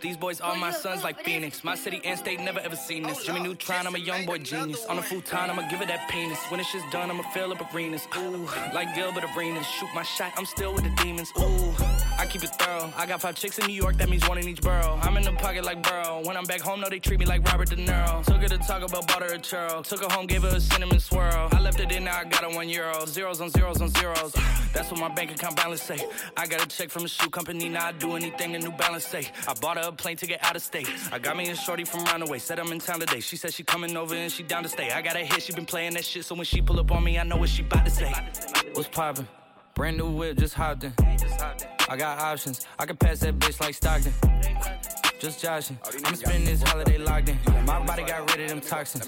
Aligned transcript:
These 0.00 0.16
boys 0.16 0.40
all 0.40 0.56
my 0.56 0.70
sons 0.70 1.04
like 1.04 1.22
Phoenix. 1.24 1.62
My 1.62 1.74
city 1.74 2.00
and 2.04 2.18
state 2.18 2.40
never 2.40 2.58
ever 2.60 2.76
seen 2.76 3.02
this. 3.02 3.24
Jimmy 3.24 3.40
Neutron, 3.40 3.86
I'm 3.86 3.94
a 3.94 3.98
young 3.98 4.24
boy 4.24 4.38
genius. 4.38 4.86
On 4.86 4.98
a 4.98 5.02
futon, 5.02 5.50
I'ma 5.50 5.68
give 5.68 5.82
it 5.82 5.88
that 5.88 6.08
penis. 6.08 6.38
When 6.48 6.58
it's 6.58 6.72
just 6.72 6.90
done, 6.90 7.10
I'ma 7.10 7.22
fill 7.34 7.52
up 7.52 7.74
arenas. 7.74 8.08
Ooh, 8.16 8.48
like 8.72 8.94
Gilbert 8.94 9.24
Arenas. 9.36 9.66
Shoot 9.66 9.90
my 9.94 10.02
shot, 10.02 10.32
I'm 10.36 10.46
still 10.46 10.72
with 10.72 10.84
the 10.84 11.02
demons. 11.02 11.32
Ooh, 11.38 11.74
I 12.20 12.26
keep 12.26 12.44
it 12.44 12.50
thorough. 12.50 12.92
I 12.98 13.06
got 13.06 13.22
five 13.22 13.34
chicks 13.34 13.58
in 13.58 13.66
New 13.66 13.72
York, 13.72 13.96
that 13.96 14.10
means 14.10 14.28
one 14.28 14.36
in 14.36 14.46
each 14.46 14.60
borough. 14.60 14.98
I'm 15.00 15.16
in 15.16 15.22
the 15.22 15.32
pocket 15.32 15.64
like 15.64 15.82
Burrow. 15.82 16.20
When 16.22 16.36
I'm 16.36 16.44
back 16.44 16.60
home, 16.60 16.82
no, 16.82 16.90
they 16.90 16.98
treat 16.98 17.18
me 17.18 17.24
like 17.24 17.42
Robert 17.50 17.70
De 17.70 17.76
Niro. 17.76 18.22
Took 18.26 18.42
her 18.42 18.48
to 18.48 18.58
talk 18.58 18.82
about 18.82 19.08
bought 19.08 19.22
her 19.22 19.32
a 19.32 19.38
churl. 19.38 19.82
Took 19.82 20.02
her 20.04 20.14
home, 20.14 20.26
gave 20.26 20.42
her 20.42 20.54
a 20.54 20.60
cinnamon 20.60 21.00
swirl. 21.00 21.48
I 21.50 21.60
left 21.60 21.80
it 21.80 21.90
in, 21.90 22.04
now 22.04 22.18
I 22.18 22.24
got 22.24 22.44
a 22.44 22.54
one 22.54 22.68
euro. 22.68 23.06
Zeros 23.06 23.40
on 23.40 23.48
zeros 23.48 23.80
on 23.80 23.88
zeros. 23.88 24.32
That's 24.74 24.90
what 24.90 25.00
my 25.00 25.08
bank 25.08 25.30
account 25.30 25.56
balance 25.56 25.82
say. 25.82 25.98
I 26.36 26.46
got 26.46 26.62
a 26.62 26.68
check 26.68 26.90
from 26.90 27.06
a 27.06 27.08
shoe 27.08 27.30
company, 27.30 27.70
now 27.70 27.86
I 27.86 27.92
do 27.92 28.12
anything 28.16 28.54
a 28.54 28.58
New 28.58 28.72
Balance 28.72 29.06
say. 29.06 29.26
I 29.48 29.54
bought 29.54 29.78
her 29.78 29.88
a 29.88 29.92
plane 29.92 30.18
to 30.18 30.26
get 30.26 30.44
out 30.44 30.56
of 30.56 30.60
state. 30.62 30.90
I 31.10 31.18
got 31.18 31.38
me 31.38 31.48
a 31.48 31.56
shorty 31.56 31.84
from 31.84 32.04
Roundaway, 32.04 32.38
said 32.38 32.58
I'm 32.58 32.70
in 32.70 32.80
town 32.80 33.00
today. 33.00 33.20
She 33.20 33.36
said 33.36 33.54
she 33.54 33.62
coming 33.62 33.96
over 33.96 34.14
and 34.14 34.30
she 34.30 34.42
down 34.42 34.62
to 34.64 34.68
stay. 34.68 34.90
I 34.90 35.00
got 35.00 35.16
a 35.16 35.20
hit, 35.20 35.42
she 35.42 35.54
been 35.54 35.64
playing 35.64 35.94
that 35.94 36.04
shit, 36.04 36.26
so 36.26 36.34
when 36.34 36.44
she 36.44 36.60
pull 36.60 36.78
up 36.80 36.92
on 36.92 37.02
me, 37.02 37.18
I 37.18 37.22
know 37.22 37.38
what 37.38 37.48
she 37.48 37.62
bout 37.62 37.86
to 37.86 37.90
say. 37.90 38.12
What's 38.74 38.88
poppin'? 38.88 39.26
Brand 39.74 39.96
new 39.96 40.10
whip, 40.10 40.38
just 40.38 40.54
hopped 40.54 40.84
in. 40.84 40.92
I 41.88 41.96
got 41.96 42.18
options, 42.18 42.66
I 42.78 42.86
can 42.86 42.96
pass 42.96 43.20
that 43.20 43.38
bitch 43.38 43.60
like 43.60 43.74
Stockton. 43.74 44.12
Just 45.18 45.40
joshing, 45.40 45.78
I'm 46.04 46.14
spending 46.14 46.44
this 46.44 46.62
holiday 46.62 46.98
locked 46.98 47.28
in. 47.28 47.38
My 47.64 47.84
body 47.84 48.04
got 48.04 48.30
rid 48.30 48.42
of 48.44 48.48
them 48.50 48.60
toxins. 48.60 49.06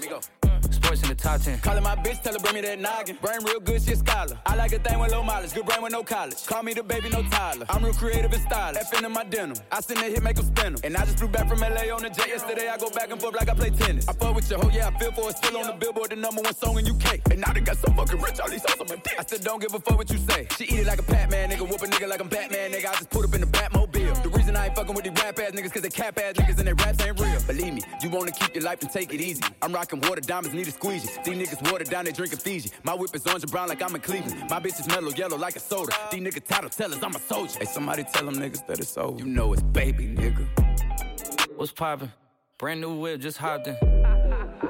SportsCenter 0.73 1.17
top 1.17 1.41
10. 1.41 1.59
Callin' 1.59 1.83
my 1.83 1.95
bitch, 1.95 2.21
tell 2.21 2.33
her 2.33 2.39
bring 2.39 2.55
me 2.55 2.61
that 2.61 2.79
noggin. 2.79 3.17
Brain 3.21 3.43
real 3.43 3.59
good, 3.59 3.81
she 3.81 3.93
a 3.93 3.95
scholar. 3.95 4.37
I 4.45 4.55
like 4.55 4.73
a 4.73 4.79
thing 4.79 4.99
with 4.99 5.11
low 5.11 5.23
mileage, 5.23 5.53
good 5.53 5.65
brain 5.65 5.81
with 5.81 5.91
no 5.91 6.03
college. 6.03 6.45
Call 6.45 6.63
me 6.63 6.73
DaBaby, 6.73 7.11
no 7.11 7.23
Tyler. 7.29 7.65
I'm 7.69 7.83
real 7.83 7.93
creative 7.93 8.31
and 8.33 8.41
stylish. 8.43 8.81
F 8.81 9.03
in 9.03 9.11
my 9.11 9.23
denim. 9.23 9.57
I 9.71 9.81
send 9.81 9.99
that 9.99 10.11
hit, 10.11 10.23
make 10.23 10.35
them 10.35 10.45
spin 10.45 10.73
'em. 10.73 10.79
And 10.83 10.97
I 10.97 11.05
just 11.05 11.19
flew 11.19 11.27
back 11.27 11.47
from 11.47 11.59
LA 11.59 11.89
on 11.93 12.01
the 12.01 12.09
jet 12.09 12.27
yesterday. 12.27 12.69
I 12.69 12.77
go 12.77 12.89
back 12.89 13.11
and 13.11 13.19
forth 13.21 13.35
like 13.35 13.49
I 13.49 13.53
play 13.53 13.69
tennis. 13.69 14.07
I 14.07 14.13
fuck 14.13 14.35
with 14.35 14.49
your 14.49 14.59
hoe, 14.59 14.69
yeah, 14.73 14.89
I 14.89 14.97
feel 14.99 15.11
for 15.11 15.29
it. 15.29 15.37
Still 15.37 15.57
on 15.57 15.67
the 15.67 15.73
billboard, 15.73 16.11
the 16.11 16.15
number 16.15 16.41
one 16.41 16.55
song 16.55 16.77
in 16.79 16.85
UK. 16.87 17.21
And 17.31 17.41
now 17.41 17.53
they 17.53 17.61
got 17.61 17.77
so 17.77 17.91
fucking 17.93 18.19
rich, 18.19 18.39
all 18.39 18.49
these 18.49 18.63
hoes 18.67 18.79
on 18.81 18.87
my 18.87 18.95
dick. 18.95 19.15
I 19.17 19.23
still 19.23 19.39
don't 19.39 19.61
give 19.61 19.73
a 19.73 19.79
fuck 19.79 19.97
what 19.97 20.09
you 20.09 20.19
say. 20.29 20.47
She 20.57 20.65
eat 20.65 20.79
it 20.79 20.87
like 20.87 20.99
a 20.99 21.03
Pac-Man, 21.03 21.49
nigga. 21.49 21.67
Whoop 21.67 21.81
a 21.81 21.87
nigga 21.87 22.07
like 22.07 22.21
I'm 22.21 22.27
Batman, 22.27 22.71
nigga. 22.71 22.87
I 22.89 22.95
just 22.95 23.09
put 23.09 23.25
up 23.25 23.33
in 23.33 23.41
the 23.41 23.47
Batmobile. 23.47 24.23
The 24.23 24.29
reason 24.53 24.61
I 24.61 24.67
ain't 24.67 24.75
fucking 24.75 24.95
with 24.95 25.03
these 25.03 25.23
rap 25.23 25.39
ass 25.39 25.51
niggas, 25.51 25.73
cause 25.73 25.81
they 25.81 25.89
cap 25.89 26.17
ass 26.19 26.33
niggas 26.33 26.57
and 26.57 26.67
their 26.67 26.75
raps 26.75 27.03
ain't 27.03 27.19
real. 27.19 27.41
Believe 27.47 27.73
me, 27.73 27.81
you 28.01 28.09
wanna 28.09 28.31
keep 28.31 28.53
your 28.53 28.63
life 28.63 28.81
and 28.81 28.91
take 28.91 29.13
it 29.13 29.21
easy. 29.21 29.43
I'm 29.61 29.73
rocking 29.73 30.01
water 30.01 30.21
diamonds, 30.21 30.53
need 30.53 30.67
a 30.67 30.71
squeegee. 30.71 31.07
These 31.23 31.37
niggas 31.37 31.71
water 31.71 31.83
down, 31.83 32.05
they 32.05 32.11
drinking 32.11 32.39
Fiji. 32.39 32.71
My 32.83 32.93
whip 32.93 33.15
is 33.15 33.25
orange 33.27 33.43
and 33.43 33.51
brown 33.51 33.69
like 33.69 33.81
I'm 33.81 33.95
in 33.95 34.01
Cleveland. 34.01 34.49
My 34.49 34.59
bitch 34.59 34.79
is 34.79 34.87
mellow 34.87 35.11
yellow 35.11 35.37
like 35.37 35.55
a 35.55 35.59
soda. 35.59 35.93
These 36.11 36.21
niggas 36.21 36.45
title 36.45 36.69
tellers, 36.69 37.01
I'm 37.03 37.15
a 37.15 37.19
soldier. 37.19 37.59
Hey, 37.59 37.65
somebody 37.65 38.03
tell 38.03 38.25
them 38.25 38.35
niggas 38.35 38.65
that 38.67 38.79
it's 38.79 38.97
over. 38.97 39.19
You 39.19 39.25
know 39.25 39.53
it's 39.53 39.63
baby, 39.63 40.07
nigga. 40.07 40.47
What's 41.55 41.71
poppin'? 41.71 42.11
Brand 42.57 42.81
new 42.81 42.95
whip, 42.95 43.19
just 43.19 43.37
hopped 43.37 43.67
in. 43.67 44.02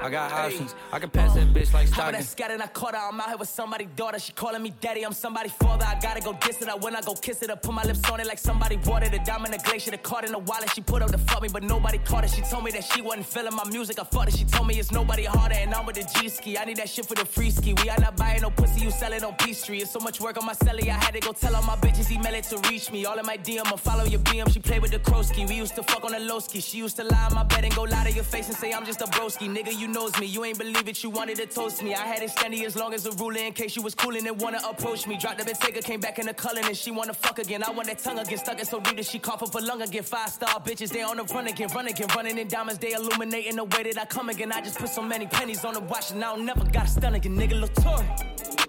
I 0.04 0.10
got 0.10 0.34
options. 0.34 0.76
I 0.92 1.00
can 1.00 1.10
pass 1.10 1.34
that 1.36 1.48
bitch 1.54 1.74
like 1.74 1.88
Stockton. 1.88 2.16
that 2.16 2.26
scattered, 2.26 2.60
I 2.60 2.68
caught 2.68 2.94
her. 2.94 3.00
I'm 3.00 3.22
out 3.22 3.30
here 3.30 3.38
with 3.38 3.48
somebody's 3.48 3.88
daughter. 3.96 4.20
She 4.20 4.34
calling 4.34 4.62
me 4.62 4.74
daddy. 4.82 5.04
I'm 5.04 5.14
somebody's 5.14 5.54
father. 5.54 5.86
I 5.86 5.98
gotta 5.98 6.20
go 6.20 6.34
diss 6.42 6.62
it. 6.62 6.68
I 6.68 6.76
when 6.76 6.94
I 6.94 7.00
go 7.00 7.14
kiss 7.14 7.42
it. 7.42 7.50
I 7.50 7.56
put 7.56 7.74
my 7.74 7.84
lips 7.84 8.02
on 8.12 8.20
it 8.20 8.28
like 8.28 8.38
somebody 8.38 8.78
watered 8.86 9.14
it. 9.14 9.24
Diamond, 9.24 9.56
a 9.56 9.60
glacier, 9.60 9.92
the 9.92 9.98
card 9.98 10.26
in 10.26 10.34
the 10.34 10.40
wallet. 10.40 10.70
She 10.72 10.82
put 10.82 11.02
up 11.02 11.12
to 11.12 11.18
fuck 11.18 11.42
me, 11.42 11.48
but 11.48 11.64
nobody 11.64 12.00
caught 12.00 12.26
it. 12.26 12.32
She 12.32 12.42
told 12.42 12.66
me 12.66 12.72
that 12.72 12.84
she 12.84 13.02
wasn't 13.02 13.28
feeling 13.28 13.56
my 13.56 13.64
music. 13.70 13.98
I 13.98 14.04
fucked 14.04 14.34
it. 14.34 14.38
She 14.38 14.44
told 14.44 14.68
me 14.68 14.78
it's 14.78 14.92
nobody 14.92 15.24
harder, 15.24 15.56
and 15.56 15.74
I'm 15.74 15.86
with 15.86 15.96
the 15.96 16.20
G 16.20 16.28
ski. 16.28 16.58
I 16.58 16.66
need 16.66 16.78
that 16.78 16.90
shit 16.90 17.06
for 17.06 17.16
the 17.16 17.24
free 17.24 17.50
ski. 17.50 17.74
We 17.82 17.90
are 17.90 18.00
not 18.00 18.18
buying 18.18 18.42
no 18.42 18.50
pussy. 18.50 18.82
You 18.82 18.92
sell 18.92 19.14
it 19.14 19.24
on 19.24 19.36
P 19.36 19.54
Street. 19.54 19.84
It's 19.84 19.92
so 19.92 20.00
much 20.00 20.20
work 20.20 20.38
on 20.38 20.46
my 20.46 20.54
celly. 20.54 20.90
I 20.90 21.02
had 21.02 21.14
to 21.14 21.22
go 21.22 21.32
tell 21.32 21.56
all 21.56 21.64
my 21.64 21.78
bitches 21.78 22.12
email 22.12 22.34
it 22.34 22.44
to 22.46 22.58
reach 22.70 22.92
me. 22.92 23.06
All 23.06 23.18
in 23.18 23.26
my 23.26 23.38
DM, 23.38 23.66
I 23.66 23.78
follow 23.78 24.04
your 24.04 24.20
BM. 24.20 24.52
She 24.52 24.60
played 24.60 24.82
with 24.82 24.92
the 24.92 25.00
Krosky. 25.00 25.48
We 25.48 25.56
used 25.56 25.76
to 25.76 25.84
fuck 25.84 26.04
on 26.04 26.12
the 26.12 26.20
low 26.20 26.40
ski. 26.40 26.60
She 26.60 26.80
used 26.80 26.98
to 26.98 27.06
lie 27.06 27.28
on 27.30 27.36
my 27.36 27.44
bed 27.44 27.64
and 27.64 27.74
go 27.74 27.84
lie 27.84 28.04
to 28.04 28.12
your 28.12 28.26
face 28.26 28.50
and 28.50 28.58
say 28.58 28.74
I'm 28.74 28.86
just 28.86 29.00
a 29.00 29.06
broski. 29.06 29.48
Nigga, 29.50 29.80
you 29.80 29.93
knows 29.94 30.20
me. 30.20 30.26
You 30.26 30.44
ain't 30.44 30.58
believe 30.58 30.88
it. 30.88 31.04
You 31.04 31.10
wanted 31.10 31.38
to 31.38 31.46
toast 31.46 31.84
me. 31.84 31.94
I 31.94 32.06
had 32.06 32.22
it 32.24 32.32
steady 32.32 32.66
as 32.66 32.76
long 32.76 32.94
as 32.94 33.06
a 33.06 33.12
ruler 33.12 33.38
in 33.38 33.54
case 33.54 33.76
you 33.76 33.82
was 33.82 33.96
coolin' 33.96 34.26
and 34.28 34.40
wanna 34.42 34.60
approach 34.68 35.08
me. 35.08 35.18
Dropped 35.18 35.38
the 35.38 35.46
Bentayga, 35.46 35.84
came 35.84 36.00
back 36.00 36.20
in 36.20 36.26
the 36.26 36.34
Cullinan 36.34 36.70
and 36.70 36.78
she 36.78 36.92
wanna 36.92 37.14
fuck 37.14 37.40
again. 37.40 37.64
I 37.64 37.72
want 37.72 37.88
that 37.88 38.00
tongue 38.00 38.20
again, 38.20 38.38
stuck 38.38 38.60
it 38.60 38.68
so 38.68 38.80
deep 38.80 38.98
that 38.98 39.06
she 39.06 39.20
cough 39.20 39.44
up 39.44 39.54
a 39.56 39.60
lung 39.60 39.82
again. 39.82 40.04
Five 40.04 40.30
star 40.30 40.60
bitches, 40.60 40.90
they 40.90 41.04
on 41.04 41.18
the 41.18 41.24
run 41.24 41.48
again, 41.48 41.70
run 41.76 41.88
again, 41.88 42.08
running 42.16 42.38
in 42.38 42.48
diamonds. 42.48 42.80
They 42.80 42.94
illuminating 42.94 43.56
the 43.56 43.66
way 43.66 43.84
that 43.84 43.98
I 44.02 44.06
come 44.06 44.30
again. 44.30 44.52
I 44.52 44.62
just 44.62 44.80
put 44.80 44.90
so 44.90 45.02
many 45.02 45.28
pennies 45.28 45.64
on 45.64 45.76
the 45.76 45.82
watch 45.82 46.12
and 46.12 46.24
I 46.24 46.36
don't 46.36 46.46
never 46.46 46.66
got 46.66 46.86
a 46.86 46.90
stun 46.90 47.16
again, 47.16 47.38
nigga. 47.38 47.62
Latour. 47.62 48.04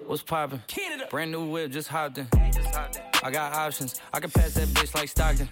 What's 0.06 0.22
poppin'? 0.22 0.62
Canada. 0.66 1.06
Brand 1.10 1.32
new 1.32 1.46
whip, 1.46 1.72
just 1.72 1.88
hopped 1.88 2.18
in. 2.18 2.28
I 3.22 3.30
got 3.30 3.54
options. 3.54 4.00
I 4.12 4.20
can 4.20 4.30
pass 4.30 4.52
that 4.54 4.68
bitch 4.68 4.94
like 4.94 5.08
Stockton. 5.08 5.48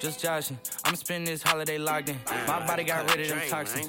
Just 0.00 0.18
joshing. 0.20 0.58
I'm 0.84 0.96
spending 0.96 1.30
this 1.30 1.42
holiday 1.42 1.76
locked 1.76 2.08
in. 2.08 2.16
My 2.46 2.66
body 2.66 2.84
got 2.84 3.14
rid 3.14 3.20
of 3.20 3.28
them 3.28 3.48
toxins. 3.50 3.88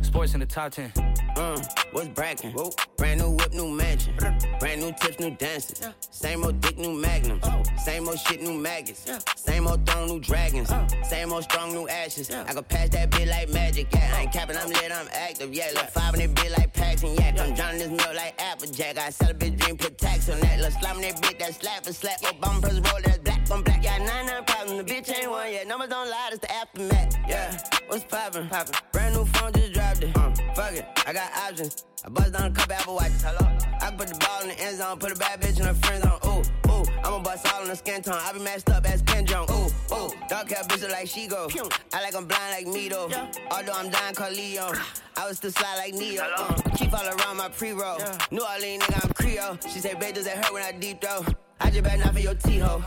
SportsCenter 0.00 0.48
top 0.48 0.72
10. 0.72 0.90
Uh, 1.36 1.60
what's 1.92 2.08
brackin'? 2.08 2.52
Brand 2.96 3.20
new 3.20 3.30
whip, 3.30 3.52
new 3.52 3.68
mansion. 3.68 4.14
Brand 4.60 4.80
new 4.80 4.92
tips, 5.00 5.18
new 5.18 5.30
dances. 5.32 5.82
Same 6.10 6.44
old 6.44 6.60
dick, 6.60 6.78
new 6.78 6.92
magnum. 6.92 7.40
Same 7.84 8.08
old 8.08 8.18
shit, 8.18 8.40
new 8.40 8.54
maggots. 8.54 9.04
Same 9.36 9.66
old 9.66 9.84
throne, 9.86 10.06
new 10.08 10.20
dragons. 10.20 10.72
Same 11.08 11.32
old 11.32 11.44
strong, 11.44 11.72
new 11.72 11.88
ashes. 11.88 12.30
I 12.30 12.44
can 12.52 12.62
pass 12.64 12.88
that 12.90 13.10
bit 13.10 13.28
like 13.28 13.48
magic. 13.50 13.88
Yeah, 13.92 14.14
I 14.14 14.22
ain't 14.22 14.32
capping, 14.32 14.56
I'm 14.56 14.68
lit, 14.68 14.92
I'm 14.92 15.08
active. 15.12 15.52
Yeah, 15.52 15.70
look 15.74 15.88
five 15.90 16.14
in 16.14 16.20
that 16.20 16.34
bit 16.42 16.52
like 16.52 16.72
Paxton. 16.72 17.14
Yeah, 17.14 17.42
I'm 17.42 17.54
drowning 17.54 17.78
this 17.78 17.88
milk 17.88 18.14
like 18.14 18.40
Applejack. 18.40 18.98
I 18.98 19.10
sell 19.10 19.30
a 19.30 19.34
bitch 19.34 19.58
dream, 19.58 19.76
put 19.76 19.98
tax 19.98 20.28
on 20.28 20.40
that. 20.40 20.60
Look 20.60 20.72
slime 20.72 21.00
that 21.02 21.20
bit, 21.20 21.38
that 21.40 21.54
slap 21.60 21.86
and 21.86 21.94
slap. 21.94 22.22
Your 22.22 22.32
bum 22.34 22.60
press 22.60 22.74
roll, 22.74 23.00
that's 23.02 23.18
black 23.18 23.50
on 23.50 23.62
black. 23.62 23.82
Yeah, 23.82 23.98
nine 23.98 24.26
nine 24.26 24.44
problems. 24.44 24.84
The 24.84 24.94
bitch 24.94 25.18
ain't 25.18 25.30
one 25.30 25.52
yet. 25.52 25.66
Numbers 25.66 25.88
don't 25.88 26.08
lie, 26.08 26.30
it's 26.32 26.40
the 26.40 26.52
aftermath. 26.52 27.16
Yeah, 27.28 27.58
what's 27.88 28.04
poppin'? 28.04 28.48
Poppin'. 28.48 28.74
Brand 28.92 29.14
new 29.14 29.24
phone, 29.26 29.52
just 29.52 29.72
dropped 30.00 30.02
it. 30.02 30.16
Uh, 30.16 30.54
fuck 30.54 30.72
it, 30.72 30.86
I 31.06 31.12
got 31.12 31.32
options. 31.36 31.84
I 32.04 32.08
bust 32.08 32.32
down 32.32 32.50
a 32.50 32.50
couple 32.50 32.74
Apple 32.74 32.94
Watches. 32.94 33.22
Hello. 33.22 33.50
I 33.80 33.88
can 33.88 33.96
put 33.96 34.08
the 34.08 34.14
ball 34.14 34.42
in 34.42 34.48
the 34.48 34.60
end 34.60 34.76
zone, 34.76 34.98
put 34.98 35.12
a 35.12 35.14
bad 35.14 35.40
bitch 35.40 35.58
in 35.58 35.66
her 35.66 35.74
friend 35.74 36.02
zone. 36.02 36.18
Ooh, 36.26 36.70
ooh. 36.70 36.84
I'ma 37.02 37.18
bust 37.20 37.52
all 37.52 37.62
in 37.62 37.68
the 37.68 37.76
skin 37.76 38.02
tone. 38.02 38.18
I 38.20 38.32
be 38.32 38.40
matched 38.40 38.68
up 38.70 38.86
as 38.86 39.02
Ken 39.02 39.26
Jeong. 39.26 39.48
Ooh, 39.50 39.94
ooh. 39.94 40.10
Dark 40.28 40.50
hair 40.50 40.62
bitch 40.64 40.82
look 40.82 40.90
like 40.90 41.08
she 41.08 41.26
go. 41.26 41.48
I 41.92 42.02
like 42.02 42.14
I'm 42.14 42.26
blind 42.26 42.52
like 42.52 42.66
me 42.66 42.88
though. 42.88 43.10
Although 43.50 43.72
I'm 43.72 43.90
dying 43.90 44.14
called 44.14 44.34
Leo. 44.34 44.72
I 45.16 45.28
was 45.28 45.38
still 45.38 45.50
slide 45.50 45.76
like 45.78 45.94
Neo. 45.94 46.22
Uh, 46.22 46.54
keep 46.76 46.92
all 46.92 47.06
around 47.06 47.36
my 47.36 47.48
pre-roll. 47.48 47.98
New 48.30 48.42
Orleans 48.42 48.82
nigga, 48.82 49.04
I'm 49.04 49.12
Creole. 49.14 49.58
She 49.62 49.80
say, 49.80 49.94
babe, 49.94 50.14
does 50.14 50.26
it 50.26 50.36
hurt 50.36 50.52
when 50.52 50.62
I 50.62 50.72
deep 50.72 51.00
throw? 51.00 51.24
I 51.60 51.70
just 51.70 51.84
better 51.84 51.98
not 51.98 52.12
for 52.12 52.20
your 52.20 52.34
T-ho. 52.34 52.82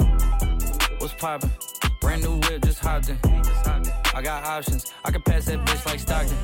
What's 1.00 1.13
poppin'? 1.16 1.51
Brand 2.01 2.24
new 2.24 2.38
whip, 2.39 2.63
just 2.63 2.79
hopped 2.79 3.09
in. 3.09 3.18
I 4.17 4.22
got 4.23 4.44
options. 4.45 4.91
I 5.05 5.11
can 5.11 5.22
pass 5.22 5.45
that 5.45 5.63
bitch 5.63 5.85
like 5.85 6.00
Stockton. 6.00 6.35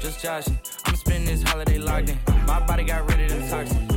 Just 0.00 0.22
joshing. 0.22 0.58
I'm 0.86 0.96
spending 0.96 1.26
this 1.26 1.42
holiday 1.42 1.76
locked 1.76 2.08
in. 2.08 2.18
My 2.46 2.60
body 2.60 2.84
got 2.84 3.06
rid 3.10 3.20
of 3.20 3.28
them 3.28 3.46
toxins. 3.46 3.92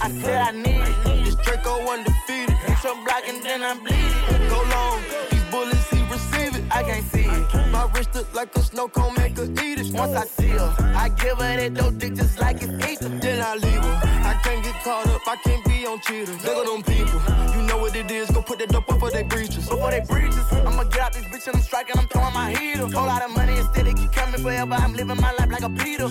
I 0.00 0.08
said 0.08 0.40
I 0.40 0.50
need 0.52 0.80
it. 0.80 1.24
This 1.26 1.34
Draco 1.34 1.86
undefeated. 1.86 2.56
Hit 2.56 2.82
your 2.84 2.94
block 3.04 3.28
and 3.28 3.44
then 3.44 3.62
I 3.62 3.74
bleed 3.74 3.92
it. 3.92 4.48
Go 4.48 4.62
long. 4.72 5.02
These 5.30 5.44
bullets, 5.50 5.90
he 5.90 6.02
receive 6.04 6.53
it. 6.53 6.53
I 6.70 6.82
can't 6.82 7.04
see 7.06 7.24
it. 7.24 7.70
My 7.70 7.88
wrist 7.94 8.14
look 8.14 8.32
like 8.34 8.54
a 8.56 8.60
snow 8.60 8.88
cone, 8.88 9.14
make 9.14 9.36
her 9.36 9.44
eat 9.44 9.78
it. 9.80 9.92
Once 9.92 10.14
I 10.14 10.24
see 10.26 10.48
her, 10.48 10.74
I 10.96 11.08
give 11.08 11.38
her 11.38 11.56
that 11.56 11.74
dope 11.74 11.98
dick 11.98 12.14
just 12.14 12.40
like 12.40 12.62
it 12.62 12.70
it's 12.70 13.02
ether. 13.02 13.08
Then 13.08 13.40
I 13.40 13.54
leave 13.56 13.82
her. 13.82 14.00
I 14.24 14.40
can't 14.42 14.64
get 14.64 14.74
caught 14.82 15.06
up. 15.08 15.20
I 15.26 15.36
can't 15.36 15.64
be 15.64 15.86
on 15.86 16.00
cheaters. 16.00 16.44
Look 16.44 16.56
at 16.56 16.66
them 16.66 16.82
people. 16.82 17.20
You 17.54 17.62
know 17.66 17.78
what 17.78 17.94
it 17.94 18.10
is. 18.10 18.30
Go 18.30 18.42
put 18.42 18.58
that 18.58 18.68
dope 18.68 18.90
up 18.90 19.00
for 19.00 19.10
they 19.10 19.22
breaches. 19.22 19.68
Before 19.68 19.90
they 19.90 20.00
breaches, 20.00 20.44
I'ma 20.52 20.84
get 20.84 21.00
out 21.00 21.12
this 21.12 21.24
bitch 21.24 21.46
and 21.46 21.56
I'm 21.56 21.62
striking. 21.62 21.98
I'm 21.98 22.08
throwing 22.08 22.34
my 22.34 22.50
heater. 22.50 22.86
Whole 22.86 23.06
lot 23.06 23.22
of 23.22 23.30
money 23.30 23.56
instead 23.56 23.86
it 23.86 23.96
keep 23.96 24.12
coming 24.12 24.40
forever. 24.40 24.74
I'm 24.74 24.94
living 24.94 25.20
my 25.20 25.32
life 25.32 25.50
like 25.50 25.62
a 25.62 25.70
Peter. 25.70 26.08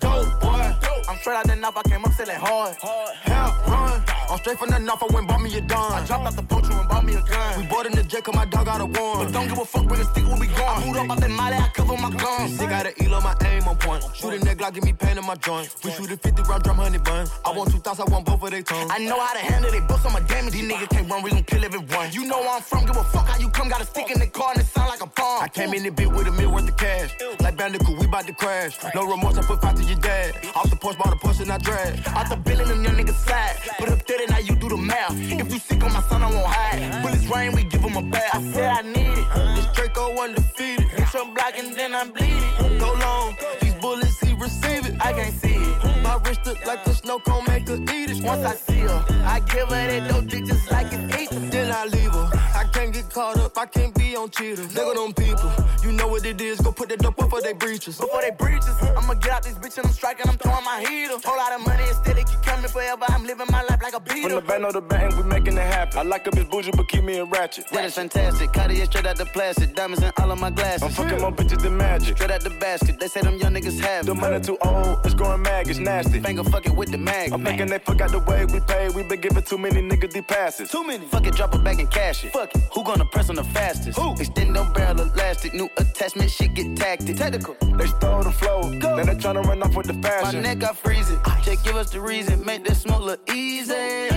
Dope 0.00 0.40
boy. 0.40 0.74
I'm 1.08 1.16
straight 1.18 1.36
out 1.36 1.46
the 1.46 1.56
knife. 1.56 1.76
I 1.76 1.82
came 1.88 2.04
up 2.04 2.12
selling 2.12 2.36
hard. 2.36 2.76
Hell 3.22 3.56
run. 3.68 4.02
I'm 4.28 4.38
straight 4.38 4.58
from 4.58 4.70
the 4.70 4.78
knife. 4.78 5.02
I 5.02 5.06
went 5.14 5.28
bought 5.28 5.40
me 5.40 5.56
a 5.56 5.60
dime. 5.60 5.92
I 5.92 6.04
dropped 6.06 6.26
out 6.26 6.36
the 6.36 6.42
poacher 6.42 6.72
and 6.72 6.88
bought 6.88 7.04
me 7.04 7.14
a 7.14 7.22
gun. 7.22 7.60
We 7.60 7.66
bought 7.66 7.86
in 7.86 7.92
the 7.92 8.02
jet 8.02 8.24
'cause 8.24 8.34
my 8.34 8.44
dog 8.44 8.66
got 8.66 8.80
a 8.80 8.86
warrant. 8.86 9.26
But 9.26 9.32
don't 9.32 9.48
give 9.48 9.58
a 9.58 9.64
fuck 9.64 9.86
with 9.96 10.06
the 10.06 10.12
stick 10.12 10.26
where 10.28 10.40
we 10.40 10.46
going. 10.46 10.60
I 10.60 10.84
moved 10.84 10.98
up 10.98 11.10
out 11.10 11.20
that 11.20 11.30
molly. 11.30 11.56
I 11.56 11.68
cover 11.74 11.96
my 11.96 12.10
guns. 12.10 12.58
Sick 12.58 12.70
out 12.70 12.86
of 12.86 12.94
Elo, 13.00 13.20
my 13.20 13.34
aim 13.46 13.68
on 13.68 13.76
point. 13.76 14.04
Shoot 14.14 14.34
a 14.34 14.38
nigga, 14.38 14.72
give 14.74 14.84
me 14.84 14.92
pain 14.92 15.18
in 15.18 15.24
my 15.24 15.34
joint. 15.36 15.74
We 15.84 15.90
shoot 15.90 16.10
a 16.10 16.16
50 16.16 16.42
round 16.42 16.62
drum, 16.62 16.76
honey 16.76 16.98
bun. 16.98 17.26
I 17.44 17.50
want 17.52 17.70
two 17.70 17.78
thoughts, 17.78 18.00
I 18.00 18.04
want 18.04 18.26
both 18.26 18.42
of 18.42 18.50
they 18.50 18.62
tongues. 18.62 18.90
I 18.92 18.98
know 18.98 19.18
how 19.18 19.34
to 19.34 19.40
handle 19.40 19.70
they 19.70 19.80
books, 19.80 20.04
I'm 20.04 20.16
a 20.16 20.20
damage. 20.26 20.52
These 20.52 20.70
niggas 20.70 20.88
can't 20.90 21.10
run, 21.10 21.22
we 21.22 21.30
gon' 21.30 21.44
kill 21.44 21.64
everyone. 21.64 22.12
You 22.12 22.26
know 22.26 22.40
where 22.40 22.56
I'm 22.56 22.62
from, 22.62 22.86
give 22.86 22.96
a 22.96 23.04
fuck 23.04 23.28
how 23.28 23.38
you 23.38 23.48
come. 23.50 23.68
Got 23.68 23.82
a 23.82 23.86
stick 23.86 24.10
in 24.10 24.20
the 24.20 24.26
car 24.26 24.52
and 24.52 24.60
it 24.60 24.66
sound 24.66 24.88
like 24.88 25.02
a 25.02 25.06
bomb. 25.06 25.42
I 25.42 25.48
came 25.48 25.72
in 25.74 25.82
the 25.82 25.90
bit 25.90 26.10
with 26.10 26.26
a 26.26 26.32
meal 26.32 26.52
worth 26.52 26.68
of 26.68 26.76
cash. 26.76 27.14
Like 27.40 27.56
Bandicoot, 27.56 27.98
we 27.98 28.06
bout 28.06 28.26
to 28.26 28.34
crash. 28.34 28.78
No 28.94 29.06
remorse, 29.06 29.38
I 29.38 29.42
put 29.42 29.60
five 29.60 29.74
to 29.76 29.82
your 29.84 29.98
dad. 29.98 30.34
Off 30.54 30.70
the 30.70 30.76
porch, 30.76 30.98
bought 30.98 31.12
a 31.12 31.16
Porsche 31.16 31.42
and 31.42 31.52
I 31.52 31.58
drag. 31.58 32.06
Out 32.08 32.28
the 32.28 32.36
building, 32.36 32.68
them 32.68 32.84
young 32.84 32.94
niggas 32.96 33.24
slide. 33.26 33.56
Put 33.78 33.88
up 33.88 34.02
30, 34.02 34.26
now 34.26 34.38
you 34.38 34.54
do 34.56 34.68
the 34.68 34.76
math. 34.76 35.12
If 35.16 35.52
you 35.52 35.58
sick 35.58 35.82
on 35.84 35.92
my 35.92 36.02
son, 36.02 36.22
I 36.22 36.30
won't 36.30 36.46
hide. 36.46 37.02
Bullets 37.02 37.26
rain, 37.26 37.52
we 37.52 37.64
give 37.64 37.80
him 37.80 37.96
a 37.96 38.02
bath. 38.02 38.34
I 38.34 38.52
said 38.52 38.70
I 38.70 38.82
need 38.82 39.18
it. 39.18 39.56
Draco 39.86 40.20
undefeated. 40.20 40.88
Hit 40.88 41.14
your 41.14 41.26
block 41.26 41.54
and 41.56 41.72
then 41.76 41.94
I 41.94 42.04
bleed 42.08 42.26
it. 42.26 42.80
Go 42.80 42.92
long, 42.94 43.36
these 43.60 43.74
bullets, 43.74 44.18
he 44.18 44.34
receive 44.34 44.84
it. 44.86 44.96
I 45.00 45.12
can't 45.12 45.34
see 45.34 45.54
it. 45.54 46.02
My 46.02 46.18
wrist 46.24 46.44
look 46.44 46.64
like 46.66 46.84
a 46.86 46.94
snow 46.94 47.20
cone, 47.20 47.44
make 47.46 47.68
her 47.68 47.76
eat 47.76 48.10
it. 48.10 48.22
Once 48.24 48.44
I 48.44 48.54
see 48.56 48.80
her, 48.80 49.04
I 49.24 49.38
give 49.40 49.68
her 49.68 49.86
that 49.86 50.10
dope 50.10 50.26
dick 50.26 50.44
just 50.46 50.70
like 50.72 50.88
it's 50.90 51.16
eight. 51.16 51.30
Then 51.52 51.70
I 51.70 51.84
leave 51.84 52.10
her. 52.10 52.30
I 52.54 52.64
can't 52.72 52.92
get 52.92 53.08
caught 53.10 53.38
up, 53.38 53.56
I 53.56 53.66
can't 53.66 53.94
be 53.94 54.16
on 54.16 54.28
cheaters. 54.30 54.74
Nigga, 54.74 54.94
them 54.94 55.12
people, 55.14 55.52
you 55.84 55.92
know 55.92 56.08
what 56.08 56.24
it 56.26 56.40
is. 56.40 56.58
Put 56.76 56.90
the 56.90 56.96
dope 56.98 57.16
before 57.16 57.40
they 57.40 57.54
breaches. 57.54 57.98
Before 57.98 58.20
they 58.20 58.32
breaches, 58.32 58.76
I'ma 58.96 59.14
get 59.14 59.32
out 59.32 59.42
this 59.42 59.54
bitch 59.54 59.78
and 59.78 59.86
I'm 59.86 59.92
striking, 59.92 60.28
I'm 60.28 60.36
throwing 60.36 60.62
my 60.62 60.80
heater. 60.80 61.16
Whole 61.24 61.36
lot 61.36 61.52
of 61.52 61.66
money 61.66 61.84
and 61.84 61.96
still 61.96 62.16
it 62.16 62.26
keep 62.26 62.42
coming 62.42 62.68
forever. 62.68 63.06
I'm 63.08 63.24
living 63.24 63.46
my 63.50 63.62
life 63.62 63.82
like 63.82 63.94
a 63.94 64.00
beater. 64.00 64.28
From 64.28 64.32
the 64.32 64.40
van 64.42 64.64
or 64.64 64.72
the 64.72 64.82
bank, 64.82 65.16
we 65.16 65.22
making 65.22 65.56
it 65.56 65.66
happen. 65.66 65.98
I 65.98 66.02
like 66.02 66.26
a 66.26 66.30
bitch 66.30 66.50
bougie, 66.50 66.72
but 66.72 66.86
keep 66.88 67.02
me 67.02 67.18
in 67.18 67.30
ratchet. 67.30 67.64
Yeah, 67.72 67.86
it's 67.86 67.94
fantastic. 67.94 68.52
Cartier 68.52 68.84
straight 68.84 69.06
out 69.06 69.16
the 69.16 69.24
plastic. 69.24 69.74
Diamonds 69.74 70.02
in 70.02 70.12
all 70.18 70.30
of 70.30 70.38
my 70.38 70.50
glasses. 70.50 70.82
I'm 70.82 70.90
fucking 70.90 71.20
more 71.20 71.32
bitches 71.32 71.62
than 71.62 71.78
magic. 71.78 72.16
Straight 72.16 72.30
out 72.30 72.42
the 72.42 72.50
basket. 72.50 73.00
They 73.00 73.08
say 73.08 73.22
them 73.22 73.38
young 73.38 73.54
niggas 73.54 73.80
have 73.80 74.04
The 74.04 74.14
money 74.14 74.40
too 74.40 74.58
old, 74.60 74.98
it's 75.06 75.14
growing 75.14 75.40
mag, 75.40 75.68
it's 75.68 75.78
nasty. 75.78 76.20
Finger 76.20 76.44
fuck 76.44 76.66
it 76.66 76.76
with 76.76 76.90
the 76.90 76.98
mag. 76.98 77.32
I'm 77.32 77.42
thinking 77.42 77.68
they 77.68 77.78
forgot 77.78 78.10
the 78.10 78.18
way 78.18 78.44
we 78.44 78.60
pay. 78.60 78.90
We 78.90 79.02
been 79.02 79.20
giving 79.22 79.42
too 79.42 79.56
many 79.56 79.80
niggas 79.80 80.12
these 80.12 80.24
passes. 80.24 80.70
Too 80.70 80.86
many. 80.86 81.06
Fuck 81.06 81.26
it, 81.26 81.34
drop 81.34 81.54
it 81.54 81.64
back 81.64 81.78
and 81.78 81.90
cash 81.90 82.22
it. 82.24 82.34
Fuck 82.34 82.54
it. 82.54 82.62
Who 82.74 82.84
gonna 82.84 83.06
press 83.06 83.30
on 83.30 83.36
the 83.36 83.44
fastest? 83.44 83.98
Who? 83.98 84.12
Extend 84.12 84.52
no 84.52 84.64
barrel 84.74 85.00
elastic. 85.00 85.54
New 85.54 85.70
attachment, 85.78 86.30
shit 86.30 86.52
get 86.54 86.65
tactic. 86.74 87.16
Technical. 87.16 87.54
They 87.76 87.86
stole 87.86 88.22
the 88.22 88.32
flow. 88.32 88.62
Go. 88.78 88.96
Now 88.96 89.04
they 89.04 89.14
tryna 89.14 89.44
run 89.44 89.62
off 89.62 89.76
with 89.76 89.86
the 89.86 89.94
fashion. 89.94 90.42
My 90.42 90.54
neck, 90.54 90.64
I 90.64 90.72
freeze 90.72 91.10
it. 91.10 91.18
Just 91.42 91.64
give 91.64 91.76
us 91.76 91.90
the 91.90 92.00
reason. 92.00 92.44
Make 92.44 92.64
this 92.64 92.82
smoke 92.82 93.02
look 93.02 93.20
easy. 93.30 94.08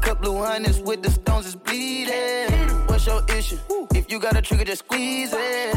Cup 0.00 0.20
blue 0.20 0.42
hundreds 0.42 0.80
with 0.80 1.02
the 1.02 1.10
stones 1.10 1.46
is 1.46 1.56
bleeding. 1.56 2.50
What's 2.86 3.06
your 3.06 3.22
issue? 3.36 3.58
If 3.94 4.10
you 4.10 4.18
got 4.18 4.36
a 4.36 4.42
trigger, 4.42 4.64
just 4.64 4.84
squeeze 4.84 5.32
it. 5.32 5.74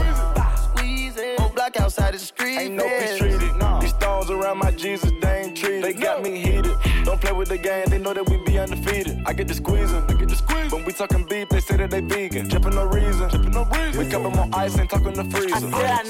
Squeeze 0.58 1.18
it. 1.18 1.40
Whole 1.40 1.50
block 1.50 1.80
outside 1.80 2.14
the 2.14 2.20
street. 2.20 2.58
Ain't 2.58 2.76
no 2.76 2.84
peace 2.84 3.18
treated. 3.18 3.56
No. 3.58 3.80
These 3.80 3.92
stones 3.92 4.30
around 4.30 4.58
my 4.58 4.72
Jesus, 4.72 5.12
they 5.22 5.42
ain't 5.42 5.58
treated. 5.58 5.84
They 5.84 5.94
got 5.94 6.24
me 6.24 6.42
heated. 6.42 6.76
Don't 7.14 7.22
play 7.22 7.32
with 7.32 7.50
the 7.50 7.60
game, 7.60 7.86
they 7.90 8.00
know 8.00 8.12
that 8.12 8.28
we 8.28 8.38
be 8.38 8.58
undefeated. 8.58 9.22
I 9.28 9.34
get 9.34 9.48
the 9.48 9.54
squeezing, 9.54 10.04
I 10.10 10.14
get 10.16 10.30
the 10.30 10.36
squeeze. 10.36 10.72
When 10.72 10.84
we 10.84 10.94
talking 10.94 11.24
beef, 11.26 11.48
they 11.48 11.60
say 11.60 11.78
that 11.78 11.92
they 11.92 12.02
vegan. 12.02 12.50
Tripping 12.50 12.74
no 12.74 12.86
reason, 12.86 13.30
tripping 13.30 13.52
no 13.52 13.66
reason. 13.66 14.04
We 14.04 14.10
cupping 14.10 14.32
more 14.32 14.50
ice 14.52 14.76
and 14.80 14.90
talking 14.90 15.14
the 15.14 15.24
freezer. 15.26 15.54
I 15.54 15.60
freezer. 15.60 15.78
said 15.78 15.92
I 15.92 16.04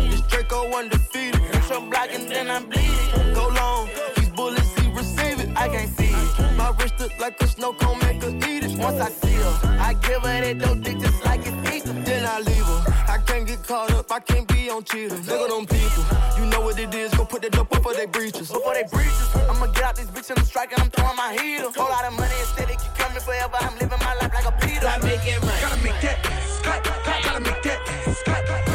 need 0.00 0.10
This 0.10 0.22
Draco 0.22 0.74
undefeated. 0.74 1.42
it. 1.42 1.70
I'm 1.70 1.90
blocking, 1.90 2.30
then 2.30 2.48
I'm 2.48 2.64
bleeding. 2.64 3.34
Go 3.34 3.48
long, 3.48 3.90
these 4.16 4.30
bullets, 4.30 4.72
he 4.80 4.90
receive 4.92 5.38
it. 5.38 5.54
I 5.54 5.68
can't 5.68 5.90
see 5.98 6.14
it. 6.14 6.56
My 6.56 6.70
wrist 6.80 6.98
look 6.98 7.12
like 7.20 7.38
a 7.42 7.46
snow 7.46 7.74
cone, 7.74 7.98
make 7.98 8.22
her 8.22 8.30
eat 8.48 8.64
it. 8.64 8.78
Once 8.78 9.02
I 9.02 9.10
see 9.10 9.34
her, 9.34 9.76
I 9.78 9.92
give 10.00 10.22
her 10.22 10.40
that 10.40 10.58
dope 10.60 10.80
dick 10.80 10.98
just 10.98 11.22
like 11.26 11.40
it's 11.44 11.76
eating. 11.76 12.02
then 12.04 12.24
I 12.24 12.40
leave 12.40 12.64
her. 12.64 12.97
Can't 13.38 13.46
get 13.50 13.62
caught 13.68 13.92
up, 13.92 14.10
I 14.10 14.18
can't 14.18 14.48
be 14.48 14.68
on 14.68 14.82
cheaters. 14.82 15.20
Nigga, 15.20 15.48
them 15.48 15.64
people, 15.64 16.04
you 16.36 16.50
know 16.50 16.60
what 16.60 16.76
it 16.76 16.92
is. 16.92 17.14
Go 17.14 17.24
put 17.24 17.40
that 17.42 17.52
dope 17.52 17.70
before 17.70 17.94
they 17.94 18.06
breaches. 18.06 18.50
Before 18.50 18.74
they 18.74 18.82
breaches, 18.82 19.28
I'ma 19.48 19.66
get 19.66 19.84
out 19.84 19.94
this 19.94 20.06
bitch 20.06 20.28
and 20.30 20.40
I'm 20.40 20.44
striking, 20.44 20.76
I'm 20.80 20.90
throwing 20.90 21.14
my 21.14 21.38
heater. 21.40 21.70
Whole 21.70 21.88
lot 21.88 22.04
of 22.04 22.14
money 22.14 22.34
still 22.42 22.68
it 22.68 22.80
keep 22.82 22.92
coming 22.98 23.20
forever. 23.20 23.54
I'm 23.60 23.78
living 23.78 23.98
my 24.00 24.14
life 24.14 24.34
like 24.34 24.44
a 24.44 24.66
Peter. 24.66 24.88
I 24.88 24.98
make 25.04 25.24
it 25.24 25.40
rain. 25.40 25.60
Gotta 25.60 25.82
make 25.84 26.00
that 26.00 26.20
clap, 26.64 26.82
clap, 26.82 27.22
gotta 27.22 27.40
make 27.40 27.62
that 27.62 27.78
ass 28.08 28.22
clap. 28.24 28.67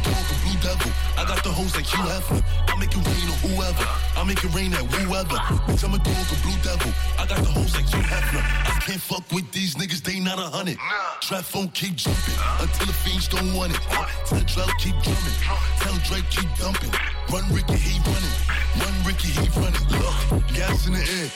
I'm 0.00 0.12
dog, 0.12 0.24
a 0.32 0.36
blue 0.40 0.58
devil. 0.64 0.92
I 1.16 1.24
got 1.28 1.44
the 1.44 1.52
hoes 1.52 1.74
like 1.76 1.84
Hugh 1.84 2.00
Hefner. 2.00 2.40
I 2.68 2.74
make 2.80 2.92
it 2.92 3.04
rain 3.04 3.26
on 3.28 3.38
whoever. 3.44 3.86
I 4.16 4.24
make 4.24 4.42
it 4.42 4.52
rain 4.54 4.72
at 4.72 4.84
whoever. 4.88 5.36
Bitch, 5.68 5.84
I'm 5.84 5.92
a 5.92 5.98
dog, 6.00 6.26
a 6.32 6.36
blue 6.40 6.56
devil. 6.64 6.92
I 7.18 7.26
got 7.28 7.40
the 7.44 7.52
hoes 7.52 7.74
like 7.76 7.88
Hugh 7.88 8.00
Hefner. 8.00 8.40
I 8.40 8.80
can't 8.80 9.00
fuck 9.00 9.24
with 9.32 9.50
these 9.52 9.74
niggas, 9.74 10.02
they 10.02 10.20
not 10.20 10.38
a 10.38 10.48
hundred. 10.48 10.78
Trap 11.20 11.44
phone 11.44 11.68
keep 11.76 11.96
jumping 11.96 12.38
until 12.60 12.86
the 12.86 12.96
fiends 12.96 13.28
don't 13.28 13.52
want 13.52 13.72
it. 13.72 13.80
Tell 14.24 14.40
Drell 14.48 14.72
keep 14.80 14.96
drumming. 15.04 15.36
Tell 15.84 15.96
Drake 16.08 16.28
keep 16.32 16.48
dumping. 16.56 16.92
Run 17.28 17.44
Ricky, 17.52 17.76
he 17.76 18.00
running. 18.00 18.36
Run 18.80 18.96
Ricky, 19.04 19.28
he 19.36 19.46
running. 19.60 19.84
Look, 19.92 20.16
gas 20.56 20.86
in 20.86 20.94
the 20.96 21.04
air. 21.04 21.28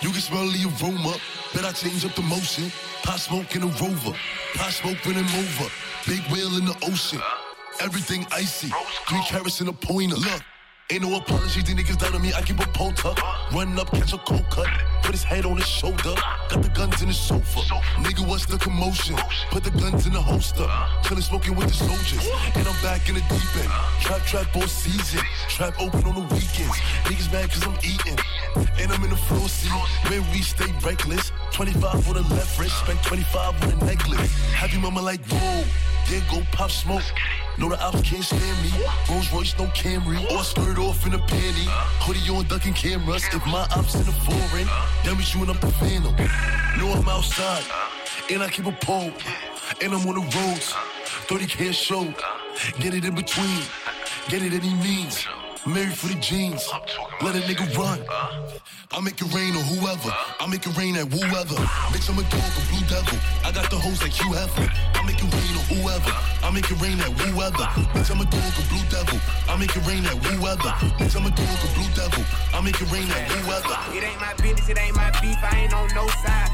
You 0.00 0.10
can 0.14 0.22
smell 0.22 0.46
the 0.46 0.62
aroma. 0.78 1.18
Bet 1.54 1.64
I 1.64 1.72
change 1.72 2.04
up 2.06 2.14
the 2.14 2.22
motion. 2.22 2.70
Pot 3.02 3.18
smoke 3.18 3.50
in 3.56 3.62
a 3.66 3.72
rover. 3.82 4.14
Pot 4.54 4.70
smoke 4.70 5.02
running 5.06 5.26
over. 5.26 5.66
Big 6.06 6.22
wheel 6.30 6.54
in 6.58 6.64
the 6.66 6.76
ocean. 6.86 7.20
Everything 7.82 8.24
icy. 8.30 8.68
Three 9.08 9.22
carats 9.26 9.60
in 9.60 9.68
a 9.68 9.72
pointer. 9.72 10.14
Look. 10.14 10.42
Ain't 10.90 11.02
no 11.02 11.16
apology, 11.16 11.62
these 11.62 11.74
niggas 11.74 11.98
down 11.98 12.14
on 12.14 12.20
me, 12.20 12.34
I 12.34 12.42
keep 12.42 12.60
a 12.60 12.66
pole 12.66 12.92
tuck. 12.92 13.16
Run 13.50 13.78
up, 13.78 13.90
catch 13.92 14.12
a 14.12 14.18
cold 14.18 14.44
cut, 14.50 14.66
put 15.02 15.12
his 15.12 15.24
head 15.24 15.46
on 15.46 15.56
his 15.56 15.66
shoulder. 15.66 16.14
Got 16.50 16.62
the 16.62 16.68
guns 16.68 17.00
in 17.00 17.08
the 17.08 17.14
sofa. 17.14 17.60
Nigga, 18.04 18.28
what's 18.28 18.44
the 18.44 18.58
commotion? 18.58 19.16
Put 19.50 19.64
the 19.64 19.70
guns 19.70 20.06
in 20.06 20.12
the 20.12 20.20
holster. 20.20 20.64
Uh-huh. 20.64 21.02
Chillin' 21.02 21.22
smoking 21.22 21.56
with 21.56 21.68
the 21.68 21.74
soldiers. 21.74 22.28
And 22.54 22.68
I'm 22.68 22.82
back 22.82 23.08
in 23.08 23.14
the 23.14 23.20
deep 23.22 23.56
end. 23.56 23.72
Uh-huh. 23.72 24.00
Trap, 24.02 24.26
trap 24.26 24.56
all 24.56 24.68
season. 24.68 25.24
Trap 25.48 25.80
open 25.80 26.04
on 26.04 26.14
the 26.14 26.34
weekends. 26.34 26.76
Niggas 27.08 27.32
mad 27.32 27.48
cause 27.50 27.64
I'm 27.64 27.78
eating. 27.82 28.18
And 28.78 28.92
I'm 28.92 29.02
in 29.02 29.10
the 29.10 29.16
floor 29.16 29.48
seat. 29.48 29.72
Man, 30.10 30.20
we 30.30 30.42
stay 30.42 30.70
reckless. 30.84 31.32
25 31.52 32.08
on 32.08 32.14
the 32.14 32.34
left 32.34 32.58
wrist, 32.60 32.78
spent 32.80 33.02
25 33.02 33.62
on 33.62 33.78
the 33.78 33.86
necklace. 33.86 34.30
Happy 34.52 34.78
mama 34.78 35.00
like, 35.00 35.24
whoa, 35.26 35.64
yeah, 36.10 36.20
go 36.30 36.42
pop 36.52 36.70
smoke. 36.70 37.04
No, 37.58 37.68
the 37.68 37.80
ops 37.80 38.00
can't 38.02 38.24
stand 38.24 38.62
me. 38.62 38.70
Rolls 39.08 39.30
Royce, 39.32 39.58
no 39.58 39.66
Camry. 39.66 40.18
Or 40.30 40.42
skirt 40.42 40.78
off 40.78 41.06
in 41.06 41.14
a 41.14 41.18
panty. 41.18 41.66
Hoodie 42.00 42.28
on 42.34 42.46
ducking 42.46 42.72
cameras. 42.72 43.24
If 43.32 43.44
my 43.46 43.66
ops 43.76 43.94
in 43.94 44.04
the 44.04 44.12
foreign, 44.12 44.66
then 45.04 45.16
we 45.16 45.22
shooting 45.22 45.50
up 45.50 45.60
the 45.60 45.70
phantom. 45.72 46.14
No, 46.78 46.92
I'm 46.92 47.08
outside. 47.08 47.64
And 48.30 48.42
I 48.42 48.48
keep 48.48 48.66
a 48.66 48.72
pole. 48.72 49.12
And 49.82 49.92
I'm 49.92 50.06
on 50.06 50.14
the 50.14 50.38
roads. 50.38 50.72
30k 51.28 51.70
a 51.70 51.72
show. 51.72 52.04
Get 52.78 52.94
it 52.94 53.04
in 53.04 53.14
between. 53.14 53.62
Get 54.28 54.42
it 54.42 54.52
any 54.52 54.74
means. 54.74 55.26
Married 55.64 55.94
for 55.94 56.08
the 56.08 56.18
jeans. 56.18 56.66
Let 57.22 57.36
a 57.36 57.42
nigga 57.46 57.62
run. 57.78 58.02
I 58.90 59.00
make 59.00 59.22
it 59.22 59.30
rain 59.30 59.54
on 59.54 59.62
whoever. 59.70 60.10
I 60.40 60.46
make 60.50 60.66
it 60.66 60.76
rain 60.76 60.96
at 60.96 61.06
whoever. 61.06 61.54
Bitch, 61.94 62.10
I'm 62.10 62.18
a 62.18 62.26
dog, 62.26 62.42
a 62.42 62.62
blue 62.66 62.82
devil. 62.90 63.18
I 63.46 63.52
got 63.54 63.70
the 63.70 63.78
hoes 63.78 64.02
like 64.02 64.10
Hugh 64.10 64.34
Hefner. 64.34 64.66
I 64.98 65.06
make 65.06 65.22
it 65.22 65.30
rain 65.30 65.54
on 65.54 65.66
whoever. 65.70 66.10
I 66.42 66.50
make 66.50 66.66
it 66.66 66.80
rain 66.82 66.98
at 66.98 67.14
whoever. 67.14 67.66
Bitch, 67.94 68.10
I'm 68.10 68.18
a 68.18 68.26
dog, 68.26 68.42
a 68.42 68.62
blue 68.74 68.86
devil. 68.90 69.18
I 69.46 69.54
make 69.54 69.70
it 69.70 69.86
rain 69.86 70.02
at 70.02 70.18
whoever. 70.18 70.72
Bitch, 70.98 71.14
I'm 71.14 71.26
a 71.26 71.30
dog, 71.30 71.46
a 71.46 71.68
blue 71.78 71.90
devil. 71.94 72.24
I 72.52 72.60
make 72.60 72.82
it 72.82 72.90
rain 72.90 73.06
at 73.06 73.30
whoever. 73.30 73.78
It 73.94 74.02
ain't 74.02 74.20
my 74.20 74.34
business, 74.42 74.68
it 74.68 74.78
ain't 74.82 74.96
my 74.96 75.14
beef, 75.22 75.38
I 75.46 75.62
ain't 75.62 75.74
on 75.74 75.86
no 75.94 76.08
side. 76.26 76.50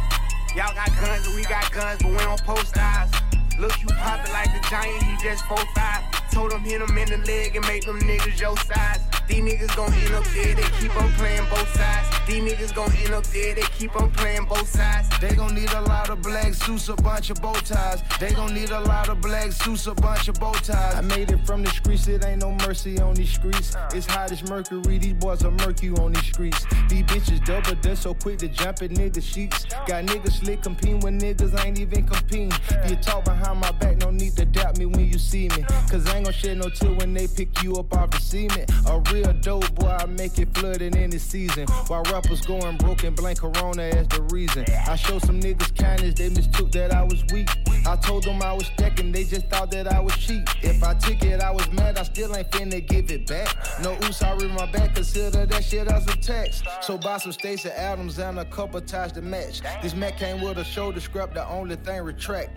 Y'all 0.53 0.75
got 0.77 0.93
guns 1.01 1.27
and 1.27 1.35
we 1.35 1.45
got 1.49 1.73
guns, 1.73 2.03
but 2.03 2.13
we 2.13 2.19
don't 2.19 2.45
post 2.45 2.77
eyes. 2.77 3.28
Look, 3.59 3.81
you 3.83 3.89
poppin' 3.89 4.33
like 4.33 4.51
a 4.55 4.71
giant, 4.71 5.03
he 5.03 5.17
just 5.23 5.45
4'5. 5.45 6.31
Told 6.31 6.53
him 6.53 6.61
hit 6.61 6.81
him 6.81 6.97
in 6.97 7.09
the 7.09 7.19
leg 7.27 7.57
and 7.57 7.67
make 7.67 7.85
them 7.85 7.99
niggas 8.01 8.39
your 8.39 8.57
size. 8.59 9.01
These 9.27 9.43
niggas 9.43 9.75
gon' 9.77 9.93
end 9.93 10.15
up 10.15 10.25
there, 10.27 10.55
they 10.55 10.63
keep 10.79 10.97
on 10.97 11.11
playing 11.13 11.45
both 11.51 11.69
sides. 11.75 12.09
These 12.27 12.43
niggas 12.45 12.75
gon' 12.75 12.93
end 12.93 13.15
up 13.15 13.25
there, 13.25 13.55
they 13.55 13.63
keep 13.77 13.97
on 13.97 14.11
playing 14.13 14.45
both 14.45 14.69
sides. 14.69 15.09
They 15.21 15.35
gon' 15.35 15.55
need 15.55 15.73
a 15.73 15.81
lot 15.81 16.11
of 16.11 16.23
black 16.23 16.55
suits, 16.55 16.89
a 16.89 16.95
bunch 16.95 17.31
of 17.31 17.41
bow 17.43 17.55
ties. 17.55 18.03
They 18.21 18.33
gon' 18.33 18.55
need 18.55 18.71
a 18.71 18.81
lot 18.81 19.09
of 19.09 19.21
black 19.21 19.53
suits, 19.53 19.87
a 19.87 19.95
bunch 19.95 20.29
of 20.29 20.39
bow 20.39 20.53
ties. 20.53 20.95
I 20.95 21.01
made 21.01 21.31
it 21.31 21.45
from 21.47 21.63
the 21.63 21.71
streets, 21.71 22.07
it 22.07 22.25
ain't 22.25 22.43
no 22.43 22.53
mercy 22.67 23.01
on 23.01 23.15
these 23.15 23.31
streets. 23.31 23.75
It's 23.95 24.07
hot 24.07 24.31
as 24.31 24.49
mercury, 24.49 24.99
these 24.99 25.15
boys 25.15 25.45
are 25.45 25.51
murky 25.51 25.91
on 25.91 26.13
these 26.13 26.27
streets. 26.27 26.65
These 26.89 27.05
bitches 27.05 27.45
double 27.45 27.75
dust 27.81 28.03
so 28.03 28.15
quick 28.15 28.39
to 28.39 28.49
jump 28.49 28.83
in 28.83 28.93
niggas' 28.93 29.23
sheets. 29.23 29.65
Got 29.87 30.05
niggas 30.05 30.41
slick 30.41 30.63
competing 30.63 31.01
when 31.01 31.19
niggas 31.19 31.59
ain't 31.65 31.79
even 31.81 32.07
competing. 32.07 32.53
You 32.87 32.97
talk 32.97 33.25
behind 33.25 33.48
my 33.57 33.73
back, 33.73 33.97
no 33.99 34.11
need 34.11 34.37
to 34.37 34.45
doubt 34.45 34.79
me 34.79 34.87
when 34.87 35.07
you 35.07 35.19
see 35.19 35.49
me. 35.49 35.65
Cause 35.91 36.07
I 36.09 36.17
ain't 36.17 36.25
gon' 36.25 36.35
shed 36.35 36.59
no 36.59 36.69
tear 36.69 36.93
when 36.93 37.15
they 37.15 37.27
pick 37.27 37.63
you 37.63 37.77
up 37.77 37.95
off 37.95 38.11
the 38.11 38.21
cement. 38.21 38.71
A 38.87 39.01
real 39.13 39.33
dope 39.33 39.75
boy, 39.75 39.89
I 39.89 40.07
make 40.07 40.39
it 40.39 40.55
flooded 40.55 40.95
in 40.95 41.11
the 41.11 41.19
season. 41.19 41.67
While 41.87 42.03
rappers 42.05 42.41
going 42.43 42.77
broke 42.77 43.05
and 43.05 43.17
blank 43.17 43.41
Corona 43.41 43.83
as 43.83 44.09
the 44.09 44.23
reason. 44.23 44.65
I 44.89 44.97
showed 44.97 45.23
some 45.23 45.41
niggas 45.41 45.77
kindness, 45.77 46.15
they 46.15 46.29
mistook 46.29 46.73
that 46.73 46.93
I 46.93 47.03
was 47.05 47.25
weak. 47.33 47.49
I 47.87 47.97
told 47.97 48.25
them 48.25 48.43
I 48.43 48.53
was 48.53 48.67
stacking, 48.67 49.13
they 49.13 49.25
just 49.25 49.49
thought 49.49 49.71
that 49.71 49.87
I 49.93 50.01
was 50.01 50.17
cheap. 50.17 50.43
If 50.63 50.83
I 50.83 50.95
took 50.95 51.23
it, 51.23 51.41
I 51.41 51.51
was 51.51 51.71
mad, 51.73 51.99
I 51.99 52.03
still 52.03 52.35
ain't 52.37 52.51
finna 52.51 52.87
give 52.87 53.11
it 53.11 53.27
back. 53.27 53.55
No 53.83 53.93
oops, 53.93 54.23
I 54.23 54.35
read 54.35 54.51
my 54.51 54.67
back, 54.71 54.95
consider 54.95 55.47
that 55.47 55.65
shit 55.65 55.89
as 55.89 56.07
a 56.09 56.17
text. 56.17 56.65
So 56.83 56.99
buy 56.99 57.19
some 57.19 57.33
Stacy 57.33 57.71
Adams 57.71 58.19
and 58.19 58.39
a 58.39 58.45
couple 58.45 58.81
ties 58.81 59.13
to 59.13 59.23
match. 59.23 59.63
This 59.83 59.95
Mac 59.95 60.17
came 60.19 60.41
with 60.41 60.59
a 60.59 60.65
shoulder 60.65 61.01
scrap, 61.01 61.35
the 61.35 61.47
only 61.49 61.77
thing 61.77 62.03
retract. 62.03 62.51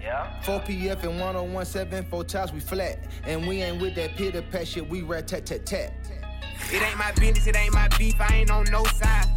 4 0.46 0.60
PF 0.82 1.04
and 1.04 1.20
1017, 1.20 2.10
four 2.10 2.24
times 2.24 2.52
we 2.52 2.60
flat. 2.60 2.98
And 3.26 3.48
we 3.48 3.62
ain't 3.62 3.80
with 3.80 3.94
that 3.96 4.16
pitter 4.16 4.42
pat 4.42 4.68
shit, 4.68 4.88
we 4.90 5.04
rat 5.04 5.28
tat 5.28 5.46
tat 5.46 5.64
tat. 5.64 5.94
It 6.72 6.82
ain't 6.82 6.98
my 6.98 7.12
business, 7.12 7.46
it 7.46 7.56
ain't 7.56 7.74
my 7.74 7.88
beef, 8.00 8.20
I 8.20 8.38
ain't 8.38 8.50
on 8.50 8.66
no 8.72 8.84
side. 8.86 9.28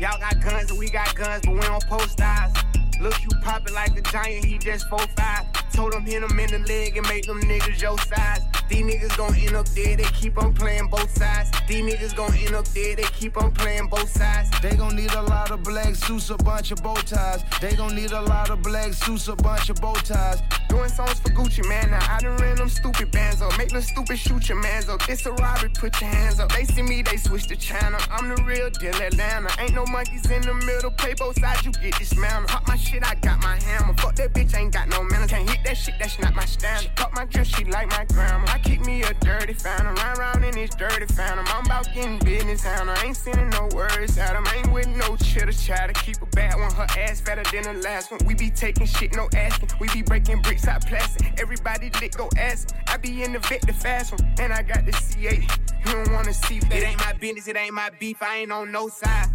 Y'all 0.00 0.18
got 0.18 0.40
guns 0.42 0.70
and 0.70 0.78
we 0.78 0.88
got 0.88 1.14
guns, 1.14 1.42
but 1.44 1.52
we 1.52 1.60
don't 1.60 1.86
post 1.86 2.18
eyes. 2.20 2.54
Look, 3.00 3.22
you 3.22 3.28
poppin' 3.42 3.74
like 3.74 3.96
a 3.96 4.02
giant, 4.02 4.44
he 4.44 4.58
just 4.58 4.88
4'5. 4.88 5.72
Told 5.72 5.94
him 5.94 6.06
hit 6.06 6.22
him 6.22 6.38
in 6.38 6.50
the 6.50 6.58
leg 6.66 6.96
and 6.96 7.06
make 7.08 7.26
them 7.26 7.40
niggas 7.42 7.80
your 7.80 7.98
size. 7.98 8.40
These 8.68 8.84
niggas 8.84 9.16
gon' 9.16 9.34
end 9.36 9.54
up 9.54 9.66
dead, 9.74 9.98
they 9.98 10.10
keep 10.14 10.38
on 10.38 10.52
playing 10.54 10.88
both 10.88 11.10
sides. 11.16 11.50
These 11.68 11.84
niggas 11.84 12.16
gon' 12.16 12.34
end 12.34 12.54
up 12.54 12.64
dead, 12.72 12.98
they 12.98 13.04
keep 13.04 13.36
on 13.36 13.52
playing 13.52 13.88
both 13.88 14.08
sides. 14.08 14.50
They 14.60 14.74
gon' 14.74 14.96
need 14.96 15.12
a 15.12 15.22
lot 15.22 15.50
of 15.50 15.62
black 15.62 15.94
suits, 15.94 16.30
a 16.30 16.36
bunch 16.36 16.72
of 16.72 16.82
bow 16.82 16.94
ties. 16.94 17.44
They 17.60 17.76
gon' 17.76 17.94
need 17.94 18.12
a 18.12 18.22
lot 18.22 18.50
of 18.50 18.62
black 18.62 18.92
suits, 18.94 19.28
a 19.28 19.36
bunch 19.36 19.70
of 19.70 19.76
bow 19.80 19.94
ties. 19.94 20.42
Doing 20.68 20.88
songs 20.88 21.20
for 21.20 21.28
Gucci 21.30 21.66
Mane. 21.68 21.90
Now 21.90 22.04
I 22.10 22.20
done 22.20 22.36
ran 22.38 22.56
them 22.56 22.68
stupid 22.68 23.12
bands 23.12 23.40
up. 23.40 23.56
Make 23.56 23.68
them 23.68 23.82
stupid 23.82 24.18
shoot 24.18 24.48
your 24.48 24.60
mans 24.60 24.88
up. 24.88 25.08
It's 25.08 25.24
a 25.26 25.32
robbery, 25.32 25.70
put 25.70 26.00
your 26.00 26.10
hands 26.10 26.40
up. 26.40 26.50
They 26.50 26.64
see 26.64 26.82
me, 26.82 27.02
they 27.02 27.18
switch 27.18 27.46
the 27.46 27.56
channel. 27.56 28.00
I'm 28.10 28.28
the 28.28 28.42
real 28.42 28.70
deal 28.70 28.94
Atlanta. 28.96 29.50
Ain't 29.60 29.74
no 29.74 29.84
monkeys 29.86 30.28
in 30.28 30.42
the 30.42 30.54
middle. 30.54 30.90
Play 30.90 31.14
both 31.14 31.38
sides, 31.38 31.64
you 31.64 31.72
get 31.72 31.96
dismantled. 31.98 32.48
Pop 32.48 32.66
my 32.66 32.76
shit, 32.86 33.04
I 33.04 33.14
got 33.16 33.42
my 33.42 33.56
hammer. 33.56 33.94
Fuck 33.94 34.14
that 34.16 34.32
bitch, 34.32 34.56
ain't 34.56 34.72
got 34.72 34.88
no 34.88 35.02
manners. 35.02 35.30
Can't 35.30 35.48
hit 35.48 35.60
that 35.64 35.76
shit, 35.76 35.94
that's 35.98 36.18
not 36.18 36.34
my 36.34 36.44
standard. 36.44 36.94
Cut 36.96 37.12
my 37.14 37.24
dress, 37.24 37.48
she 37.48 37.64
like 37.64 37.88
my 37.88 38.04
grandma. 38.04 38.44
I 38.48 38.58
keep 38.58 38.84
me 38.86 39.02
a 39.02 39.12
dirty 39.14 39.54
phantom. 39.54 39.94
Run 39.96 40.18
around 40.18 40.44
in 40.44 40.54
this 40.54 40.70
dirty 40.70 41.06
phantom. 41.06 41.44
I'm 41.48 41.66
about 41.66 41.86
getting 41.94 42.18
business 42.18 42.64
out. 42.64 42.88
I 42.88 43.06
ain't 43.06 43.16
sending 43.16 43.50
no 43.50 43.68
words 43.74 44.18
out. 44.18 44.36
I 44.36 44.56
Ain't 44.56 44.72
with 44.72 44.88
no 44.88 45.16
chitter 45.16 45.52
chatter. 45.52 45.92
Keep 45.92 46.22
a 46.22 46.26
bad 46.26 46.54
one, 46.54 46.72
her 46.72 46.86
ass 47.00 47.20
fatter 47.20 47.42
than 47.50 47.74
the 47.74 47.82
last 47.82 48.10
one. 48.10 48.20
We 48.24 48.34
be 48.34 48.50
taking 48.50 48.86
shit, 48.86 49.14
no 49.16 49.28
asking. 49.34 49.70
We 49.80 49.88
be 49.92 50.02
breaking 50.02 50.42
bricks 50.42 50.66
out 50.66 50.86
plastic. 50.86 51.40
Everybody 51.40 51.90
lick, 52.00 52.16
go 52.16 52.28
ask. 52.38 52.74
I 52.86 52.96
be 52.96 53.22
in 53.24 53.32
the 53.32 53.40
Vette, 53.40 53.62
the 53.62 53.72
fast 53.72 54.12
one. 54.12 54.32
And 54.38 54.52
I 54.52 54.62
got 54.62 54.86
the 54.86 54.92
C8. 54.92 55.42
You 55.86 55.92
don't 55.92 56.12
wanna 56.12 56.32
see 56.32 56.60
that. 56.60 56.72
It 56.72 56.84
ain't 56.84 57.00
my 57.00 57.12
business, 57.14 57.48
it 57.48 57.56
ain't 57.56 57.74
my 57.74 57.90
beef. 57.98 58.22
I 58.22 58.38
ain't 58.38 58.52
on 58.52 58.70
no 58.70 58.88
side. 58.88 59.28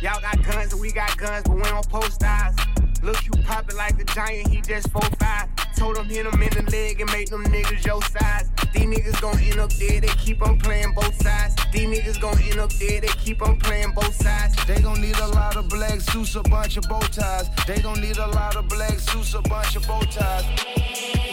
Y'all 0.00 0.20
got 0.20 0.42
guns 0.44 0.72
and 0.72 0.80
we 0.80 0.90
got 0.90 1.16
guns, 1.16 1.44
but 1.44 1.54
we 1.54 1.62
don't 1.62 1.88
post 1.88 2.22
eyes. 2.24 2.56
Look, 3.02 3.24
you 3.26 3.32
poppin' 3.42 3.76
like 3.76 4.00
a 4.00 4.04
giant, 4.04 4.46
he 4.46 4.60
just 4.60 4.88
4'5. 4.92 5.76
Told 5.76 5.98
him 5.98 6.06
hit 6.06 6.24
him 6.24 6.40
in 6.40 6.50
the 6.50 6.70
leg 6.70 7.00
and 7.00 7.10
make 7.10 7.30
them 7.30 7.42
niggas 7.44 7.84
your 7.84 8.00
size. 8.02 8.48
These 8.72 8.84
niggas 8.84 9.20
gon' 9.20 9.40
end 9.40 9.58
up 9.58 9.70
dead, 9.70 10.04
they 10.04 10.14
keep 10.22 10.40
on 10.40 10.56
playing 10.60 10.92
both 10.94 11.20
sides. 11.20 11.56
These 11.72 11.88
niggas 11.88 12.20
gon' 12.20 12.40
end 12.40 12.60
up 12.60 12.70
dead, 12.78 13.02
they 13.02 13.08
keep 13.18 13.42
on 13.42 13.58
playing 13.58 13.90
both 13.92 14.14
sides. 14.14 14.54
They 14.66 14.80
gon' 14.80 15.00
need 15.00 15.18
a 15.18 15.26
lot 15.26 15.56
of 15.56 15.68
black 15.68 16.00
suits, 16.00 16.36
a 16.36 16.42
bunch 16.42 16.76
of 16.76 16.88
bow 16.88 17.00
ties. 17.00 17.50
They 17.66 17.80
gon' 17.80 18.00
need 18.00 18.18
a 18.18 18.28
lot 18.28 18.54
of 18.54 18.68
black 18.68 19.00
suits, 19.00 19.34
a 19.34 19.42
bunch 19.42 19.74
of 19.74 19.84
bow 19.88 20.00
ties. 20.02 20.44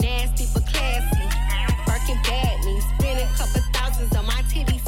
Nasty 0.01 0.47
but 0.51 0.65
classy, 0.65 1.21
Birkin 1.85 2.19
bad 2.23 2.65
me, 2.65 2.81
spending 2.97 3.27
couple 3.37 3.61
thousands 3.73 4.15
on 4.15 4.25
my 4.25 4.41
titties 4.49 4.78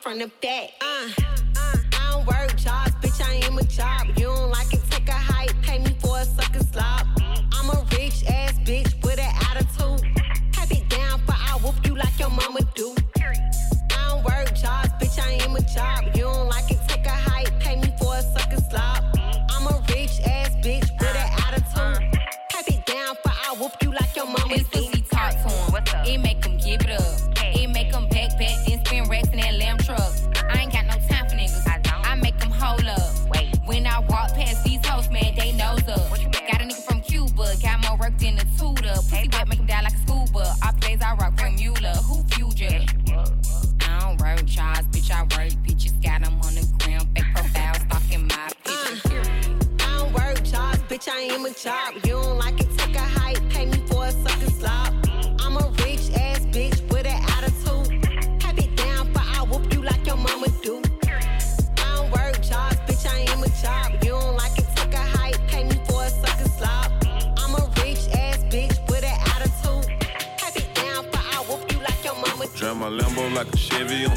from 0.00 0.18
the 0.18 0.30
back. 0.42 0.47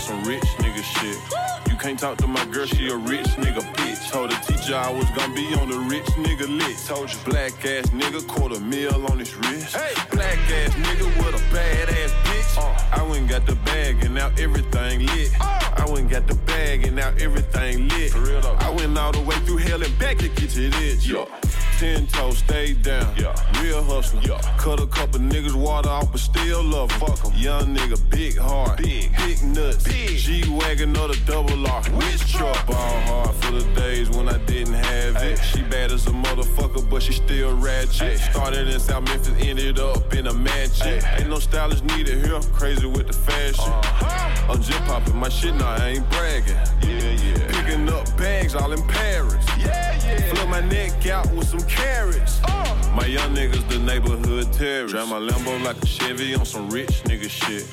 Some 0.01 0.23
rich 0.23 0.43
nigga 0.57 0.83
shit. 0.83 1.17
You 1.69 1.77
can't 1.77 1.97
talk 1.97 2.17
to 2.17 2.27
my 2.27 2.43
girl, 2.45 2.65
she 2.65 2.89
a 2.89 2.95
rich 2.95 3.27
nigga 3.37 3.61
bitch. 3.75 4.11
Told 4.11 4.31
the 4.31 4.35
teacher 4.35 4.75
I 4.75 4.91
was 4.91 5.05
gonna 5.11 5.33
be 5.33 5.53
on 5.55 5.69
the 5.69 5.77
rich 5.77 6.05
nigga 6.25 6.47
list. 6.47 6.87
Told 6.87 7.11
you 7.11 7.19
black 7.25 7.53
ass 7.65 7.87
nigga, 7.91 8.27
quarter 8.27 8.59
mil 8.59 9.05
on 9.11 9.19
his 9.19 9.35
wrist. 9.35 9.75
Hey, 9.75 9.93
black 10.11 10.37
ass 10.59 10.73
nigga 10.73 11.05
with 11.19 11.35
a 11.35 11.53
bad 11.53 11.89
ass 11.89 12.11
bitch. 12.25 12.41
I 12.91 13.03
went 13.03 13.21
and 13.21 13.29
got 13.29 13.45
the 13.45 13.55
bag 13.55 14.03
and 14.03 14.15
now 14.15 14.31
everything 14.37 15.05
lit. 15.05 15.31
I 15.39 15.85
went 15.87 15.99
and 15.99 16.09
got 16.09 16.27
the 16.27 16.35
bag 16.35 16.85
and 16.85 16.95
now 16.95 17.13
everything 17.19 17.87
lit. 17.89 18.15
I 18.15 18.69
went 18.71 18.97
all 18.97 19.11
the 19.11 19.21
way 19.21 19.35
through 19.45 19.57
hell 19.57 19.81
and 19.83 19.99
back 19.99 20.17
to 20.17 20.29
get 20.29 20.49
to 20.51 20.69
this. 20.69 21.07
Yeah. 21.07 21.25
Ten 21.81 22.05
toes, 22.05 22.37
stay 22.37 22.73
down. 22.73 23.11
Yeah. 23.17 23.33
Real 23.59 23.81
hustler. 23.81 24.21
Yeah. 24.21 24.39
Cut 24.59 24.79
a 24.79 24.85
couple 24.85 25.19
niggas 25.19 25.55
water 25.55 25.89
off, 25.89 26.11
but 26.11 26.21
still 26.21 26.61
love 26.61 26.91
'em. 26.91 26.99
Fuck 26.99 27.25
'em. 27.25 27.33
Young 27.33 27.75
nigga, 27.75 27.97
big 28.11 28.37
heart. 28.37 28.77
Big. 28.77 29.09
Big 29.17 29.41
nuts. 29.41 29.83
Big. 29.85 30.15
G 30.15 30.47
Wagon 30.47 30.95
or 30.95 31.07
the 31.07 31.17
double 31.25 31.67
R. 31.67 31.81
Which 31.97 32.31
truck? 32.31 32.67
Ball 32.67 32.99
hard 33.09 33.35
for 33.37 33.53
the 33.53 33.63
days 33.73 34.11
when 34.11 34.29
I 34.29 34.37
didn't 34.45 34.75
have 34.75 35.15
it. 35.23 35.39
She 35.39 35.63
bad 35.63 35.91
as 35.91 36.05
a 36.05 36.11
motherfucker, 36.11 36.87
but 36.87 37.01
she 37.01 37.13
still 37.13 37.57
ratchet. 37.57 38.19
Started 38.19 38.67
in 38.67 38.79
South 38.79 39.05
Memphis, 39.05 39.33
ended 39.39 39.79
up 39.79 40.13
in 40.13 40.27
a 40.27 40.33
mansion. 40.33 41.01
Ain't 41.17 41.29
no 41.29 41.39
stylist 41.39 41.83
needed 41.83 42.23
here. 42.23 42.39
Crazy 42.53 42.85
with 42.85 43.07
the 43.07 43.13
fashion. 43.13 43.73
Uh-huh. 43.73 44.53
I'm 44.53 44.61
just 44.61 44.85
popping 44.85 45.15
my 45.15 45.29
shit 45.29 45.55
now, 45.55 45.69
I 45.69 45.87
ain't 45.95 46.07
bragging. 46.11 46.59
Yeah, 46.83 47.09
yeah. 47.25 47.47
Picking 47.47 47.89
up 47.89 48.05
bags 48.17 48.53
all 48.53 48.71
in 48.71 48.83
Paris. 48.87 49.43
Yeah, 49.57 49.90
yeah. 50.11 50.33
Flip 50.33 50.49
my 50.49 50.61
neck 50.61 51.07
out 51.07 51.31
with 51.33 51.47
some 51.47 51.61
carats. 51.61 52.41
My 52.93 53.05
young 53.05 53.33
niggas, 53.33 53.67
the 53.69 53.79
neighborhood 53.79 54.51
terrorists. 54.53 54.91
Drive 54.91 55.09
my 55.09 55.19
Lambo 55.19 55.63
like 55.63 55.81
a 55.81 55.85
Chevy 55.85 56.35
on 56.35 56.45
some 56.45 56.69
rich 56.69 57.03
nigga 57.03 57.29
shit. 57.29 57.65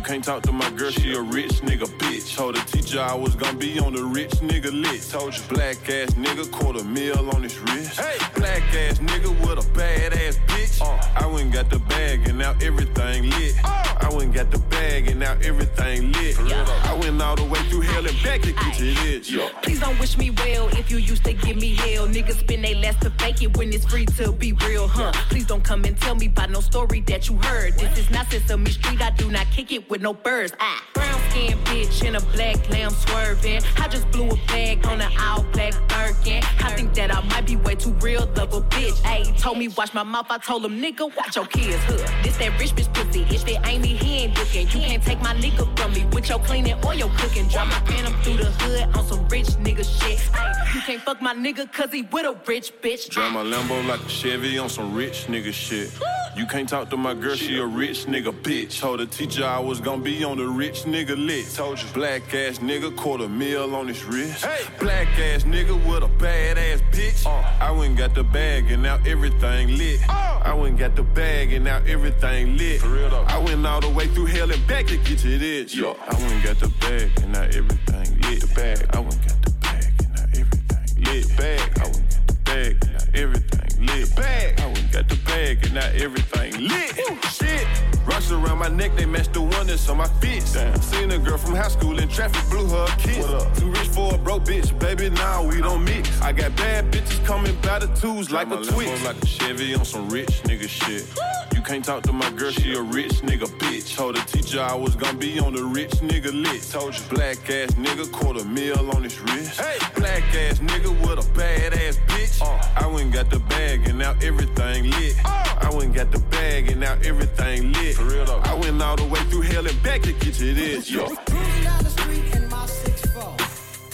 You 0.00 0.06
can't 0.06 0.24
talk 0.24 0.42
to 0.44 0.52
my 0.52 0.70
girl, 0.70 0.90
she 0.90 1.12
a 1.12 1.20
rich 1.20 1.60
nigga 1.60 1.84
bitch. 1.98 2.34
Told 2.34 2.56
the 2.56 2.60
teacher 2.60 3.00
I 3.00 3.14
was 3.14 3.34
gonna 3.34 3.58
be 3.58 3.78
on 3.78 3.92
the 3.92 4.02
rich 4.02 4.30
nigga 4.40 4.72
list. 4.72 5.10
Told 5.10 5.36
you 5.36 5.42
black 5.50 5.76
ass 5.90 6.14
nigga, 6.14 6.50
quarter 6.50 6.82
mil 6.82 7.28
on 7.34 7.42
his 7.42 7.58
wrist. 7.58 8.00
Hey, 8.00 8.16
black 8.34 8.62
ass 8.74 8.98
nigga 9.00 9.28
with 9.46 9.62
a 9.62 9.70
bad 9.74 10.14
ass 10.14 10.38
bitch. 10.46 10.80
Uh. 10.80 11.22
I 11.22 11.26
went 11.26 11.42
and 11.42 11.52
got 11.52 11.68
the 11.68 11.80
bag 11.80 12.26
and 12.26 12.38
now 12.38 12.54
everything 12.62 13.28
lit. 13.28 13.54
Uh. 13.62 13.90
I 14.00 14.08
went 14.08 14.22
and 14.22 14.34
got 14.34 14.50
the 14.50 14.58
bag 14.70 15.06
and 15.08 15.20
now 15.20 15.36
everything 15.42 16.12
lit. 16.12 16.38
I 16.38 16.94
went 16.98 17.20
all 17.20 17.36
the 17.36 17.44
way 17.44 17.60
through 17.68 17.82
hell 17.82 18.06
and 18.06 18.22
back 18.22 18.40
to 18.40 18.52
get 18.52 18.74
to 18.76 18.84
this. 18.84 19.30
Yeah. 19.30 19.50
Please 19.60 19.80
don't 19.80 20.00
wish 20.00 20.16
me 20.16 20.30
well 20.30 20.68
if 20.68 20.90
you 20.90 20.96
used 20.96 21.24
to 21.24 21.34
give 21.34 21.58
me 21.58 21.74
hell. 21.74 22.08
Niggas 22.08 22.38
spend 22.40 22.64
they 22.64 22.74
last 22.74 23.02
to 23.02 23.10
fake 23.10 23.42
it 23.42 23.54
when 23.58 23.70
it's 23.70 23.84
free 23.84 24.06
to 24.06 24.32
be 24.32 24.54
real, 24.64 24.88
huh? 24.88 25.12
Please 25.28 25.46
don't 25.46 25.62
come 25.62 25.84
and 25.84 25.94
tell 26.00 26.14
me 26.14 26.26
about 26.26 26.48
no 26.48 26.60
story 26.60 27.00
that 27.02 27.28
you 27.28 27.36
heard. 27.36 27.74
This 27.74 27.98
is 27.98 28.08
not 28.08 28.30
Sesame 28.30 28.70
Street, 28.70 29.02
I 29.02 29.10
do 29.10 29.30
not 29.30 29.46
kick 29.50 29.72
it 29.72 29.89
with 29.90 30.00
no 30.00 30.14
birds. 30.14 30.52
Ah. 30.60 30.82
Brown 30.94 31.20
skin 31.30 31.58
bitch 31.64 32.04
in 32.04 32.14
a 32.14 32.20
black 32.32 32.56
lamb 32.70 32.90
swerving. 32.90 33.60
I 33.76 33.88
just 33.88 34.10
blew 34.10 34.28
a 34.28 34.36
bag 34.46 34.86
on 34.86 35.00
an 35.00 35.10
all 35.18 35.42
black 35.52 35.74
Birkin. 35.88 36.42
I 36.60 36.72
think 36.74 36.94
that 36.94 37.14
I 37.14 37.20
might 37.28 37.46
be 37.46 37.56
way 37.56 37.74
too 37.74 37.90
real 38.00 38.22
of 38.22 38.38
a 38.38 38.60
bitch. 38.60 38.94
Ayy, 39.02 39.36
told 39.38 39.58
me 39.58 39.68
watch 39.68 39.92
my 39.92 40.04
mouth. 40.04 40.26
I 40.30 40.38
told 40.38 40.64
him 40.64 40.80
nigga 40.80 41.14
watch 41.16 41.36
your 41.36 41.46
kids. 41.46 41.82
Huh. 41.84 42.22
This 42.22 42.36
that 42.38 42.58
rich 42.58 42.74
bitch 42.74 42.92
pussy. 42.94 43.22
If 43.22 43.46
it 43.46 43.58
ain't 43.66 43.82
me, 43.82 43.96
he 43.96 44.18
ain't 44.24 44.38
looking. 44.38 44.68
You 44.68 44.80
can't 44.86 45.02
take 45.02 45.20
my 45.20 45.34
nigga 45.34 45.78
from 45.78 45.92
me 45.92 46.06
with 46.12 46.28
your 46.28 46.38
cleaning 46.38 46.76
or 46.84 46.94
your 46.94 47.10
cooking. 47.18 47.48
Drive 47.48 47.68
my 47.68 47.80
phantom 47.80 48.14
through 48.22 48.38
the 48.38 48.50
hood 48.62 48.96
on 48.96 49.04
some 49.06 49.28
rich 49.28 49.48
nigga 49.64 49.84
shit. 49.84 50.18
Ayy, 50.18 50.74
you 50.74 50.80
can't 50.82 51.02
fuck 51.02 51.20
my 51.20 51.34
nigga 51.34 51.70
cause 51.72 51.90
he 51.92 52.02
with 52.02 52.26
a 52.26 52.38
rich 52.46 52.72
bitch. 52.80 53.08
Drive 53.08 53.32
my 53.32 53.42
Lambo 53.42 53.86
like 53.88 54.00
a 54.00 54.08
Chevy 54.08 54.58
on 54.58 54.68
some 54.68 54.94
rich 54.94 55.26
nigga 55.26 55.52
shit. 55.52 55.90
You 56.36 56.46
can't 56.46 56.68
talk 56.68 56.88
to 56.90 56.96
my 56.96 57.12
girl, 57.12 57.34
she 57.34 57.58
a 57.58 57.66
rich 57.66 58.06
nigga 58.06 58.32
bitch. 58.32 58.80
Told 58.80 59.00
the 59.00 59.06
teacher 59.06 59.44
I 59.44 59.58
was 59.58 59.79
gonna 59.80 60.02
be 60.02 60.22
on 60.24 60.36
the 60.36 60.46
rich 60.46 60.82
nigga 60.84 61.16
lit. 61.16 61.52
Told 61.54 61.80
you, 61.80 61.88
black 61.94 62.22
ass 62.34 62.58
nigga, 62.58 62.94
quarter 62.96 63.28
meal 63.28 63.74
on 63.74 63.88
his 63.88 64.04
wrist. 64.04 64.44
Hey. 64.44 64.64
Black 64.78 65.08
ass 65.18 65.44
nigga 65.44 65.74
with 65.88 66.02
a 66.02 66.08
bad 66.18 66.58
ass 66.58 66.80
bitch. 66.92 67.26
Uh. 67.26 67.42
I 67.60 67.70
went 67.70 67.90
and 67.90 67.98
got 67.98 68.14
the 68.14 68.24
bag 68.24 68.70
and 68.70 68.82
now 68.82 68.98
everything 69.06 69.76
lit. 69.76 70.00
Uh. 70.08 70.40
I 70.44 70.54
went 70.54 70.70
and 70.70 70.78
got 70.78 70.96
the 70.96 71.02
bag 71.02 71.52
and 71.52 71.64
now 71.64 71.82
everything 71.86 72.56
lit. 72.56 72.80
For 72.80 72.88
real 72.88 73.10
though. 73.10 73.24
I 73.28 73.38
went 73.38 73.64
all 73.66 73.80
the 73.80 73.90
way 73.90 74.06
through 74.08 74.26
hell 74.26 74.50
and 74.50 74.66
back 74.66 74.86
to 74.86 74.96
get 74.96 75.18
to 75.20 75.38
this. 75.38 75.74
Yo. 75.74 75.96
I 76.08 76.14
went 76.14 76.32
and 76.32 76.44
got 76.44 76.58
the 76.58 76.68
bag 76.80 77.10
and 77.22 77.32
now 77.32 77.42
everything 77.42 78.20
lit. 78.20 78.40
The 78.40 78.52
bag. 78.54 78.86
I 78.92 79.00
went 79.00 79.14
and 79.14 79.28
got 79.28 79.42
the 79.42 79.50
bag 79.60 79.92
and 79.98 80.14
now 80.14 80.22
everything 80.22 81.04
lit. 81.04 81.28
The 81.28 81.34
Bag. 81.36 81.60
I 81.60 81.84
went 81.84 81.96
and 81.96 82.04
got 82.04 82.04
the 82.04 82.09
bag 82.50 82.76
now 82.92 82.98
everything 83.14 83.86
lit. 83.86 84.16
Bag. 84.16 84.60
I 84.60 84.66
went 84.66 84.92
got 84.92 85.08
the 85.08 85.16
bag 85.26 85.64
and 85.64 85.74
now 85.74 85.90
everything 85.94 86.52
lit. 86.68 86.98
Ooh, 86.98 87.18
shit. 87.28 87.66
Rocks 88.06 88.30
around 88.30 88.58
my 88.58 88.68
neck, 88.68 88.96
they 88.96 89.06
match 89.06 89.28
the 89.32 89.40
one 89.40 89.66
that's 89.66 89.88
on 89.88 89.98
my 89.98 90.08
feet. 90.20 90.44
Damn. 90.52 90.80
Seen 90.80 91.10
a 91.12 91.18
girl 91.18 91.38
from 91.38 91.54
high 91.54 91.68
school 91.68 91.98
in 91.98 92.08
traffic, 92.08 92.42
blew 92.50 92.66
her 92.68 92.84
a 92.84 92.96
kiss. 92.98 93.26
Too 93.58 93.70
rich 93.70 93.88
for 93.88 94.14
a 94.14 94.18
broke 94.18 94.44
bitch, 94.44 94.76
baby, 94.78 95.10
now 95.10 95.46
we 95.46 95.60
don't 95.60 95.84
mix. 95.84 96.20
I 96.20 96.32
got 96.32 96.56
bad 96.56 96.90
bitches 96.92 97.24
coming 97.24 97.54
by 97.62 97.78
the 97.78 97.86
twos 98.00 98.30
like 98.30 98.48
a 98.50 98.56
twix. 98.56 99.04
like 99.04 99.22
a 99.22 99.26
Chevy 99.26 99.74
on 99.74 99.84
some 99.84 100.08
rich 100.08 100.42
nigga 100.44 100.68
shit. 100.68 101.06
You 101.60 101.66
can't 101.66 101.84
talk 101.84 102.02
to 102.04 102.12
my 102.14 102.30
girl, 102.30 102.50
she 102.52 102.72
a 102.72 102.80
rich 102.80 103.20
nigga 103.20 103.44
bitch. 103.58 103.94
Told 103.94 104.16
the 104.16 104.20
teacher 104.20 104.62
I 104.62 104.74
was 104.74 104.96
gonna 104.96 105.18
be 105.18 105.38
on 105.38 105.52
the 105.52 105.62
rich 105.62 105.90
nigga 106.00 106.32
list. 106.32 106.72
Told 106.72 106.96
you, 106.96 107.04
black 107.10 107.36
ass 107.50 107.72
nigga, 107.72 108.10
quarter 108.10 108.46
meal 108.46 108.90
on 108.96 109.02
his 109.02 109.20
wrist. 109.20 109.60
Hey, 109.60 109.76
black 109.94 110.22
ass 110.34 110.58
nigga 110.60 110.88
with 111.02 111.22
a 111.22 111.32
bad 111.34 111.74
ass 111.74 111.98
bitch. 112.06 112.40
Uh. 112.40 112.82
I 112.82 112.86
went 112.86 113.02
and 113.02 113.12
got 113.12 113.28
the 113.28 113.40
bag 113.40 113.86
and 113.86 113.98
now 113.98 114.14
everything 114.22 114.90
lit. 114.90 115.16
Uh. 115.22 115.58
I 115.60 115.68
went 115.68 115.84
and 115.84 115.94
got 115.94 116.10
the 116.10 116.20
bag 116.30 116.70
and 116.70 116.80
now 116.80 116.96
everything 117.04 117.74
lit. 117.74 117.94
For 117.94 118.04
real 118.04 118.24
though. 118.24 118.40
I 118.42 118.54
went 118.54 118.80
all 118.80 118.96
the 118.96 119.04
way 119.04 119.20
through 119.24 119.42
hell 119.42 119.66
and 119.66 119.82
back 119.82 120.00
to 120.00 120.14
get 120.14 120.32
to 120.32 120.54
this. 120.54 120.90
Yo. 120.90 121.04
Cruising 121.26 121.64
down 121.64 121.84
the 121.84 121.90
street 121.90 122.36
in 122.36 122.48
my 122.48 122.64
6'4, 122.64 123.36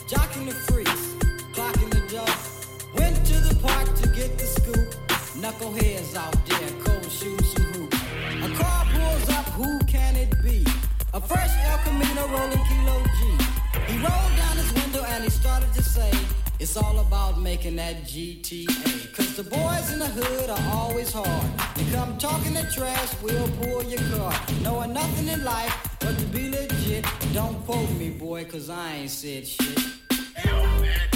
jocking 0.06 0.46
the 0.46 0.54
freaks, 0.54 1.16
clocking 1.50 1.90
the 1.90 2.02
dough. 2.14 3.00
Went 3.00 3.26
to 3.26 3.40
the 3.40 3.56
park 3.60 3.92
to 3.96 4.08
get 4.10 4.38
the 4.38 4.46
scoop. 4.46 4.94
Knuckleheads 5.36 6.16
out 6.16 6.46
there, 6.46 6.85
A 11.16 11.20
fresh 11.20 11.50
El 11.64 11.78
Camino 11.78 12.28
rolling 12.28 12.62
Kilo 12.68 13.02
G. 13.16 13.20
He 13.90 13.96
rolled 13.96 14.36
down 14.36 14.54
his 14.58 14.70
window 14.74 15.02
and 15.02 15.24
he 15.24 15.30
started 15.30 15.72
to 15.72 15.82
say, 15.82 16.10
It's 16.60 16.76
all 16.76 16.98
about 16.98 17.40
making 17.40 17.76
that 17.76 18.02
GTA. 18.02 19.14
Cause 19.14 19.34
the 19.34 19.44
boys 19.44 19.94
in 19.94 19.98
the 19.98 20.08
hood 20.08 20.50
are 20.50 20.74
always 20.76 21.10
hard. 21.10 21.50
They 21.74 21.90
come 21.90 22.18
talking 22.18 22.54
trash, 22.70 23.14
we'll 23.22 23.48
pull 23.62 23.82
your 23.84 24.02
car. 24.10 24.38
Knowing 24.62 24.92
nothing 24.92 25.28
in 25.28 25.42
life 25.42 25.96
but 26.00 26.18
to 26.18 26.26
be 26.26 26.50
legit. 26.50 27.06
Don't 27.32 27.64
quote 27.64 27.90
me, 27.92 28.10
boy, 28.10 28.44
cause 28.44 28.68
I 28.68 28.96
ain't 28.96 29.10
said 29.10 29.46
shit. 29.46 31.15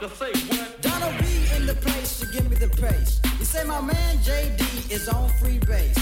Motherfucker 0.00 0.34
say 0.34 0.56
what? 0.56 0.80
Donald 0.80 1.14
B 1.18 1.26
in 1.56 1.66
the 1.66 1.74
place 1.74 2.20
to 2.20 2.26
give 2.28 2.48
me 2.48 2.56
the 2.56 2.68
pace. 2.68 3.20
You 3.38 3.44
say 3.44 3.64
my 3.64 3.82
man 3.82 4.16
JD 4.18 4.90
is 4.90 5.08
on 5.08 5.28
free 5.40 5.58
base. 5.58 5.94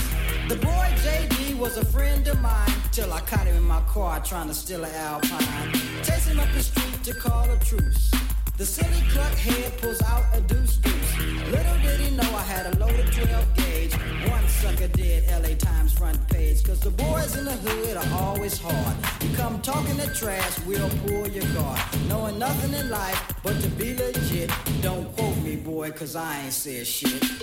The 0.48 0.54
boy 0.54 0.88
JD 1.02 1.58
was 1.58 1.76
a 1.78 1.84
friend 1.84 2.26
of 2.28 2.40
mine 2.40 2.70
till 2.92 3.12
I 3.12 3.20
caught 3.22 3.46
him 3.46 3.56
in 3.56 3.64
my 3.64 3.80
car 3.88 4.20
trying 4.20 4.46
to 4.48 4.54
steal 4.54 4.84
an 4.84 4.94
Alpine. 4.94 5.72
Chase 6.04 6.28
him 6.28 6.38
up 6.38 6.48
the 6.54 6.62
street 6.62 7.02
to 7.04 7.14
call 7.14 7.50
a 7.50 7.58
truce. 7.58 8.12
The 8.56 8.66
silly 8.66 9.02
cluck 9.11 9.34
head 9.34 9.76
pulls 9.78 10.00
out 10.02 10.24
a 10.32 10.40
deuce 10.42 10.76
deuce. 10.76 11.08
Little 11.50 11.78
did 11.83 12.00
he 12.00 12.16
know 12.16 12.31
I 12.35 12.42
had 12.42 12.74
a 12.74 12.78
loaded 12.78 13.11
12 13.12 13.57
gauge. 13.57 13.94
One 14.31 14.46
sucker 14.48 14.88
did 14.88 15.24
LA 15.31 15.54
Times 15.57 15.92
front 15.92 16.18
page. 16.28 16.62
Cause 16.62 16.81
the 16.81 16.90
boys 16.90 17.37
in 17.37 17.44
the 17.44 17.52
hood 17.52 17.96
are 17.96 18.22
always 18.22 18.59
hard. 18.59 18.96
You 19.22 19.35
come 19.37 19.61
talking 19.62 19.96
the 19.96 20.09
trash, 20.14 20.59
we'll 20.66 20.90
pull 21.07 21.28
your 21.28 21.46
guard. 21.54 21.81
Knowing 22.09 22.38
nothing 22.38 22.74
in 22.74 22.90
life 22.90 23.20
but 23.42 23.61
to 23.61 23.68
be 23.70 23.94
legit. 23.96 24.50
Don't 24.83 25.14
quote 25.16 25.37
me, 25.38 25.57
boy, 25.57 25.90
cause 25.90 26.14
I 26.16 26.42
ain't 26.44 26.52
said 26.52 26.87
shit. 26.87 27.38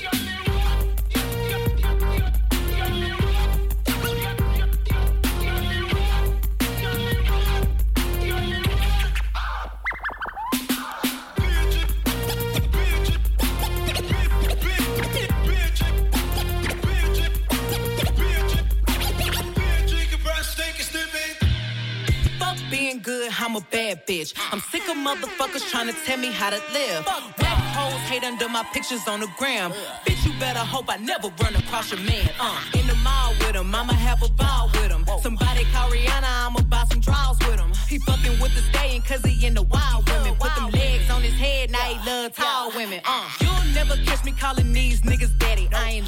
Good, 23.05 23.31
I'm 23.39 23.55
a 23.55 23.61
bad 23.61 24.07
bitch. 24.07 24.33
I'm 24.51 24.59
sick 24.59 24.81
of 24.89 24.97
motherfuckers 24.97 25.69
trying 25.69 25.87
to 25.87 25.95
tell 26.05 26.17
me 26.17 26.31
how 26.31 26.49
to 26.49 26.59
live. 26.73 27.05
Whack 27.05 27.61
hoes 27.77 28.01
hate 28.09 28.23
under 28.23 28.49
my 28.49 28.63
pictures 28.73 29.07
on 29.07 29.19
the 29.19 29.27
gram. 29.37 29.71
Bitch, 30.05 30.25
you 30.25 30.33
better 30.39 30.59
hope 30.59 30.85
I 30.89 30.97
never 30.97 31.29
run 31.41 31.55
across 31.55 31.91
your 31.91 32.01
man. 32.01 32.29
Uh, 32.39 32.59
in 32.73 32.87
the 32.87 32.95
mall 32.95 33.31
with 33.41 33.55
him, 33.55 33.73
I'ma 33.73 33.93
have 33.93 34.23
a 34.23 34.29
ball 34.29 34.71
with 34.73 34.91
him. 34.91 35.05
Somebody 35.21 35.65
call 35.71 35.91
Rihanna, 35.91 36.47
I'ma 36.47 36.61
buy 36.61 36.83
some 36.89 36.99
draws 36.99 37.37
with 37.47 37.59
him. 37.59 37.71
He 37.87 37.99
fucking 37.99 38.39
with 38.39 38.55
the 38.55 38.63
stallion 38.69 39.03
cause 39.03 39.23
he 39.23 39.45
in 39.45 39.53
the 39.53 39.61
wild 39.61 40.09
women. 40.09 40.33
Put 40.35 40.55
them 40.55 40.71
legs 40.71 41.07
on 41.11 41.21
his 41.21 41.35
head, 41.35 41.69
now 41.69 41.85
he 41.85 41.95
love 42.09 42.33
tall 42.33 42.71
women. 42.75 43.01
Uh, 43.05 43.29
you'll 43.39 43.73
never 43.75 43.95
catch 44.03 44.25
me 44.25 44.31
calling 44.31 44.73
these 44.73 45.01
niggas 45.01 45.37
daddy. 45.37 45.69
I 45.71 45.91
ain't 45.91 46.07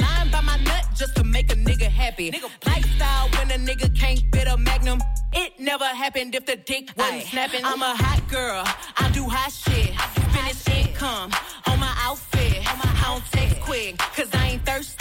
make 1.55 1.81
a 1.81 1.85
nigga 1.85 1.89
happy. 1.89 2.31
Lifestyle 2.65 3.29
when 3.29 3.51
a 3.51 3.55
nigga 3.55 3.95
can't 3.97 4.23
fit 4.33 4.47
a 4.47 4.57
magnum. 4.57 5.01
It 5.33 5.59
never 5.59 5.85
happened 5.85 6.35
if 6.35 6.45
the 6.45 6.55
dick 6.55 6.91
wasn't 6.97 7.23
snapping. 7.23 7.61
I'm 7.63 7.81
a 7.81 7.95
hot 7.95 8.27
girl, 8.29 8.63
I 8.97 9.09
do 9.11 9.23
hot 9.27 9.51
shit. 9.51 9.93
Finish 10.33 10.87
income 10.87 11.31
on 11.67 11.79
my 11.79 11.93
outfit. 11.99 12.63
I 12.65 13.03
don't 13.03 13.23
text 13.31 13.61
quick, 13.61 13.97
cause 13.97 14.29
I 14.33 14.47
ain't 14.47 14.65
thirsty. 14.65 14.96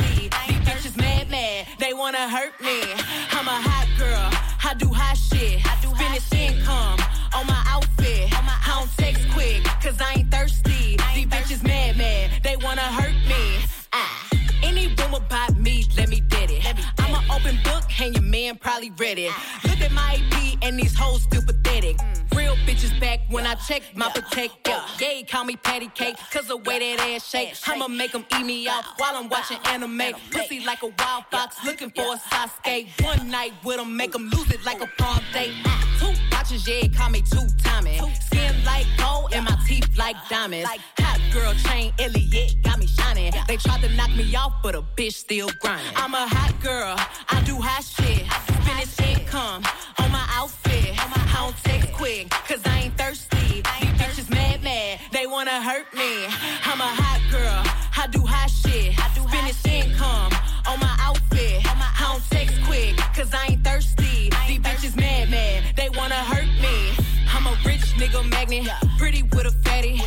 Open 17.46 17.60
book, 17.62 17.84
and 18.00 18.14
your 18.14 18.24
man 18.24 18.56
probably 18.56 18.90
read 18.98 19.18
it. 19.18 19.32
Look 19.64 19.80
at 19.80 19.92
my 19.92 20.14
AP, 20.14 20.58
and 20.62 20.78
these 20.78 20.96
hoes 20.96 21.22
still 21.22 21.42
pathetic. 21.42 21.96
Real 22.00 22.25
bitches 22.66 22.98
back 23.00 23.20
when 23.30 23.46
I 23.46 23.54
check 23.54 23.82
my 23.94 24.10
protect. 24.10 24.66
Yeah, 24.66 24.84
yeah, 25.00 25.22
call 25.22 25.44
me 25.44 25.56
patty 25.56 25.88
cake, 25.94 26.16
cause 26.32 26.48
the 26.48 26.56
way 26.56 26.78
that 26.80 27.00
ass 27.00 27.28
shake. 27.28 27.54
I'ma 27.66 27.88
make 27.88 28.12
them 28.12 28.24
eat 28.36 28.44
me 28.44 28.68
out 28.68 28.84
while 28.98 29.14
I'm 29.14 29.28
watching 29.28 29.58
anime. 29.66 30.14
Pussy 30.32 30.64
like 30.64 30.82
a 30.82 30.92
wild 30.98 31.24
fox, 31.30 31.56
looking 31.64 31.90
for 31.90 32.14
a 32.14 32.18
Sasuke. 32.18 32.88
One 33.04 33.30
night 33.30 33.52
with 33.64 33.76
them, 33.76 33.96
make 33.96 34.12
them 34.12 34.28
lose 34.30 34.50
it 34.50 34.64
like 34.64 34.82
a 34.82 34.88
prom 34.98 35.20
date. 35.32 35.52
Mm. 35.52 35.62
Ah, 35.66 35.96
two 36.00 36.12
watches, 36.32 36.66
yeah, 36.66 36.88
call 36.88 37.10
me 37.10 37.22
two 37.22 37.46
timing. 37.62 38.00
Skin 38.26 38.54
like 38.64 38.86
gold, 38.98 39.32
and 39.32 39.44
my 39.44 39.56
teeth 39.66 39.96
like 39.96 40.16
diamonds. 40.28 40.68
Hot 40.98 41.20
girl 41.32 41.54
chain, 41.54 41.92
Elliot, 42.00 42.56
got 42.62 42.78
me 42.78 42.86
shining. 42.86 43.32
They 43.46 43.56
tried 43.56 43.82
to 43.82 43.88
knock 43.94 44.10
me 44.16 44.34
off, 44.34 44.54
but 44.62 44.74
a 44.74 44.82
bitch 44.82 45.14
still 45.14 45.50
grinding. 45.60 45.92
I'm 45.94 46.14
a 46.14 46.26
hot 46.26 46.60
girl, 46.60 46.96
I 47.28 47.42
do 47.44 47.56
hot 47.60 47.84
shit. 47.84 48.26
Finish 48.64 49.20
income 49.20 49.62
on 49.98 50.10
my 50.10 50.26
outfit. 50.30 51.15
I 51.36 51.40
don't 51.40 51.64
text 51.64 51.92
quick, 51.92 52.30
cause 52.30 52.62
I 52.64 52.78
ain't 52.84 52.96
thirsty. 52.96 53.36
These 53.36 53.94
bitches 54.00 54.30
mad, 54.30 54.62
mad, 54.62 55.00
they 55.12 55.26
wanna 55.26 55.60
hurt 55.60 55.92
me. 55.92 56.24
I'm 56.64 56.80
a 56.80 56.90
hot 57.02 57.20
girl, 57.30 57.60
I 57.94 58.06
do 58.06 58.20
hot 58.20 58.50
shit. 58.50 58.98
I 58.98 59.12
do 59.14 59.22
income 59.70 60.32
on 60.66 60.80
my 60.80 60.96
outfit. 60.98 61.60
I 61.66 62.12
don't 62.12 62.24
text 62.30 62.56
quick, 62.64 62.96
cause 63.14 63.34
I 63.34 63.48
ain't 63.50 63.62
thirsty. 63.62 64.30
These 64.48 64.60
bitches 64.60 64.96
mad, 64.96 65.28
mad, 65.30 65.76
they 65.76 65.90
wanna 65.90 66.22
hurt 66.32 66.48
me. 66.62 66.96
I'm 67.28 67.46
a 67.46 67.54
rich 67.66 67.84
nigga 68.00 68.26
magnet, 68.30 68.70
pretty 68.96 69.22
with 69.22 69.44
a 69.44 69.52
fatty 69.62 70.00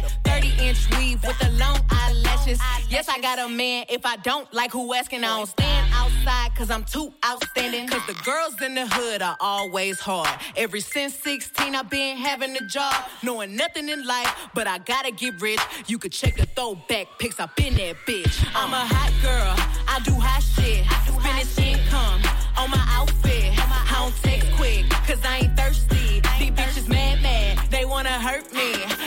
30 0.59 0.67
inch 0.67 0.97
weave 0.97 1.23
with 1.23 1.37
the 1.39 1.49
long 1.51 1.79
eyelashes. 1.89 2.59
Yes, 2.89 3.07
I 3.07 3.19
got 3.19 3.39
a 3.39 3.47
man. 3.47 3.85
If 3.89 4.05
I 4.05 4.17
don't 4.17 4.51
like 4.53 4.71
who 4.71 4.93
asking, 4.93 5.23
I 5.23 5.37
don't 5.37 5.47
stand 5.47 5.91
outside 5.93 6.55
cause 6.55 6.69
I'm 6.69 6.83
too 6.83 7.13
outstanding. 7.25 7.87
Cause 7.87 8.05
the 8.07 8.21
girls 8.23 8.61
in 8.61 8.75
the 8.75 8.87
hood 8.87 9.21
are 9.21 9.37
always 9.39 9.99
hard. 9.99 10.29
Ever 10.55 10.79
since 10.79 11.13
16, 11.15 11.75
I've 11.75 11.89
been 11.89 12.17
having 12.17 12.55
a 12.57 12.65
job. 12.67 12.93
Knowing 13.23 13.55
nothing 13.55 13.89
in 13.89 14.05
life, 14.05 14.49
but 14.53 14.67
I 14.67 14.79
gotta 14.79 15.11
get 15.11 15.41
rich. 15.41 15.61
You 15.87 15.97
could 15.97 16.11
check 16.11 16.35
the 16.35 16.45
throwback 16.45 17.07
pics 17.19 17.39
up 17.39 17.57
in 17.59 17.75
that 17.75 17.95
bitch. 18.05 18.45
I'm 18.55 18.73
a 18.73 18.85
hot 18.85 19.13
girl. 19.21 19.55
I 19.87 19.99
do 20.03 20.13
hot 20.13 20.43
shit. 20.43 20.85
Finish 21.23 21.57
income 21.57 22.21
on 22.57 22.69
my 22.69 22.85
outfit. 22.89 23.53
I 23.57 23.93
don't 23.95 24.15
text 24.21 24.51
quick, 24.57 24.89
cause 24.89 25.19
I 25.23 25.39
ain't 25.39 25.57
thirsty. 25.57 26.21
These 26.39 26.51
bitches 26.51 26.87
mad, 26.87 27.21
mad, 27.21 27.59
they 27.69 27.85
wanna 27.85 28.19
hurt 28.19 28.51
me. 28.53 28.98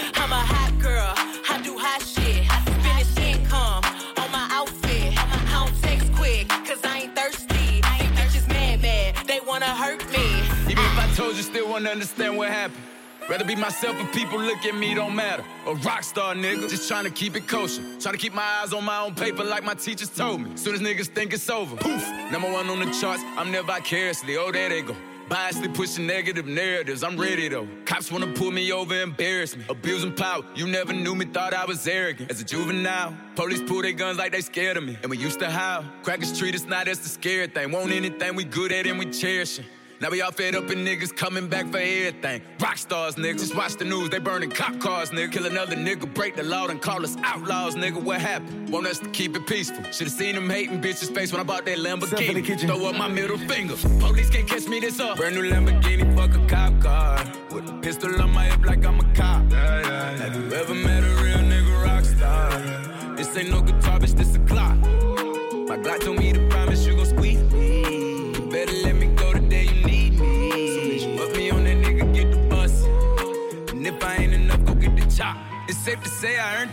Still 11.52 11.68
wouldn't 11.68 11.88
understand 11.88 12.36
what 12.36 12.48
happened. 12.48 12.82
Rather 13.28 13.44
be 13.44 13.54
myself 13.54 13.94
if 14.00 14.12
people 14.12 14.40
look 14.40 14.64
at 14.64 14.74
me, 14.74 14.94
don't 14.94 15.14
matter. 15.14 15.44
A 15.66 15.74
rock 15.74 16.02
star 16.02 16.34
nigga, 16.34 16.68
just 16.68 16.88
trying 16.88 17.04
to 17.04 17.10
keep 17.10 17.36
it 17.36 17.46
kosher. 17.46 17.82
Trying 18.00 18.14
to 18.14 18.18
keep 18.18 18.32
my 18.32 18.60
eyes 18.62 18.72
on 18.72 18.84
my 18.84 18.98
own 19.00 19.14
paper 19.14 19.44
like 19.44 19.62
my 19.62 19.74
teachers 19.74 20.08
told 20.08 20.40
me. 20.40 20.56
Soon 20.56 20.74
as 20.74 20.80
niggas 20.80 21.08
think 21.08 21.32
it's 21.34 21.48
over, 21.50 21.76
poof, 21.76 22.08
number 22.32 22.50
one 22.50 22.68
on 22.68 22.80
the 22.80 22.90
charts, 22.98 23.22
I'm 23.36 23.52
there 23.52 23.62
vicariously. 23.62 24.36
Oh, 24.38 24.50
there 24.50 24.70
they 24.70 24.80
go. 24.80 24.96
Biasly 25.28 25.72
pushing 25.72 26.06
negative 26.06 26.46
narratives, 26.46 27.04
I'm 27.04 27.16
ready 27.18 27.48
though. 27.48 27.68
Cops 27.84 28.10
wanna 28.10 28.32
pull 28.32 28.50
me 28.50 28.72
over, 28.72 29.00
embarrass 29.00 29.54
me. 29.56 29.64
Abusing 29.68 30.14
power, 30.14 30.42
you 30.54 30.66
never 30.66 30.92
knew 30.94 31.14
me, 31.14 31.26
thought 31.26 31.54
I 31.54 31.66
was 31.66 31.86
arrogant. 31.86 32.30
As 32.30 32.40
a 32.40 32.44
juvenile, 32.44 33.14
police 33.36 33.62
pull 33.62 33.82
their 33.82 33.92
guns 33.92 34.18
like 34.18 34.32
they 34.32 34.40
scared 34.40 34.78
of 34.78 34.84
me. 34.84 34.96
And 35.02 35.10
we 35.10 35.18
used 35.18 35.38
to 35.40 35.50
howl. 35.50 35.84
Crackers 36.02 36.36
treat 36.36 36.54
us 36.54 36.64
not 36.64 36.88
as 36.88 36.98
the 37.00 37.08
scared 37.08 37.54
thing. 37.54 37.70
Want 37.70 37.92
anything 37.92 38.34
we 38.34 38.44
good 38.44 38.72
at 38.72 38.86
and 38.86 38.98
we 38.98 39.06
cherish 39.06 39.58
it. 39.58 39.66
Now 40.02 40.10
we 40.10 40.20
all 40.20 40.32
fed 40.32 40.56
up 40.56 40.68
and 40.68 40.84
niggas 40.84 41.14
coming 41.14 41.46
back 41.46 41.70
for 41.70 41.78
everything. 41.78 42.42
Rock 42.58 42.76
stars, 42.76 43.14
niggas. 43.14 43.38
Just 43.38 43.54
watch 43.54 43.76
the 43.76 43.84
news, 43.84 44.10
they 44.10 44.18
burning 44.18 44.50
cop 44.50 44.80
cars, 44.80 45.10
nigga. 45.10 45.30
Kill 45.30 45.46
another 45.46 45.76
nigga, 45.76 46.12
break 46.12 46.34
the 46.34 46.42
law, 46.42 46.66
and 46.66 46.82
call 46.82 47.04
us 47.04 47.16
outlaws, 47.22 47.76
nigga. 47.76 48.02
What 48.02 48.20
happened? 48.20 48.68
Want 48.68 48.88
us 48.88 48.98
to 48.98 49.08
keep 49.10 49.36
it 49.36 49.46
peaceful. 49.46 49.84
Should've 49.92 50.12
seen 50.12 50.34
them 50.34 50.50
hating 50.50 50.80
bitches' 50.80 51.14
face 51.14 51.30
when 51.30 51.40
I 51.40 51.44
bought 51.44 51.64
that 51.66 51.78
Lamborghini. 51.78 52.60
Throw 52.66 52.84
up 52.86 52.96
my 52.96 53.06
middle 53.06 53.38
finger. 53.38 53.76
Police 54.00 54.28
can't 54.28 54.48
catch 54.48 54.66
me 54.66 54.80
this 54.80 54.98
up. 54.98 55.18
Brand 55.18 55.36
new 55.36 55.48
Lamborghini, 55.48 56.16
fuck 56.16 56.34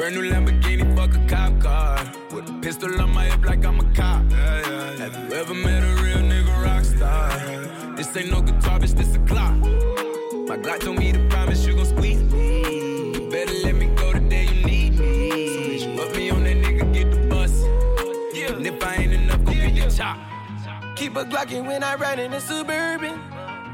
Brand 0.00 0.14
new 0.14 0.22
Lamborghini, 0.22 0.96
fuck 0.96 1.14
a 1.14 1.26
cop 1.28 1.60
car. 1.60 2.10
With 2.32 2.48
a 2.48 2.58
pistol 2.62 3.02
on 3.02 3.12
my 3.12 3.26
hip 3.26 3.44
like 3.44 3.62
I'm 3.66 3.80
a 3.80 3.84
cop. 3.92 4.32
Have 4.32 5.14
you 5.14 5.36
ever 5.36 5.52
met 5.52 5.82
a 5.82 6.02
real 6.02 6.16
nigga 6.16 6.64
rock 6.64 6.84
star? 6.84 7.28
This 7.96 8.16
ain't 8.16 8.30
no 8.30 8.40
guitar, 8.40 8.78
bitch, 8.78 8.96
this 8.96 9.14
a 9.14 9.18
clock. 9.26 9.58
My 10.48 10.56
Glock 10.56 10.80
told 10.80 10.98
me 10.98 11.12
to 11.12 11.18
promise 11.28 11.66
you 11.66 11.74
gon' 11.74 11.84
squeeze 11.84 12.22
me. 12.32 13.28
Better 13.28 13.52
let 13.62 13.74
me 13.74 13.94
go 13.94 14.14
the 14.14 14.20
day 14.20 14.44
you 14.46 14.64
need 14.64 14.98
me. 14.98 15.48
So 15.48 15.60
bitch, 15.68 15.96
put 15.98 16.16
me 16.16 16.30
on 16.30 16.44
that 16.44 16.56
nigga, 16.56 16.94
get 16.94 17.10
the 17.10 17.18
bus. 17.28 17.52
And 17.62 18.66
if 18.66 18.82
I 18.82 18.94
ain't 18.94 19.12
enough, 19.12 19.44
go 19.44 19.52
get 19.52 19.74
the 19.74 19.94
chop. 19.94 20.16
Keep 20.96 21.16
a 21.16 21.26
Glockin' 21.26 21.66
when 21.66 21.84
I 21.84 21.96
ride 21.96 22.18
in 22.18 22.30
the 22.30 22.40
Suburban. 22.40 23.20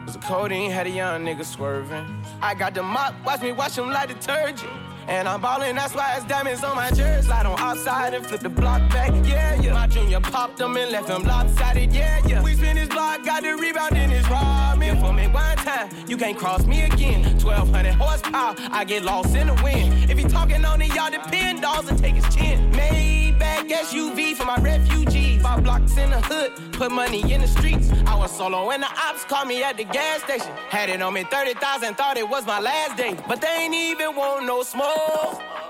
Cause 0.04 0.14
the 0.14 0.20
codeine 0.22 0.72
had 0.72 0.88
a 0.88 0.90
young 0.90 1.24
nigga 1.24 1.44
swerving. 1.44 2.04
I 2.42 2.54
got 2.54 2.74
the 2.74 2.82
mop, 2.82 3.14
watch 3.24 3.42
me 3.42 3.52
wash 3.52 3.78
him 3.78 3.90
like 3.90 4.08
detergent. 4.08 4.72
And 5.08 5.28
I'm 5.28 5.40
ballin', 5.40 5.76
that's 5.76 5.94
why 5.94 6.14
it's 6.16 6.24
diamonds 6.26 6.64
on 6.64 6.74
my 6.74 6.90
jersey. 6.90 7.26
Slide 7.26 7.46
on 7.46 7.58
outside 7.60 8.14
and 8.14 8.26
flip 8.26 8.40
the 8.40 8.48
block 8.48 8.80
back, 8.90 9.10
yeah, 9.24 9.60
yeah. 9.60 9.72
My 9.72 9.86
junior 9.86 10.20
popped 10.20 10.58
them 10.58 10.76
and 10.76 10.90
left 10.90 11.06
them 11.06 11.22
lopsided, 11.22 11.92
yeah, 11.92 12.20
yeah. 12.26 12.42
We 12.42 12.54
spin 12.54 12.76
his 12.76 12.88
block, 12.88 13.24
got 13.24 13.42
the 13.42 13.56
rebound 13.56 13.96
in 13.96 14.10
his 14.10 14.28
robbing. 14.28 14.98
For 15.00 15.12
me 15.12 15.28
one 15.28 15.56
time, 15.58 15.90
you 16.08 16.16
can't 16.16 16.36
cross 16.36 16.66
me 16.66 16.82
again. 16.82 17.22
1200 17.38 17.94
horsepower, 17.94 18.54
I 18.72 18.84
get 18.84 19.04
lost 19.04 19.34
in 19.36 19.46
the 19.46 19.54
wind. 19.62 20.10
If 20.10 20.18
he 20.18 20.24
talking 20.24 20.64
on 20.64 20.82
it, 20.82 20.92
y'all 20.94 21.10
depend, 21.10 21.62
dolls 21.62 21.88
and 21.88 21.98
take 21.98 22.14
his 22.14 22.34
chin. 22.34 22.72
Maybach 22.72 23.68
SUV 23.70 24.34
for 24.34 24.44
my 24.44 24.56
refugees. 24.56 25.40
Five 25.40 25.62
blocks 25.62 25.96
in 25.96 26.10
the 26.10 26.20
hood, 26.22 26.72
put 26.72 26.90
money 26.90 27.32
in 27.32 27.42
the 27.42 27.48
streets. 27.48 27.90
I 28.06 28.16
was 28.16 28.36
solo 28.36 28.70
and 28.70 28.82
the 28.82 28.88
ops 28.88 29.24
called 29.24 29.46
me 29.46 29.62
at 29.62 29.76
the 29.76 29.84
gas 29.84 30.22
station. 30.24 30.52
Had 30.68 30.88
it 30.88 31.00
on 31.00 31.14
me 31.14 31.22
30,000, 31.22 31.94
thought 31.94 32.16
it 32.16 32.28
was 32.28 32.44
my 32.46 32.58
last 32.58 32.96
day. 32.96 33.16
But 33.28 33.40
they 33.40 33.54
ain't 33.60 33.74
even 33.74 34.16
want 34.16 34.46
no 34.46 34.62
smoke. 34.64 34.95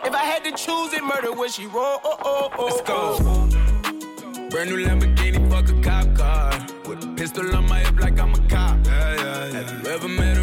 If 0.05 0.15
I 0.15 0.25
had 0.25 0.45
to 0.45 0.53
choose 0.53 0.93
it, 0.93 1.03
murder 1.03 1.33
would 1.33 1.51
she 1.51 1.67
roll? 1.67 2.01
Oh, 2.05 2.17
oh, 2.25 2.51
oh, 2.59 2.65
Let's 2.67 2.81
go. 2.83 3.19
Brand 4.51 4.71
new 4.71 4.85
Lamborghini, 4.87 5.51
fuck 5.51 5.69
a 5.69 5.81
cop 5.83 6.15
car. 6.17 6.67
With 6.89 7.05
a 7.05 7.15
pistol 7.17 7.55
on 7.57 7.69
my 7.69 7.81
hip 7.81 7.99
like 8.01 8.19
I'm 8.19 8.33
a 8.35 8.49
cop. 8.49 8.87
Have 8.87 9.85
you 9.85 9.91
ever 9.91 10.09
met 10.09 10.36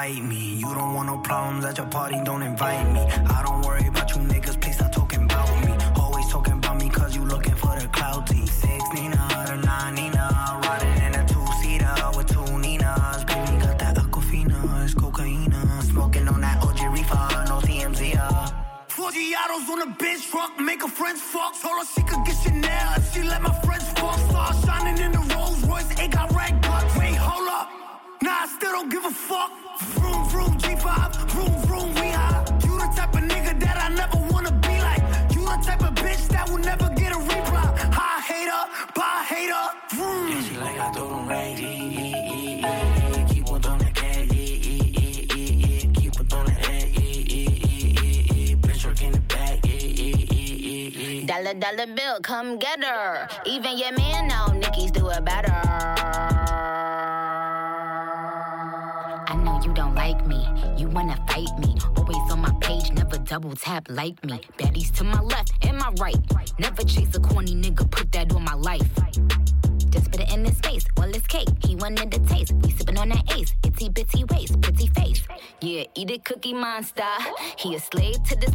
fight 0.00 0.24
me. 0.24 0.44
You 0.62 0.72
don't 0.76 0.94
want 0.94 1.08
no 1.08 1.18
problems 1.18 1.64
at 1.66 1.76
your 1.76 1.86
party, 1.88 2.18
come 52.18 52.58
get 52.58 52.82
her. 52.82 53.28
Even 53.46 53.78
your 53.78 53.92
man 53.92 54.28
know 54.28 54.46
Nicki's 54.58 54.90
do 54.90 55.08
it 55.10 55.24
better. 55.24 55.52
I 59.28 59.36
know 59.44 59.60
you 59.64 59.72
don't 59.72 59.94
like 59.94 60.26
me. 60.26 60.44
You 60.76 60.88
wanna 60.88 61.16
fight 61.28 61.56
me. 61.58 61.76
Always 61.96 62.32
on 62.32 62.40
my 62.40 62.52
page, 62.60 62.90
never 62.92 63.18
double 63.18 63.54
tap 63.54 63.86
like 63.88 64.22
me. 64.24 64.40
Baddies 64.58 64.92
to 64.96 65.04
my 65.04 65.20
left 65.20 65.52
and 65.64 65.78
my 65.78 65.90
right. 66.00 66.18
Never 66.58 66.82
chase 66.82 67.14
a 67.14 67.20
corny 67.20 67.54
nigga, 67.54 67.88
put 67.90 68.10
that 68.12 68.32
on 68.34 68.42
my 68.44 68.54
life. 68.54 68.90
Just 69.90 70.10
put 70.12 70.20
it 70.20 70.32
in 70.32 70.44
his 70.44 70.58
face, 70.60 70.84
well 70.96 71.10
it's 71.10 71.26
cake. 71.26 71.48
He 71.64 71.76
wanted 71.76 72.10
the 72.10 72.18
taste. 72.20 72.52
We 72.62 72.72
sippin' 72.72 72.98
on 72.98 73.08
that 73.10 73.32
ace, 73.36 73.54
itty 73.64 73.88
bitty 73.88 74.24
waist, 74.24 74.60
pretty 74.60 74.86
face. 74.88 75.22
Yeah, 75.60 75.84
eat 75.94 76.10
it, 76.10 76.24
cookie 76.24 76.54
monster. 76.54 77.02
He 77.56 77.74
a 77.74 77.80
slave 77.80 78.22
to 78.24 78.36
this 78.36 78.54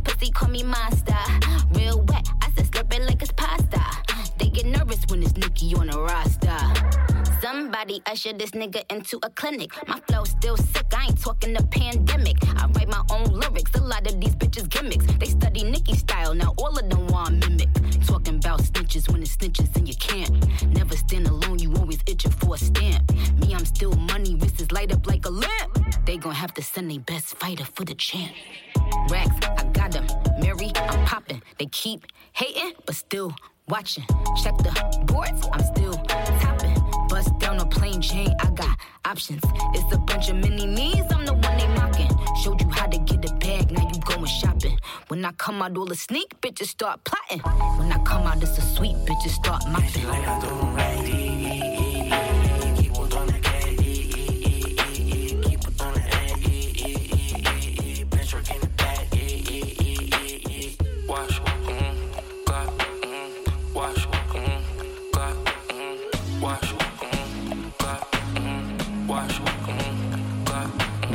nigga 8.55 8.83
into 8.89 9.19
a 9.23 9.29
clinic. 9.29 9.71
My 9.87 9.99
flow 10.07 10.23
still 10.23 10.57
sick, 10.57 10.85
I 10.95 11.05
ain't 11.05 11.21
talking 11.21 11.53
the 11.53 11.63
pandemic. 11.67 12.04
The 45.95 46.01
sneak 46.01 46.41
bitches 46.41 46.67
start 46.67 47.01
plotting. 47.05 47.39
When 47.79 47.89
I 47.89 47.97
come 48.03 48.23
out, 48.23 48.43
it's 48.43 48.57
a 48.57 48.61
sweet 48.61 48.97
bitches 49.07 49.29
start 49.29 49.63
mopping. 49.69 50.05
Like 50.05 50.27
I. 50.27 50.65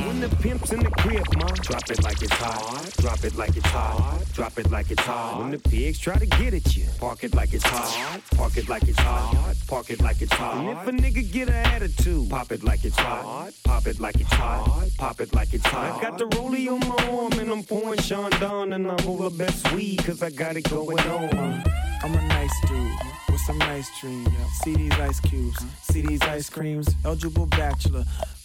When 0.07 0.21
the 0.21 0.37
pimp's 0.37 0.73
in 0.73 0.81
the 0.81 0.91
crib, 0.91 1.27
ma, 1.37 1.49
drop 1.49 1.91
it 1.91 2.03
like 2.03 2.23
it's 2.23 2.33
hot. 2.33 2.91
Drop 2.99 3.25
it 3.25 3.37
like 3.37 3.57
it's 3.57 3.67
hot. 3.67 4.10
Drop 4.41 4.59
it 4.59 4.71
like 4.71 4.91
it's 4.91 5.03
hot. 5.03 5.39
When 5.39 5.51
the 5.51 5.59
pigs 5.59 5.99
try 5.99 6.17
to 6.17 6.25
get 6.25 6.55
at 6.55 6.75
you, 6.75 6.87
park 6.99 7.25
it 7.25 7.35
like 7.35 7.53
it's 7.53 7.63
hot. 7.63 8.23
Park 8.39 8.57
it 8.57 8.71
like 8.71 8.89
it's 8.89 8.99
hot. 8.99 9.55
Park 9.69 9.91
it 9.91 10.01
like 10.01 10.23
it's 10.23 10.33
hot. 10.33 10.57
And 10.57 10.71
if 10.71 10.87
a 10.87 10.93
nigga 10.93 11.31
get 11.31 11.49
an 11.49 11.57
attitude, 11.57 12.31
pop 12.31 12.51
it 12.51 12.65
like 12.65 12.83
it's 12.83 12.97
hot. 12.97 13.53
Pop 13.65 13.87
it 13.87 14.01
like 14.01 14.15
it's 14.15 14.33
hot. 14.33 14.89
Pop 14.97 15.21
it 15.21 15.35
like 15.35 15.53
it's 15.53 15.67
hot. 15.67 15.99
I 15.99 16.01
got 16.01 16.17
the 16.17 16.25
rollie 16.25 16.71
on 16.73 16.81
my 16.89 17.19
arm 17.19 17.39
and 17.39 17.51
I'm 17.51 17.63
pouring 17.63 18.01
Sean 18.01 18.31
down 18.41 18.73
and 18.73 18.91
I 18.91 18.97
roll 19.05 19.19
the 19.19 19.29
best 19.29 19.71
weed 19.73 20.03
cause 20.07 20.23
I 20.23 20.31
got 20.31 20.57
it 20.57 20.71
going 20.71 20.99
on. 21.01 21.63
I'm 22.03 22.15
a 22.15 22.29
nice 22.29 22.61
dude 22.67 23.20
with 23.31 23.41
some 23.41 23.59
nice 23.59 23.89
dreams. 24.01 24.29
See 24.63 24.75
these 24.75 24.93
ice 24.93 25.21
cubes, 25.21 25.65
see 25.83 26.03
these 26.03 26.23
ice 26.23 26.49
creams. 26.51 26.89
Eligible 27.05 27.47
bachelor, 27.47 28.05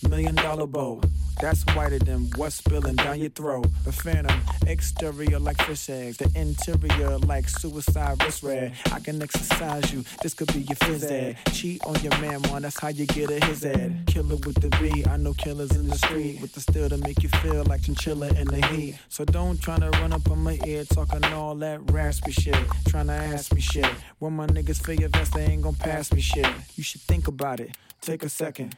million 0.09 0.35
dollar 0.35 0.67
bow. 0.67 1.01
That's 1.41 1.63
whiter 1.75 1.99
than 1.99 2.29
what's 2.37 2.55
spilling 2.55 2.95
down 2.95 3.19
your 3.19 3.29
throat. 3.29 3.67
The 3.83 3.91
phantom, 3.91 4.39
exterior 4.67 5.37
like 5.37 5.61
fish 5.63 5.89
eggs, 5.89 6.17
the 6.17 6.31
interior 6.33 7.17
like 7.19 7.49
suicide 7.49 8.23
wrist 8.23 8.41
red. 8.41 8.73
I 8.91 8.99
can 8.99 9.21
exercise 9.21 9.91
you, 9.91 10.05
this 10.21 10.33
could 10.33 10.51
be 10.53 10.61
your 10.61 10.77
phys 10.77 11.11
ed. 11.11 11.37
Cheat 11.51 11.83
on 11.85 11.95
your 12.01 12.17
man, 12.21 12.41
man, 12.43 12.61
that's 12.61 12.79
how 12.79 12.87
you 12.87 13.05
get 13.05 13.29
a 13.31 13.45
his 13.45 13.63
head. 13.63 14.03
Killer 14.07 14.37
with 14.37 14.61
the 14.61 14.69
B, 14.79 15.03
I 15.09 15.17
know 15.17 15.33
killers 15.33 15.75
in 15.75 15.89
the 15.89 15.97
street 15.97 16.39
with 16.41 16.53
the 16.53 16.61
steel 16.61 16.87
to 16.87 16.97
make 16.97 17.21
you 17.21 17.29
feel 17.29 17.65
like 17.65 17.83
chinchilla 17.83 18.27
in 18.29 18.47
the 18.47 18.65
heat. 18.67 18.97
So 19.09 19.25
don't 19.25 19.61
try 19.61 19.77
to 19.77 19.89
run 19.99 20.13
up 20.13 20.31
on 20.31 20.39
my 20.39 20.57
ear 20.65 20.85
talking 20.85 21.23
all 21.25 21.55
that 21.55 21.91
raspy 21.91 22.31
shit. 22.31 22.55
Trying 22.87 23.07
to 23.07 23.13
ask 23.13 23.53
me 23.53 23.59
shit. 23.59 23.85
When 24.19 24.33
my 24.33 24.47
niggas 24.47 24.74
feel 24.83 24.95
your 24.95 25.09
vest, 25.09 25.33
they 25.33 25.45
ain't 25.45 25.61
gon' 25.61 25.75
pass 25.75 26.11
me 26.11 26.21
shit. 26.21 26.47
You 26.75 26.83
should 26.83 27.01
think 27.01 27.27
about 27.27 27.59
it. 27.59 27.75
Take 28.01 28.23
a 28.23 28.29
second. 28.29 28.75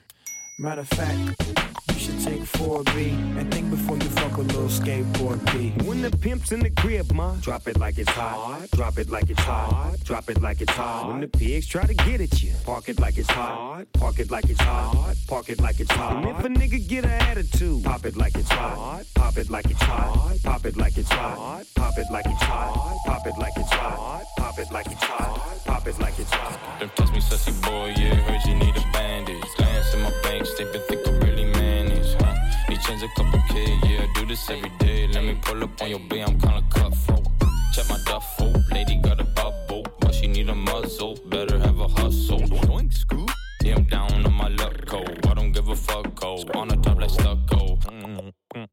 Matter 0.59 0.81
of 0.81 0.87
fact, 0.87 1.17
you 1.93 1.99
should 1.99 2.19
take 2.19 2.41
4B 2.41 3.37
and 3.37 3.53
think 3.53 3.69
before 3.69 3.95
you 3.95 4.09
fuck 4.09 4.37
a 4.37 4.41
little 4.41 4.63
skateboard 4.63 5.45
P. 5.51 5.69
When 5.85 6.01
the 6.01 6.09
pimp's 6.09 6.51
in 6.51 6.61
the 6.61 6.71
crib, 6.71 7.11
ma, 7.11 7.35
drop 7.41 7.67
it 7.67 7.77
like 7.77 7.99
it's 7.99 8.09
hot. 8.09 8.67
Drop 8.71 8.97
it 8.97 9.09
like 9.09 9.29
it's 9.29 9.39
hot. 9.41 9.97
Drop 10.03 10.29
it 10.29 10.41
like 10.41 10.59
it's 10.61 10.73
hot. 10.73 11.09
When 11.09 11.21
the 11.21 11.27
pigs 11.27 11.67
try 11.67 11.85
to 11.85 11.93
get 11.93 12.21
at 12.21 12.41
you, 12.41 12.53
park 12.65 12.89
it 12.89 12.99
like 12.99 13.17
it's 13.19 13.29
hot. 13.29 13.85
Park 13.93 14.17
it 14.17 14.31
like 14.31 14.49
it's 14.49 14.59
hot. 14.61 15.15
Park 15.27 15.49
it 15.49 15.61
like 15.61 15.79
it's 15.79 15.91
hot. 15.91 16.25
And 16.25 16.37
if 16.37 16.43
a 16.43 16.49
nigga 16.49 16.87
get 16.87 17.05
an 17.05 17.11
attitude, 17.11 17.83
pop 17.83 18.05
it 18.05 18.15
like 18.17 18.35
it's 18.35 18.49
hot. 18.49 19.03
Pop 19.13 19.37
it 19.37 19.51
like 19.51 19.65
it's 19.65 19.81
hot. 19.81 20.37
Pop 20.43 20.65
it 20.65 20.75
like 20.75 20.97
it's 20.97 21.11
hot. 21.11 21.65
Pop 21.75 21.97
it 21.99 22.09
like 22.09 22.25
it's 22.25 22.41
hot. 22.41 22.97
Pop 23.05 23.27
it 23.27 23.37
like 23.37 23.57
it's 23.57 23.71
hot. 23.71 24.23
Pop 24.37 24.57
it 24.57 24.71
like 24.71 24.87
it's 24.87 25.03
hot. 25.03 25.66
Pop 25.87 25.95
it 25.95 26.01
like 26.01 26.19
it's 26.19 26.31
hot. 26.31 26.79
Them 26.79 26.89
touch 26.95 27.11
me, 27.11 27.19
sussy 27.19 27.53
boy, 27.61 27.93
yeah, 27.97 28.15
heard 28.15 28.45
you 28.45 28.55
need 28.55 28.75
a 28.75 28.91
bandage. 28.91 29.43
Glance 29.55 29.93
in 29.93 30.01
my 30.01 30.11
bank 30.21 30.45
they 30.57 30.65
been 30.65 30.81
think 30.81 31.07
I 31.07 31.11
really 31.25 31.45
manage, 31.45 32.13
huh? 32.19 32.35
Need 32.67 32.81
change 32.81 33.03
a 33.03 33.07
couple 33.15 33.41
K, 33.47 33.65
yeah, 33.83 34.03
I 34.03 34.07
do 34.15 34.25
this 34.25 34.49
every 34.49 34.69
day. 34.79 35.07
Let 35.07 35.23
me 35.23 35.39
pull 35.41 35.63
up 35.63 35.81
on 35.81 35.89
your 35.89 35.99
bay, 35.99 36.23
I'm 36.23 36.39
kinda 36.39 36.63
cutthroat. 36.69 37.25
Check 37.73 37.89
my 37.89 37.99
duffel, 38.05 38.53
lady 38.71 38.95
got 38.97 39.21
a 39.21 39.23
bubble, 39.23 39.85
but 39.99 40.13
she 40.13 40.27
need 40.27 40.49
a 40.49 40.55
muzzle. 40.55 41.17
Better 41.27 41.57
have 41.59 41.79
a 41.79 41.87
hustle. 41.87 42.39
Doink, 42.39 42.93
scoop. 42.93 43.31
Yeah, 43.63 43.75
I'm 43.75 43.85
down 43.85 44.25
on 44.25 44.33
my 44.33 44.49
luck 44.49 44.85
code. 44.85 45.25
I 45.25 45.33
don't 45.35 45.51
give 45.53 45.69
a 45.69 45.75
fuck, 45.75 46.15
code. 46.15 46.53
On 46.55 46.67
the 46.67 46.75
top 46.77 46.99
like 46.99 47.09
stucco. 47.09 47.77
Mm-hmm. 47.77 48.67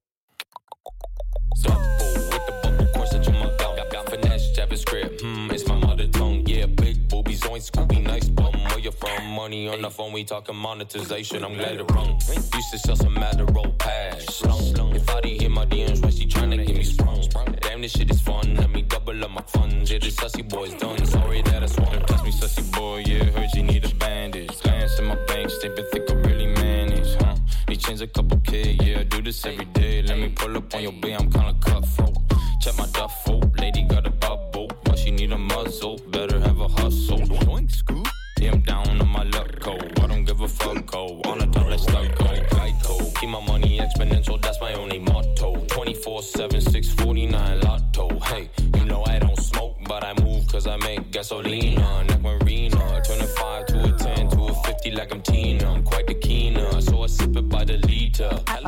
Oink, 7.74 7.88
Scooby, 7.88 8.02
nice 8.02 8.28
bum. 8.28 8.52
Where 8.52 8.78
you 8.78 8.90
from? 8.90 9.26
Money 9.26 9.68
on 9.68 9.82
the 9.82 9.90
phone, 9.90 10.12
we 10.12 10.24
talking 10.24 10.56
monetization. 10.56 11.44
I'm 11.44 11.54
glad 11.54 11.80
it 11.80 11.90
rung. 11.90 12.20
Used 12.28 12.70
to 12.72 12.78
sell 12.78 12.96
some 12.96 13.16
Adderall 13.16 13.76
pass. 13.78 14.42
If 14.42 15.10
I 15.10 15.20
didn't 15.20 15.42
hit 15.42 15.50
my 15.50 15.66
DMs, 15.66 16.02
why 16.02 16.10
she 16.10 16.26
tryna 16.26 16.66
get 16.66 16.76
me 16.76 16.84
sprung? 16.84 17.20
Damn, 17.60 17.82
this 17.82 17.92
shit 17.92 18.10
is 18.10 18.20
fun. 18.20 18.54
Let 18.56 18.70
me 18.70 18.82
double 18.82 19.22
up 19.24 19.30
my 19.30 19.42
funds. 19.42 19.90
Yeah, 19.90 19.98
this 19.98 20.16
sussy 20.16 20.48
boy's 20.48 20.74
done. 20.74 21.04
Sorry 21.06 21.42
that 21.42 21.62
I 21.62 21.66
swung. 21.66 22.00
Touch 22.06 22.24
me, 22.24 22.30
sussy 22.30 22.64
boy. 22.72 23.02
Yeah, 23.06 23.24
heard 23.24 23.50
you 23.54 23.62
need 23.62 23.84
a 23.84 23.94
bandage. 23.96 24.60
Glance 24.60 24.98
in 24.98 25.06
my 25.06 25.16
banks, 25.26 25.58
they 25.60 25.68
been 25.68 25.86
think 25.90 26.10
I 26.10 26.14
really 26.14 26.46
manage, 26.46 27.14
huh? 27.16 27.36
Need 27.68 27.80
change 27.80 28.00
a 28.00 28.06
couple 28.06 28.38
K. 28.40 28.76
Yeah, 28.80 29.00
I 29.00 29.04
do 29.04 29.22
this 29.22 29.44
every 29.44 29.66
day. 29.66 30.02
Let 30.02 30.18
me 30.18 30.28
pull 30.28 30.56
up 30.56 30.74
on 30.74 30.82
your 30.82 30.92
bay. 30.92 31.12
I'm 31.12 31.30
kinda 31.30 31.54
cutthroat. 31.60 32.16
Check 32.60 32.78
my 32.78 32.86
duffel. 32.86 33.40
Lady 33.58 33.82
got 33.82 34.06
a 34.06 34.10
bubble, 34.10 34.70
but 34.84 34.98
she 34.98 35.10
need 35.10 35.32
a 35.32 35.38
muzzle. 35.38 35.98
Better 36.08 36.38
hustle. 36.84 37.18
Doink, 37.18 37.70
scoop. 37.70 38.06
I'm 38.42 38.60
down 38.60 39.00
on 39.00 39.08
my 39.08 39.22
luck 39.22 39.58
code. 39.60 39.98
I 40.00 40.06
don't 40.06 40.24
give 40.24 40.42
a 40.42 40.48
fuck, 40.48 40.84
go. 40.84 41.22
On 41.24 41.38
top, 41.50 41.66
let's 41.70 41.84
start 41.84 42.14
go. 42.18 42.24
Geico. 42.24 42.94
Keep 43.18 43.30
my 43.30 43.40
money 43.46 43.80
exponential, 43.80 44.40
that's 44.42 44.60
my 44.60 44.74
only 44.74 44.98
motto. 44.98 45.64
24 45.66 46.22
7, 46.22 46.60
649 46.60 47.60
lotto. 47.62 48.18
Hey, 48.18 48.50
you 48.76 48.84
know 48.84 49.02
I 49.06 49.18
don't 49.18 49.40
smoke, 49.40 49.76
but 49.88 50.04
I 50.04 50.12
move 50.22 50.46
cause 50.46 50.66
I 50.66 50.76
make 50.76 51.10
gasolina. 51.10 52.06
Neck 52.06 52.20
marina. 52.20 53.00
Turn 53.06 53.20
a 53.20 53.26
5 53.26 53.66
to 53.66 53.84
a 53.84 53.92
10 53.98 54.28
to 54.30 54.42
a 54.42 54.54
50 54.64 54.90
like 54.90 55.10
I'm 55.10 55.22
Tina. 55.22 55.72
I'm 55.72 55.82
quite 55.82 56.06
the 56.06 56.14
keener, 56.14 56.80
so 56.82 57.02
I 57.02 57.06
sip 57.06 57.34
it 57.34 57.48
by 57.48 57.64
the 57.64 57.78
liter. 57.78 58.30
I 58.46 58.60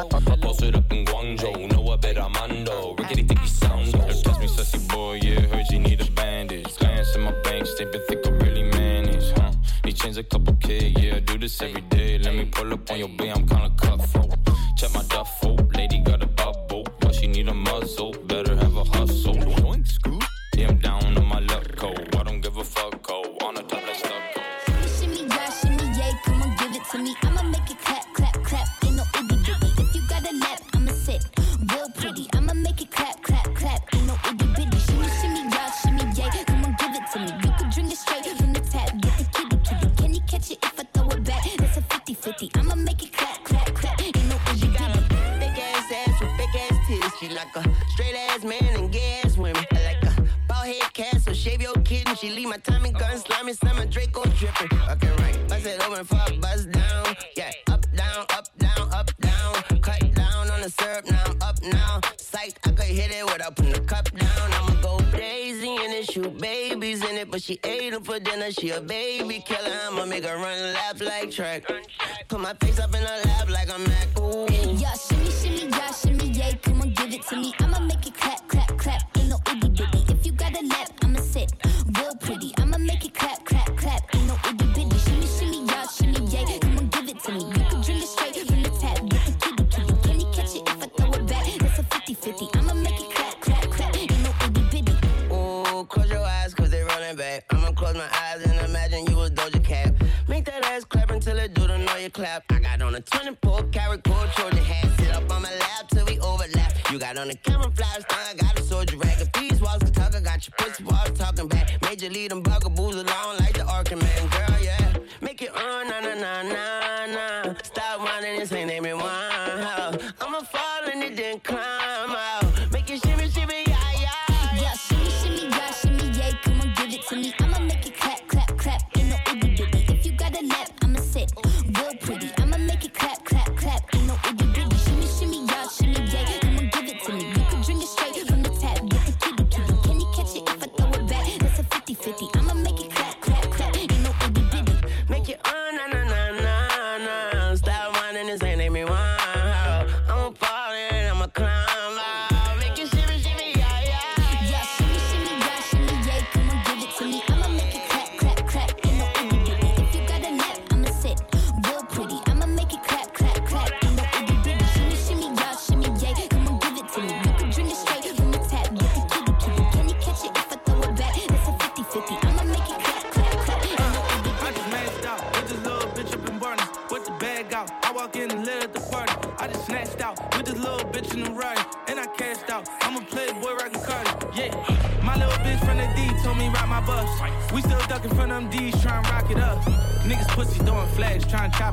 for 68.73 68.81
dinner. 68.81 68.96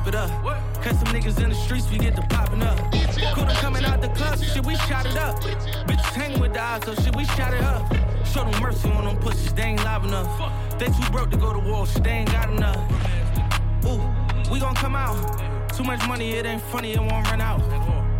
Chop 0.04 0.08
it 0.08 0.14
up. 0.14 0.82
Cause 0.82 0.98
some 0.98 1.08
niggas 1.08 1.42
in 1.42 1.48
the 1.50 1.54
streets 1.54 1.90
we 1.90 1.98
get 1.98 2.16
to 2.16 2.22
popping 2.22 2.62
up. 2.62 2.78
Coulda 3.34 3.54
coming 3.54 3.84
out 3.84 4.00
the 4.00 4.08
club, 4.08 4.38
shit 4.38 4.64
we 4.64 4.74
shot 4.76 5.06
it 5.06 5.16
up. 5.16 5.40
Bitches 5.40 6.14
hanging 6.14 6.40
with 6.40 6.52
the 6.52 6.60
eyes, 6.60 6.84
so 6.84 6.94
shit 6.94 7.14
we 7.16 7.24
shot 7.24 7.54
it 7.54 7.62
up. 7.62 7.90
Show 8.26 8.44
them 8.44 8.60
mercy 8.62 8.90
on 8.90 9.04
them 9.04 9.16
pussies, 9.18 9.52
they 9.54 9.62
ain't 9.62 9.84
live 9.84 10.04
enough. 10.04 10.78
They 10.78 10.86
too 10.86 11.10
broke 11.10 11.30
to 11.30 11.36
go 11.36 11.52
to 11.52 11.58
war, 11.58 11.86
shit 11.86 12.04
they 12.04 12.10
ain't 12.10 12.32
got 12.32 12.50
enough. 12.50 12.78
Ooh, 13.86 14.00
we 14.52 14.60
gon' 14.60 14.74
come 14.74 14.94
out. 14.94 15.16
Too 15.74 15.84
much 15.84 16.06
money, 16.06 16.32
it 16.32 16.46
ain't 16.46 16.62
funny, 16.62 16.92
it 16.92 17.00
won't 17.00 17.26
run 17.30 17.40
out. 17.40 17.62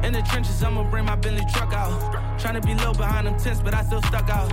In 0.05 0.13
the 0.13 0.23
trenches, 0.23 0.63
I'ma 0.63 0.89
bring 0.91 1.05
my 1.05 1.17
Bentley 1.17 1.45
truck 1.53 1.73
out. 1.73 1.93
Tryna 2.39 2.65
be 2.65 2.75
low 2.75 2.93
behind 2.93 3.27
them 3.27 3.39
tents, 3.39 3.61
but 3.61 3.75
I 3.75 3.83
still 3.85 4.03
stuck 4.03 4.29
out. 4.29 4.51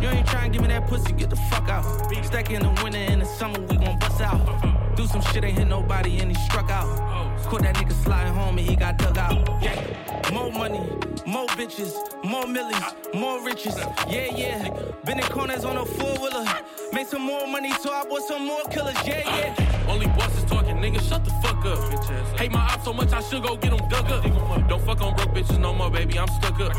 You 0.00 0.08
ain't 0.08 0.26
tryna 0.26 0.52
give 0.52 0.62
me 0.62 0.68
that 0.68 0.86
pussy, 0.86 1.12
get 1.12 1.30
the 1.30 1.36
fuck 1.36 1.68
out. 1.68 1.84
Stack 2.24 2.50
in 2.50 2.62
the 2.62 2.82
winter, 2.82 2.98
in 2.98 3.18
the 3.20 3.26
summer, 3.26 3.60
we 3.60 3.76
gon' 3.76 3.98
bust 3.98 4.20
out. 4.20 4.73
Do 4.96 5.06
some 5.06 5.22
shit, 5.22 5.44
ain't 5.44 5.58
hit 5.58 5.66
nobody, 5.66 6.20
and 6.20 6.30
he 6.30 6.44
struck 6.44 6.70
out. 6.70 6.86
Caught 7.46 7.62
that 7.62 7.74
nigga 7.74 7.92
sliding 8.04 8.32
home, 8.34 8.58
and 8.58 8.66
he 8.68 8.76
got 8.76 8.96
dug 8.96 9.18
out. 9.18 9.62
Yeah. 9.62 9.74
More 10.32 10.52
money, 10.52 10.80
more 11.26 11.46
bitches, 11.48 11.94
more 12.24 12.46
millies, 12.46 12.82
more 13.12 13.44
riches. 13.44 13.76
Yeah, 14.08 14.34
yeah. 14.34 14.68
Been 15.04 15.18
in 15.18 15.24
corners 15.24 15.64
on 15.64 15.76
a 15.76 15.84
four 15.84 16.14
wheeler. 16.20 16.46
Made 16.92 17.06
some 17.08 17.22
more 17.22 17.46
money, 17.46 17.72
so 17.82 17.92
I 17.92 18.04
bought 18.04 18.22
some 18.22 18.46
more 18.46 18.62
killers. 18.70 18.96
Yeah, 19.06 19.22
yeah. 19.36 19.84
Only 19.88 20.06
bosses 20.06 20.43
nigga, 20.84 21.08
shut 21.08 21.24
the 21.24 21.30
fuck 21.42 21.64
up. 21.64 22.38
Hate 22.38 22.52
my 22.52 22.60
ops 22.60 22.84
so 22.84 22.92
much, 22.92 23.12
I 23.12 23.20
should 23.22 23.42
go 23.42 23.56
get 23.56 23.70
them 23.76 23.88
dug 23.88 24.10
up. 24.10 24.68
Don't 24.68 24.82
fuck 24.84 25.00
on 25.00 25.16
broke 25.16 25.34
bitches 25.34 25.58
no 25.58 25.72
more, 25.72 25.90
baby, 25.90 26.18
I'm 26.18 26.28
stuck 26.28 26.60
up. 26.60 26.76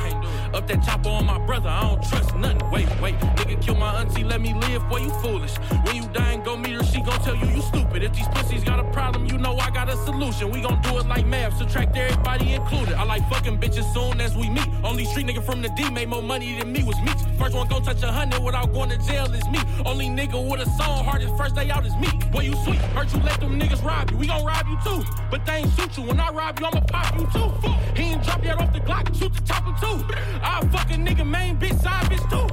Up 0.54 0.68
that 0.68 0.84
chopper 0.84 1.10
on 1.10 1.26
my 1.26 1.40
brother, 1.46 1.70
I 1.70 1.82
don't 1.82 2.04
trust 2.04 2.36
nothing. 2.36 2.70
Wait, 2.72 2.88
wait, 3.02 3.16
nigga, 3.38 3.62
kill 3.62 3.76
my 3.76 4.02
auntie, 4.02 4.24
let 4.24 4.42
me 4.42 4.54
live, 4.54 4.88
boy, 4.90 5.00
you 5.00 5.10
foolish. 5.22 5.56
When 5.86 5.96
you 5.96 6.08
die 6.10 6.34
and 6.34 6.46
go 6.46 6.56
meet 6.56 6.74
her, 6.74 6.84
she 6.84 7.02
gon' 7.02 7.20
tell 7.22 7.36
you 7.36 7.48
you 7.48 7.62
stupid. 7.62 8.04
If 8.04 8.14
these 8.14 8.28
pussies 8.30 8.64
got 8.64 8.80
a 8.80 8.84
problem, 8.92 9.26
you 9.26 9.38
know 9.38 9.58
I 9.58 9.70
got 9.72 9.90
a 9.90 9.98
solution. 10.06 10.52
We 10.52 10.62
gon' 10.62 10.82
do 10.82 10.98
it 11.00 11.08
like 11.08 11.26
math, 11.26 11.58
subtract 11.58 11.98
everybody 11.98 12.54
included. 12.54 12.94
I 12.94 13.04
like 13.04 13.28
fucking 13.30 13.58
bitches 13.60 13.92
soon 13.94 14.22
as 14.22 14.36
we 14.36 14.50
meet. 14.50 14.68
Only 14.84 15.06
street 15.06 15.28
nigga 15.28 15.44
from 15.44 15.62
the 15.62 15.70
D 15.70 15.90
made 15.90 16.10
more 16.10 16.22
money 16.22 16.60
than 16.60 16.72
me 16.72 16.84
was 16.84 17.00
me. 17.02 17.12
First 17.40 17.56
one 17.56 17.68
gon' 17.68 17.84
touch 17.84 18.04
a 18.04 18.12
hundred 18.12 18.44
without 18.44 18.72
going 18.72 18.90
to 18.90 18.98
jail 18.98 19.26
is 19.34 19.48
me. 19.50 19.60
Only 19.86 20.08
nigga 20.08 20.38
with 20.50 20.62
a 20.62 20.70
song 20.78 21.04
hardest 21.04 21.36
first 21.38 21.56
day 21.56 21.70
out 21.72 21.86
is 21.86 21.96
me. 21.96 22.10
Boy, 22.32 22.42
you 22.42 22.56
sweet. 22.64 22.80
Heard 22.96 23.12
you 23.12 23.20
let 23.20 23.40
them 23.40 23.60
niggas 23.60 23.84
rob 23.96 24.12
you. 24.12 24.18
We 24.18 24.28
gon' 24.28 24.46
rob 24.46 24.68
you 24.68 24.78
too. 24.84 25.04
But 25.32 25.46
they 25.46 25.58
ain't 25.58 25.72
shoot 25.74 25.98
you. 25.98 26.04
When 26.04 26.20
I 26.20 26.30
rob 26.30 26.60
you, 26.60 26.66
I'ma 26.66 26.82
pop 26.82 27.16
you 27.16 27.26
too. 27.28 27.50
Fuck. 27.62 27.98
He 27.98 28.04
ain't 28.04 28.24
drop 28.24 28.44
yet 28.44 28.60
off 28.60 28.74
the 28.74 28.80
Glock. 28.80 29.16
Shoot 29.18 29.34
the 29.34 29.42
chopper 29.42 29.74
too. 29.80 30.06
I'll 30.42 30.68
fuck 30.70 30.90
a 30.92 30.96
nigga 30.96 31.26
main 31.26 31.58
bitch 31.58 31.82
side 31.82 32.06
bitch 32.12 32.26
too. 32.30 32.46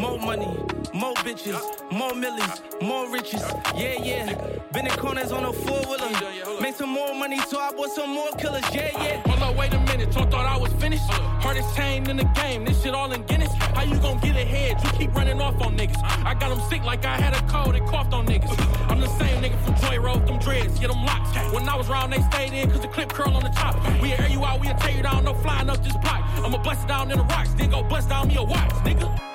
More 0.00 0.18
money, 0.18 0.46
more 0.94 1.14
bitches, 1.16 1.60
more 1.92 2.14
millies, 2.14 2.62
more 2.80 3.10
riches. 3.10 3.42
Yeah, 3.76 4.02
yeah. 4.02 4.34
Been 4.72 4.86
in 4.86 4.92
corners 4.92 5.32
on 5.32 5.44
a 5.44 5.52
four 5.52 5.80
wheeler. 5.88 6.49
Make 6.70 6.78
some 6.78 6.90
more 6.90 7.12
money, 7.12 7.40
so 7.48 7.58
I 7.58 7.72
bought 7.72 7.90
some 7.90 8.10
more 8.10 8.30
killers. 8.38 8.62
Yeah, 8.72 8.90
yeah. 9.02 9.20
Hold 9.26 9.42
up, 9.42 9.56
wait 9.56 9.74
a 9.74 9.80
minute. 9.80 10.14
Y'all 10.14 10.30
thought 10.30 10.46
I 10.46 10.56
was 10.56 10.72
finished? 10.74 11.02
Uh. 11.10 11.14
Hardest 11.42 11.74
chain 11.74 12.08
in 12.08 12.16
the 12.16 12.30
game. 12.36 12.64
This 12.64 12.80
shit 12.80 12.94
all 12.94 13.10
in 13.10 13.24
Guinness. 13.24 13.52
How 13.74 13.82
you 13.82 13.98
gon' 13.98 14.20
get 14.20 14.36
ahead? 14.36 14.80
You 14.84 14.90
keep 14.92 15.12
running 15.12 15.40
off 15.40 15.60
on 15.62 15.76
niggas. 15.76 16.00
I 16.24 16.32
got 16.34 16.50
them 16.50 16.60
sick 16.70 16.84
like 16.84 17.04
I 17.04 17.16
had 17.16 17.34
a 17.34 17.42
cold 17.48 17.74
and 17.74 17.84
coughed 17.88 18.12
on 18.12 18.24
niggas. 18.24 18.54
I'm 18.88 19.00
the 19.00 19.08
same 19.18 19.42
nigga 19.42 19.58
from 19.64 19.74
Joy 19.82 19.98
Road, 19.98 20.28
them 20.28 20.38
dreads, 20.38 20.78
get 20.78 20.92
them 20.92 21.04
locked. 21.04 21.34
When 21.52 21.68
I 21.68 21.74
was 21.74 21.88
round, 21.88 22.12
they 22.12 22.22
stayed 22.30 22.52
in 22.52 22.70
cause 22.70 22.82
the 22.82 22.86
clip 22.86 23.08
curl 23.08 23.34
on 23.34 23.42
the 23.42 23.48
top. 23.48 23.74
We 24.00 24.12
air 24.12 24.28
you 24.28 24.44
out, 24.44 24.60
we'll 24.60 24.72
tear 24.76 24.94
you 24.94 25.02
down, 25.02 25.24
no 25.24 25.34
flying 25.34 25.68
up 25.68 25.82
this 25.82 25.96
block. 25.96 26.22
I'ma 26.36 26.62
bust 26.62 26.84
it 26.84 26.86
down 26.86 27.10
in 27.10 27.18
the 27.18 27.24
rocks, 27.24 27.52
then 27.54 27.70
go 27.70 27.82
bust 27.82 28.10
down 28.10 28.28
me 28.28 28.36
a 28.36 28.44
watch, 28.44 28.70
nigga. 28.84 29.29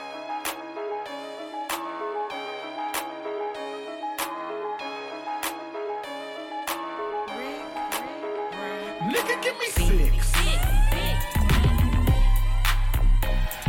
Nigga, 9.06 9.39
give 9.43 9.58
me 9.60 9.68
six. 9.68 10.32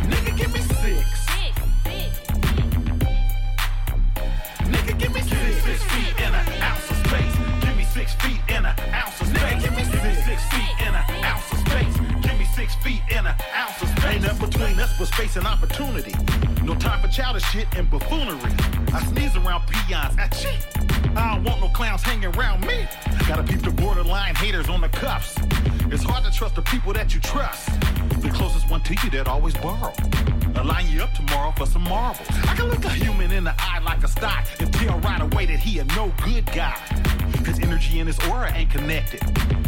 Nigga, 0.01 0.35
give 0.35 0.51
me 0.51 0.59
six. 0.61 1.25
Nigga, 4.65 4.97
give 4.97 5.13
me 5.13 5.21
six. 5.21 5.63
Six 5.63 5.83
feet 5.83 6.21
and 6.21 6.35
an 6.35 6.61
ounce 6.63 6.89
of 6.89 6.97
space. 7.05 7.35
Give 7.61 7.77
me 7.77 7.83
six 7.83 8.15
feet 8.15 8.41
and 8.49 8.65
an 8.65 8.75
ounce 8.93 9.21
of 9.21 9.27
space. 9.27 9.61
Give 9.61 9.75
me 9.75 9.83
six, 9.83 10.25
six 10.25 10.43
feet 10.49 10.81
and 10.81 10.95
an 10.95 11.23
ounce 11.23 11.51
of 11.51 11.59
space. 11.59 11.97
Give 12.23 12.39
me 12.39 12.45
six 12.55 12.73
feet 12.75 13.01
and 13.11 13.27
an 13.27 13.35
ounce 13.55 13.79
of 13.79 13.89
space. 13.89 14.05
Ain't 14.05 14.23
nothing 14.23 14.49
between 14.49 14.79
us 14.79 14.97
but 14.97 15.07
space 15.07 15.35
and 15.35 15.45
opportunity. 15.45 16.15
No 16.63 16.73
time 16.73 16.99
for 16.99 17.09
childish 17.09 17.43
shit 17.51 17.67
and 17.77 17.87
buffoonery. 17.91 18.51
I 18.91 19.05
sneeze 19.05 19.35
around 19.35 19.67
peons. 19.67 20.17
I 20.17 20.27
cheat. 20.29 20.76
I 21.17 21.33
don't 21.33 21.43
want 21.43 21.61
no 21.61 21.69
clowns 21.69 22.03
hanging 22.03 22.35
around 22.35 22.65
me. 22.67 22.87
Gotta 23.27 23.41
peep 23.41 23.61
the 23.61 23.71
borderline 23.71 24.35
haters 24.35 24.69
on 24.69 24.81
the 24.81 24.89
cuffs. 24.89 25.35
It's 25.91 26.03
hard 26.03 26.23
to 26.25 26.31
trust 26.31 26.55
the 26.55 26.61
people 26.61 26.93
that 26.93 27.13
you 27.13 27.19
trust. 27.19 27.67
The 28.21 28.29
closest 28.29 28.69
one 28.69 28.81
to 28.83 28.93
you 29.03 29.09
that 29.11 29.27
always 29.27 29.55
borrow. 29.55 29.93
I'll 30.55 30.65
line 30.65 30.87
you 30.87 31.01
up 31.01 31.13
tomorrow 31.13 31.53
for 31.57 31.65
some 31.65 31.83
marbles. 31.83 32.27
I 32.29 32.55
can 32.55 32.67
look 32.67 32.85
a 32.85 32.89
human 32.89 33.31
in 33.31 33.45
the 33.45 33.55
eye 33.57 33.79
like 33.83 34.03
a 34.03 34.07
stock 34.07 34.45
and 34.59 34.71
tell 34.71 34.99
right 34.99 35.21
away 35.21 35.47
that 35.47 35.59
he 35.59 35.79
a 35.79 35.85
no 35.85 36.13
good 36.23 36.45
guy. 36.47 36.77
His 37.45 37.59
energy 37.59 37.99
and 37.99 38.07
his 38.07 38.19
aura 38.29 38.53
ain't 38.53 38.69
connected. 38.69 39.21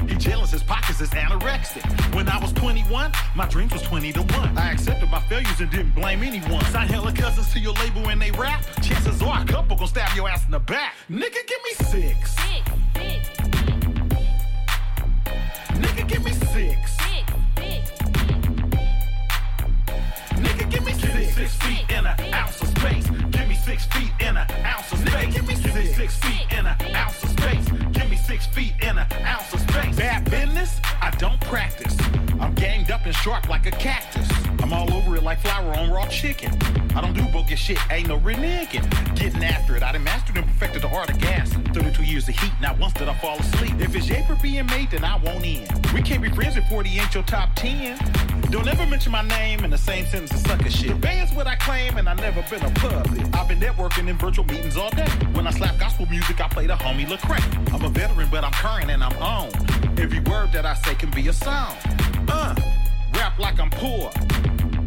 He 0.10 0.16
jealous, 0.18 0.50
his 0.50 0.64
pockets 0.64 1.00
is 1.02 1.12
anorexic. 1.12 1.86
When 2.16 2.28
I 2.28 2.40
was 2.40 2.52
21, 2.54 3.12
my 3.36 3.48
dreams 3.48 3.72
was 3.74 3.84
20 3.84 4.12
to 4.14 4.22
1. 4.22 4.58
I 4.58 4.72
accepted 4.72 5.10
my 5.12 5.20
failures 5.22 5.60
and 5.60 5.70
didn't 5.70 5.94
blame 5.94 6.24
anyone. 6.24 6.66
Sign 6.66 6.88
hella 6.88 7.14
cousins 7.14 7.54
to 7.54 7.60
your 7.60 7.74
label 7.74 8.10
and 8.10 8.20
they 8.20 8.32
rap. 8.32 8.66
Chances 8.82 9.22
are 9.22 9.44
a 9.44 9.46
couple 9.46 9.78
gon' 9.78 9.88
stab 9.88 10.16
your 10.16 10.28
ass 10.28 10.44
in 10.46 10.52
the 10.52 10.60
back. 10.60 10.96
Nigga, 11.12 11.42
give 11.48 11.62
me 11.64 11.74
six. 11.86 12.36
Nigga, 12.38 12.59
like 35.30 35.42
flour 35.42 35.78
on 35.78 35.92
raw 35.92 36.08
chicken. 36.08 36.52
I 36.96 37.02
don't 37.02 37.14
do 37.14 37.24
bogus 37.32 37.60
shit, 37.60 37.78
ain't 37.92 38.08
no 38.08 38.18
reneging. 38.18 38.84
Getting 39.16 39.44
after 39.44 39.76
it, 39.76 39.84
I 39.84 39.92
done 39.92 40.04
mastered 40.04 40.38
and 40.38 40.48
perfected 40.48 40.82
the 40.82 40.88
art 40.88 41.12
of 41.12 41.20
gas. 41.20 41.54
32 41.72 42.04
years 42.04 42.28
of 42.28 42.36
heat, 42.36 42.52
not 42.60 42.80
once 42.80 42.94
did 42.94 43.08
I 43.08 43.14
fall 43.14 43.38
asleep. 43.38 43.76
If 43.80 43.96
it's 43.96 44.10
yay 44.10 44.26
for 44.26 44.34
being 44.42 44.66
made, 44.66 44.90
then 44.90 45.04
I 45.04 45.18
won't 45.18 45.46
end. 45.46 45.70
We 45.94 46.02
can't 46.02 46.24
be 46.24 46.32
friends 46.32 46.58
if 46.58 46.68
40 46.68 46.90
ain't 46.98 47.14
your 47.14 47.22
top 47.22 47.54
10. 47.58 48.00
Don't 48.50 48.68
ever 48.68 48.88
mention 48.88 49.12
my 49.12 49.22
name 49.22 49.64
in 49.64 49.70
the 49.70 49.78
same 49.78 50.08
sentence 50.08 50.34
as 50.34 50.42
sucker 50.42 50.72
shit. 50.72 50.88
The 50.88 50.96
band's 50.96 51.32
what 51.36 51.46
I 51.46 51.58
claim, 51.58 51.98
and 51.98 52.10
I 52.10 52.16
never 52.16 52.42
been 52.50 52.64
a 52.66 52.72
puppet. 52.72 53.36
I've 53.36 53.48
been 53.48 53.60
networking 53.60 54.08
in 54.08 54.18
virtual 54.18 54.46
meetings 54.46 54.78
all 54.78 54.90
day. 54.90 55.10
When 55.34 55.46
I 55.46 55.52
slap 55.52 55.78
gospel 55.78 56.08
music, 56.08 56.42
I 56.42 56.48
play 56.48 56.66
the 56.66 56.74
homie 56.74 57.06
Lecrae. 57.06 57.72
I'm 57.72 57.86
a 57.86 57.90
veteran, 57.90 58.30
but 58.32 58.44
I'm 58.44 58.54
current 58.54 58.90
and 58.90 59.04
I'm 59.04 59.16
on. 59.18 59.50
Every 60.00 60.22
word 60.22 60.52
that 60.54 60.66
I 60.66 60.74
say 60.74 60.96
can 60.96 61.12
be 61.12 61.28
a 61.28 61.34
song. 61.34 61.76
Uh, 62.28 62.56
rap 63.14 63.38
like 63.38 63.60
I'm 63.60 63.70
poor. 63.70 64.12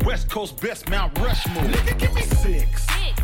West 0.04 0.30
Coast 0.30 0.60
best 0.60 0.88
Mount 0.90 1.16
Rushmore. 1.18 1.64
Nigga, 1.64 1.98
give 1.98 2.14
me 2.14 2.22
six. 2.22 2.86
Nigga, 2.86 3.21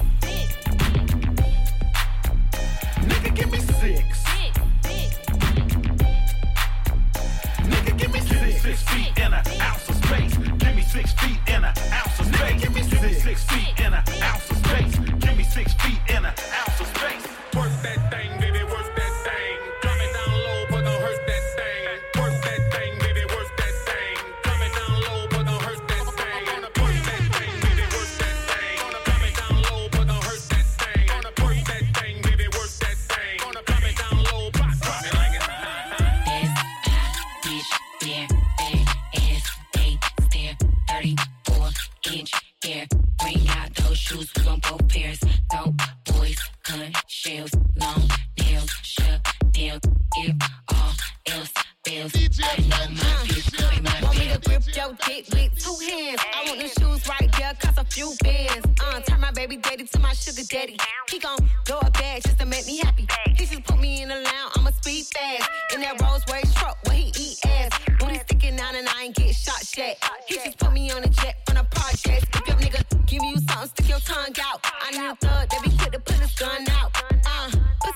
gun 46.98 47.04
shells, 47.06 47.50
long 47.76 48.08
nails, 48.38 48.70
shut 48.82 49.20
down. 49.52 49.80
If 50.16 50.36
all 50.68 50.92
else 51.26 51.52
fails, 51.84 52.12
I 52.42 52.60
know 52.62 52.94
my 52.94 53.04
bitch, 53.26 53.52
play 53.54 53.80
my 53.80 54.02
Want 54.02 54.18
me 54.18 54.28
to 54.32 54.40
bill. 54.40 54.58
grip 54.58 54.76
your 54.76 54.96
dick 55.06 55.26
with 55.32 55.58
two 55.62 55.76
hands? 55.86 56.20
I 56.34 56.44
want 56.46 56.58
them 56.58 56.68
shoes 56.68 57.08
right 57.08 57.30
there, 57.38 57.54
cost 57.54 57.78
a 57.78 57.84
few 57.84 58.12
bands. 58.22 58.66
Uh, 58.82 59.00
turn 59.00 59.20
my 59.20 59.30
baby 59.32 59.56
daddy 59.56 59.84
to 59.84 59.98
my 60.00 60.12
sugar 60.12 60.42
daddy. 60.50 60.76
He 61.10 61.18
gon' 61.18 61.38
blow 61.66 61.78
a 61.82 61.90
bag 61.90 62.22
just 62.24 62.38
to 62.38 62.46
make 62.46 62.66
me 62.66 62.78
happy. 62.78 63.06
He 63.36 63.46
just 63.46 63.64
put 63.64 63.78
me 63.78 64.02
in 64.02 64.08
the 64.08 64.16
lounge, 64.16 64.52
I'ma 64.56 64.70
speed 64.70 65.06
fast. 65.06 65.48
In 65.74 65.80
that 65.82 66.00
Rolls 66.02 66.22
Royce 66.30 66.52
truck 66.54 66.78
where 66.86 66.96
he 66.96 67.12
eat 67.18 67.38
ass. 67.46 67.70
Booty 67.98 68.18
sticking 68.20 68.58
out 68.60 68.74
and 68.74 68.88
I 68.88 69.04
ain't 69.04 69.14
get 69.16 69.34
shot 69.34 69.62
yet. 69.76 70.02
He 70.26 70.34
just 70.36 70.58
put 70.58 70.72
me 70.72 70.90
on 70.90 71.04
a 71.04 71.08
jet 71.08 71.36
from 71.46 71.56
the 71.56 71.64
projects. 71.70 72.26
If 72.34 72.46
your 72.46 72.56
nigga 72.56 73.06
give 73.06 73.22
you 73.22 73.36
something, 73.48 73.68
stick 73.68 73.88
your 73.88 74.00
tongue 74.00 74.34
out. 74.42 74.60
I 74.82 74.90
need 74.90 75.06
a 75.06 75.16
thug 75.16 75.48
that 75.50 75.60
be 75.62 75.70
quick 75.76 75.92
to 75.92 76.00
put 76.00 76.17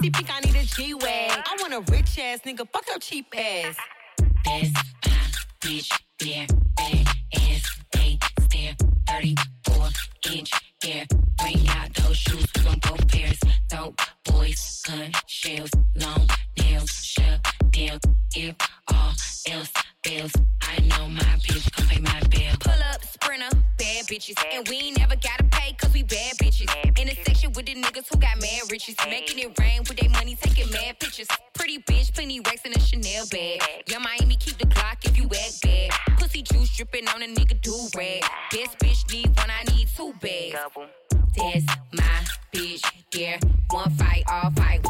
pussy 0.02 0.10
pink, 0.10 0.30
I 0.32 0.40
need 0.40 0.56
a 0.56 0.64
G-Wag. 0.64 1.02
I 1.04 1.56
want 1.60 1.74
a 1.74 1.92
rich 1.92 2.18
ass 2.18 2.40
nigga, 2.44 2.66
fuck 2.72 2.86
your 2.88 2.98
cheap 2.98 3.26
ass. 3.36 3.76
That's 4.44 4.72
my 5.06 5.12
bitch, 5.60 5.90
there, 6.18 6.46
big 6.76 7.06
ass, 7.34 7.80
they 7.92 8.18
stare, 8.40 8.74
34 9.08 9.88
inch 10.32 10.50
hair. 10.82 11.06
Bring 11.38 11.68
out 11.68 11.94
those 11.94 12.16
shoes, 12.16 12.46
we 12.56 12.62
gon' 12.62 12.78
both 12.80 13.08
pairs. 13.08 13.38
Dope 13.68 14.00
boys, 14.24 14.82
gun 14.86 15.12
shells, 15.26 15.70
long 15.96 16.28
nails, 16.58 16.90
shut 16.90 17.40
down. 17.70 18.00
If 18.34 18.56
all 18.92 19.12
else 19.50 19.72
fails, 20.02 20.32
I 20.62 20.80
know 20.80 21.08
my 21.08 21.22
bitch 21.44 21.76
gon' 21.76 21.86
pay 21.86 22.00
my 22.00 22.20
bill. 22.28 22.54
Pull 22.58 22.82
up, 22.92 23.04
sprinter, 23.04 23.56
bad 23.78 24.06
bitches. 24.06 24.34
And 24.52 24.68
we 24.68 24.76
ain't 24.78 24.98
never 24.98 25.14
gotta 25.16 25.44
pay 25.44 25.51
mad. 28.88 29.08
Making 29.08 29.38
it 29.38 29.58
rain 29.58 29.80
with 29.88 29.96
their 29.98 30.10
money, 30.10 30.36
taking 30.40 30.70
mad 30.70 30.98
pictures. 30.98 31.28
Pretty 31.54 31.78
bitch, 31.78 32.12
plenty 32.14 32.40
racks 32.40 32.62
in 32.64 32.72
a 32.72 32.80
Chanel 32.80 33.26
bag. 33.30 33.60
Young 33.86 34.02
Miami, 34.02 34.36
keep 34.36 34.58
the 34.58 34.66
Glock 34.66 35.04
if 35.04 35.16
you 35.16 35.24
act 35.24 35.62
bad. 35.62 35.90
Pussy 36.18 36.42
juice 36.42 36.76
dripping 36.76 37.08
on 37.08 37.22
a 37.22 37.26
nigga 37.26 37.60
do 37.60 37.74
rag. 37.96 38.22
Best 38.50 38.78
bitch 38.78 39.12
need 39.12 39.28
one, 39.36 39.50
I 39.50 39.62
need 39.74 39.88
two 39.96 40.12
bags. 40.20 40.56
That's 41.36 41.64
my 41.92 42.24
bitch, 42.52 42.84
yeah. 43.14 43.38
One 43.70 43.90
fight, 43.90 44.24
all 44.30 44.50
fight, 44.50 44.82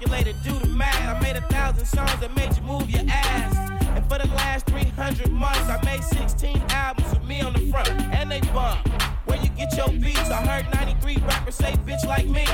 calculator, 0.00 0.32
do 0.42 0.58
the 0.58 0.66
math. 0.66 1.16
I 1.16 1.20
made 1.20 1.36
a 1.36 1.42
thousand 1.42 1.84
songs 1.84 2.16
that 2.20 2.34
made 2.34 2.56
you 2.56 2.62
move 2.62 2.88
your 2.90 3.02
ass. 3.08 3.70
And 3.94 4.04
for 4.08 4.18
the 4.18 4.26
last 4.34 4.66
300 4.66 5.30
months, 5.30 5.68
I 5.68 5.82
made 5.84 6.02
16 6.02 6.62
albums 6.70 7.12
with 7.12 7.24
me 7.24 7.40
on 7.42 7.52
the 7.52 7.70
front. 7.70 7.90
And 7.90 8.30
they 8.30 8.40
bump. 8.52 8.88
Where 9.26 9.38
you 9.38 9.50
get 9.50 9.76
your 9.76 9.88
beats? 9.88 10.30
I 10.30 10.44
heard 10.46 10.72
93 10.74 11.16
rappers 11.26 11.54
say 11.54 11.72
bitch 11.84 12.04
like 12.06 12.26
me. 12.26 12.46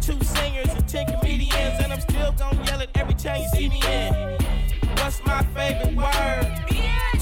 Two 0.00 0.22
singers 0.24 0.68
and 0.74 0.88
10 0.88 1.18
comedians. 1.18 1.80
And 1.82 1.92
I'm 1.92 2.00
still 2.00 2.32
gonna 2.32 2.64
yell 2.64 2.80
it 2.80 2.90
every 2.94 3.14
time 3.14 3.42
you 3.42 3.48
see 3.48 3.68
me 3.68 3.80
in. 3.86 4.38
What's 4.98 5.24
my 5.24 5.42
favorite 5.54 5.94
word? 5.94 6.44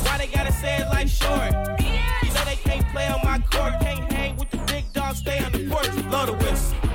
Why 0.05 0.19
they 0.19 0.29
gotta 0.29 0.53
say 0.53 0.79
it 0.79 0.89
like 0.89 1.09
short? 1.09 1.53
You 1.81 2.33
know 2.33 2.45
they 2.45 2.57
can't 2.57 2.87
play 2.89 3.09
on 3.09 3.21
my 3.25 3.39
court, 3.51 3.75
can't 3.81 4.11
hang 4.13 4.37
with 4.37 4.51
the 4.51 4.59
big 4.73 4.91
dogs, 4.93 5.19
stay 5.19 5.45
on 5.45 5.53
the 5.53 5.69
porch. 5.69 5.91
Blow 6.09 6.27
the 6.27 6.33
whistle. 6.33 6.92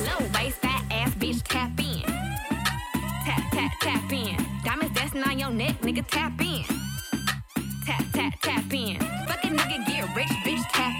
Blow 0.00 0.26
waist, 0.34 0.64
ass 0.90 1.14
bitch, 1.16 1.42
tap 1.44 1.78
in. 1.78 2.02
Tap, 3.24 3.42
tap, 3.52 3.72
tap 3.80 4.12
in. 4.12 4.36
Diamonds 4.64 4.98
on 5.26 5.38
your 5.38 5.50
neck, 5.50 5.80
nigga, 5.82 6.06
tap 6.06 6.40
in. 6.40 6.64
Tap, 7.86 8.04
tap, 8.12 8.34
tap 8.40 8.72
in. 8.72 8.96
Fucking 9.28 9.56
nigga, 9.56 9.86
get 9.86 10.16
rich, 10.16 10.28
bitch, 10.44 10.64
tap 10.72 10.94
in. 10.94 10.99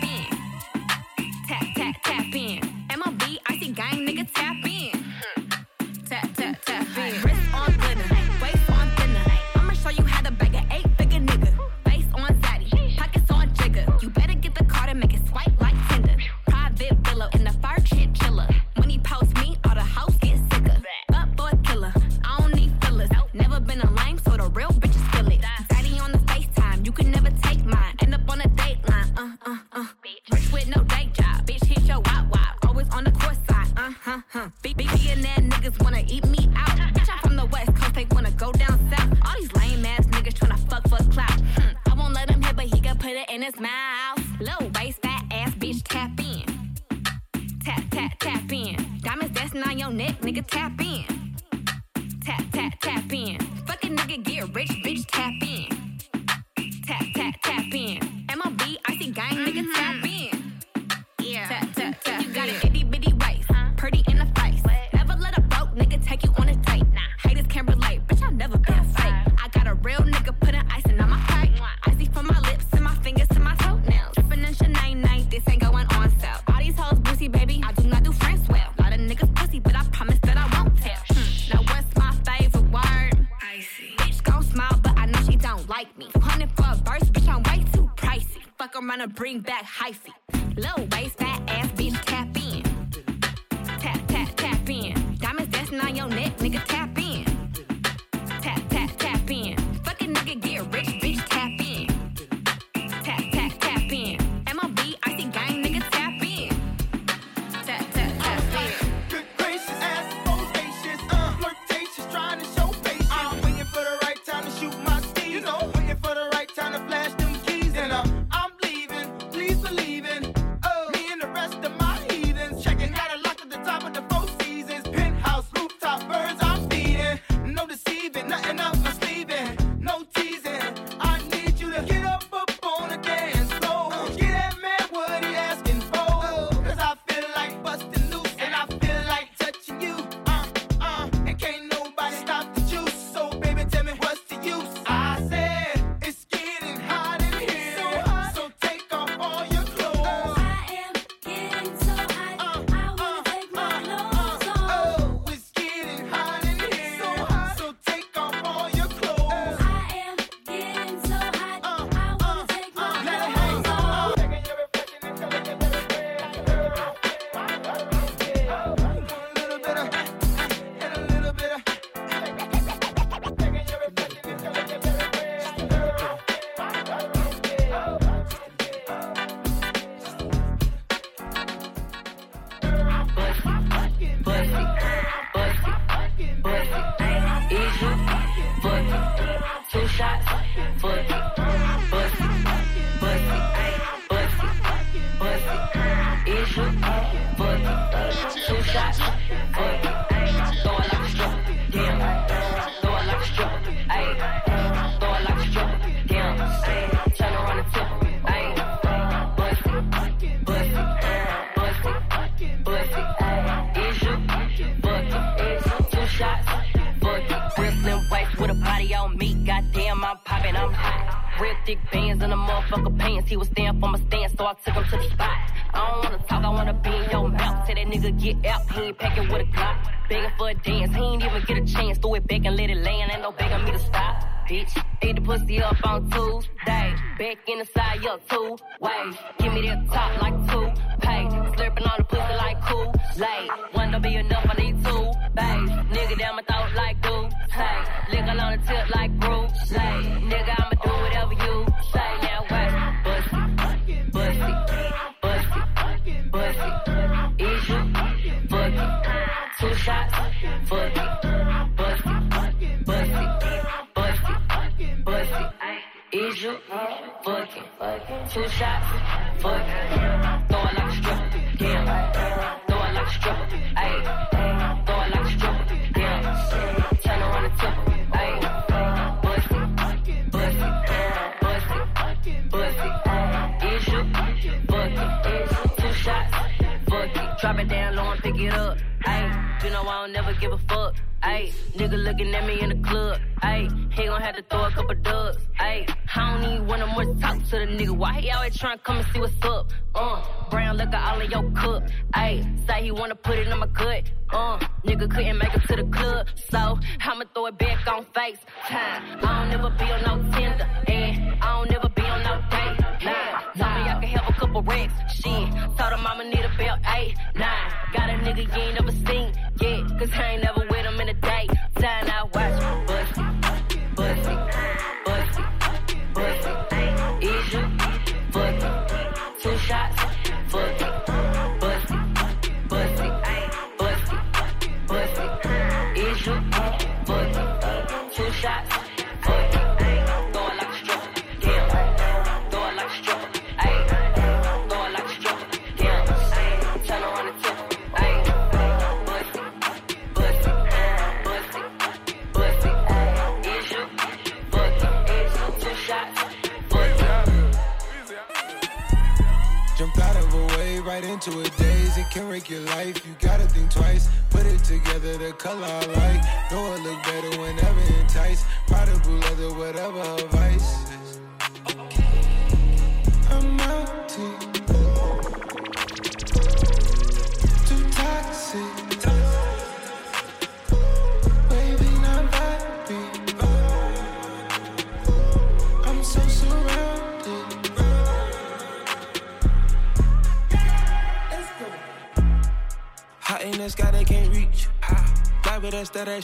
Bring 89.31 89.41
back 89.43 89.70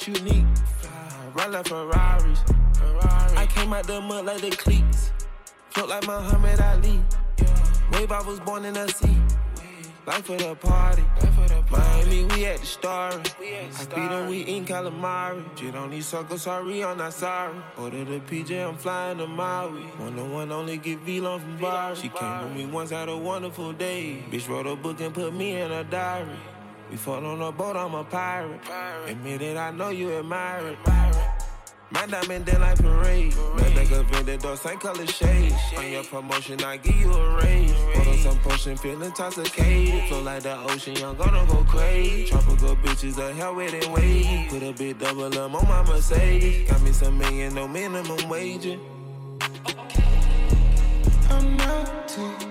with 0.04 0.08
us, 0.08 0.20
that 0.20 0.20
ass 0.20 0.30
unique. 0.30 0.46
Run 1.34 1.52
like 1.52 1.66
Ferraris. 1.66 2.40
I 3.36 3.46
came 3.46 3.72
out 3.72 3.86
the 3.86 4.00
mud 4.00 4.26
like 4.26 4.40
the 4.40 4.50
cleats. 4.50 5.12
Float 5.70 5.88
like 5.88 6.06
Muhammad 6.06 6.60
Ali. 6.60 7.00
Wave, 7.92 8.12
I 8.12 8.22
was 8.22 8.40
born 8.40 8.64
in 8.64 8.74
the 8.74 8.88
sea. 8.88 9.18
Life 10.06 10.26
for 10.26 10.36
the 10.36 10.54
party. 10.54 11.02
Miami, 11.68 12.24
we 12.26 12.46
at 12.46 12.60
the 12.60 12.66
story. 12.66 13.22
I 13.40 13.84
beat 13.86 13.94
them, 13.94 14.28
we 14.28 14.42
in 14.42 14.64
calamari. 14.64 15.44
Shit 15.58 15.74
on 15.74 15.90
these 15.90 16.06
suckers, 16.06 16.42
sorry, 16.42 16.84
I'm 16.84 16.98
not 16.98 17.12
sorry. 17.12 17.56
Order 17.76 18.04
the 18.04 18.20
PJ, 18.20 18.68
I'm 18.68 18.76
flying 18.76 19.18
to 19.18 19.26
Maui. 19.26 19.82
One 19.82 20.18
on 20.18 20.32
one, 20.32 20.52
only 20.52 20.76
get 20.78 21.00
V-Long 21.00 21.40
from 21.40 21.58
Bari. 21.58 21.96
She 21.96 22.08
came 22.08 22.44
with 22.44 22.56
me 22.56 22.66
once, 22.66 22.90
had 22.90 23.08
a 23.08 23.16
wonderful 23.16 23.72
day. 23.72 24.24
Bitch 24.30 24.48
wrote 24.48 24.66
a 24.66 24.76
book 24.76 25.00
and 25.00 25.12
put 25.12 25.34
me 25.34 25.60
in 25.60 25.72
a 25.72 25.82
diary. 25.82 26.36
We 26.90 26.96
fought 26.96 27.24
on 27.24 27.42
a 27.42 27.50
boat, 27.50 27.76
I'm 27.76 27.94
a 27.94 28.04
pirate. 28.04 28.60
Admit 29.06 29.42
it, 29.42 29.56
I 29.56 29.72
know 29.72 29.88
you 29.88 30.12
admire 30.12 30.68
it. 30.68 30.78
My 31.90 32.04
diamond 32.06 32.44
dead 32.44 32.60
like 32.60 32.78
parade. 32.78 33.32
That 33.32 33.72
nigga 33.72 34.04
vendedor, 34.10 34.56
same 34.56 34.78
color 34.78 35.06
shade. 35.06 35.54
On 35.76 35.90
your 35.90 36.04
promotion, 36.04 36.62
I 36.62 36.76
give 36.76 36.96
you 36.96 37.12
a 37.12 37.36
raise. 37.36 37.72
Put 37.94 38.06
on 38.08 38.18
some 38.18 38.38
potion, 38.40 38.76
feeling 38.76 39.02
intoxicated. 39.02 40.08
Flow 40.08 40.22
like 40.22 40.42
the 40.42 40.56
ocean, 40.58 40.96
I'm 41.04 41.16
gonna 41.16 41.46
go 41.46 41.64
crazy. 41.64 42.26
Tropical 42.26 42.76
bitches, 42.76 43.18
a 43.18 43.32
hell 43.34 43.54
with 43.54 43.74
it 43.74 43.88
wave. 43.90 44.48
Put 44.50 44.62
a 44.62 44.72
big 44.72 44.98
double 44.98 45.32
M 45.32 45.54
on 45.54 45.68
my 45.68 45.82
Mercedes. 45.84 46.68
Got 46.70 46.82
me 46.82 46.92
some 46.92 47.18
million, 47.18 47.54
no 47.54 47.68
minimum 47.68 48.28
wage. 48.28 48.78
I'm 51.30 51.56
too. 52.06 52.36
Too 52.38 52.45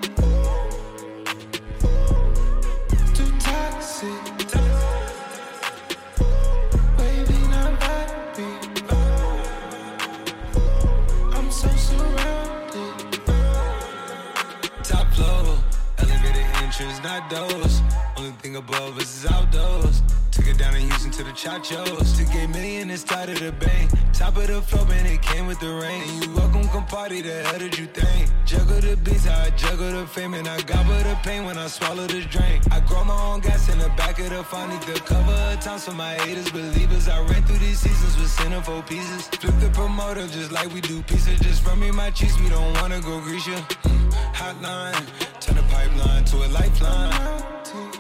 not 17.06 17.30
doors. 17.30 17.82
Only 18.18 18.32
thing 18.42 18.56
above 18.56 18.98
us 18.98 19.10
is 19.18 19.32
outdoors. 19.32 20.02
Took 20.32 20.48
it 20.48 20.58
down 20.58 20.74
in 20.76 20.82
Houston 20.90 21.12
to 21.12 21.24
the 21.24 21.36
Chachos. 21.42 22.18
Took 22.18 22.34
a 22.34 22.48
million 22.48 22.90
and 22.90 23.00
started 23.00 23.42
a 23.44 23.52
bang. 23.52 23.88
Top 24.12 24.36
of 24.38 24.48
the 24.48 24.60
floor, 24.64 24.86
man, 24.88 25.06
it 25.06 25.22
came 25.22 25.46
with 25.46 25.60
the 25.60 25.72
rain. 25.82 26.02
And 26.02 26.26
you 26.26 26.34
welcome, 26.34 26.68
come 26.70 26.86
party, 26.88 27.22
the 27.22 27.44
hell 27.44 27.60
did 27.60 27.78
you 27.78 27.86
think? 27.86 28.32
Juggle 28.46 28.82
the 28.82 28.98
beats, 28.98 29.28
I 29.28 29.52
juggle 29.52 29.92
the 29.92 30.08
fame, 30.08 30.34
and 30.34 30.48
I 30.48 30.60
gobble 30.62 30.98
the 31.10 31.16
pain 31.22 31.46
when 31.46 31.58
I 31.60 31.68
swallow 31.68 32.08
this 32.08 32.26
drink. 32.26 32.64
I 32.72 32.80
grow 32.80 33.04
my 33.04 33.20
own 33.30 33.42
gas 33.42 33.70
in 33.70 33.78
the 33.78 33.90
back 33.90 34.18
of 34.20 34.30
the 34.32 34.44
phone, 34.44 34.70
need 34.70 34.82
the 34.82 35.00
cover 35.02 35.40
of 35.54 35.60
times 35.60 35.86
for 35.86 35.94
my 35.94 36.14
haters, 36.24 36.50
believers. 36.50 37.08
I 37.08 37.22
ran 37.30 37.44
through 37.44 37.60
these 37.60 37.80
seasons 37.80 38.18
with 38.18 38.32
centerfold 38.40 38.88
pieces. 38.88 39.28
Flip 39.28 39.54
the 39.60 39.70
promoter 39.70 40.26
just 40.28 40.52
like 40.52 40.74
we 40.74 40.82
do 40.82 41.04
pizza. 41.04 41.36
Just 41.44 41.66
run 41.68 41.80
me 41.80 41.92
my 41.92 42.10
cheese, 42.10 42.36
we 42.40 42.50
don't 42.50 42.74
wanna 42.82 43.00
go 43.02 43.22
grease 43.22 43.48
Hotline, 44.40 45.06
turn 45.46 45.56
the 45.58 45.64
pipeline 45.64 46.26
to 46.26 46.38
a 46.38 46.48
lifeline. 46.48 47.95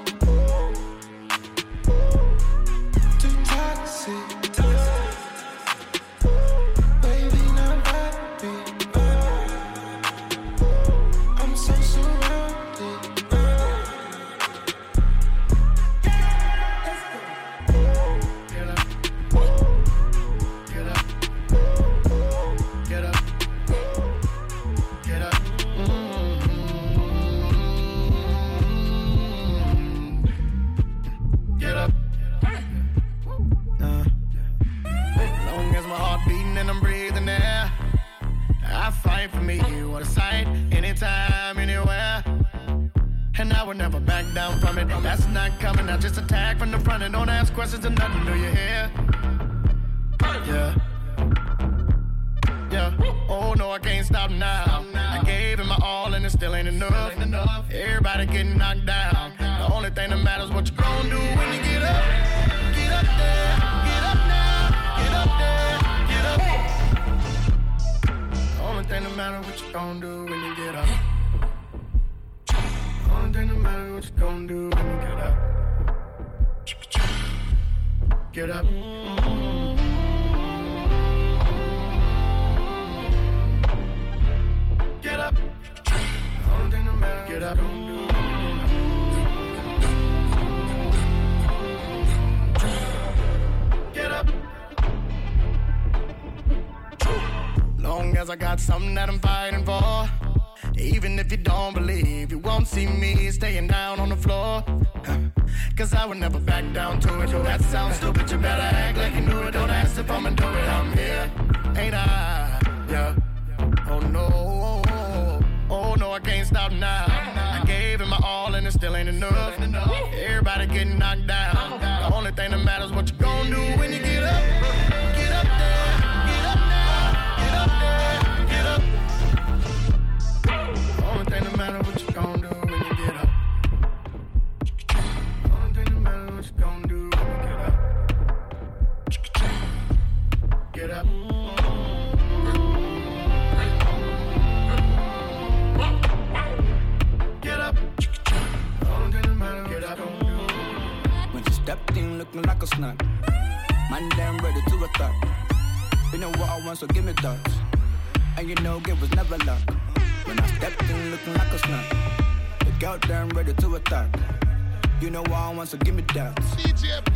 Me 165.95 166.03
that. 166.13 166.37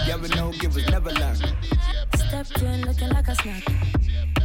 Yeah, 0.08 0.16
we 0.16 0.30
know, 0.30 0.54
give 0.54 0.74
was 0.74 0.88
never 0.90 1.12
luck. 1.12 1.36
Stepped 2.16 2.62
in 2.62 2.82
looking 2.86 3.10
like 3.10 3.28
a 3.28 3.36
snack. 3.36 3.64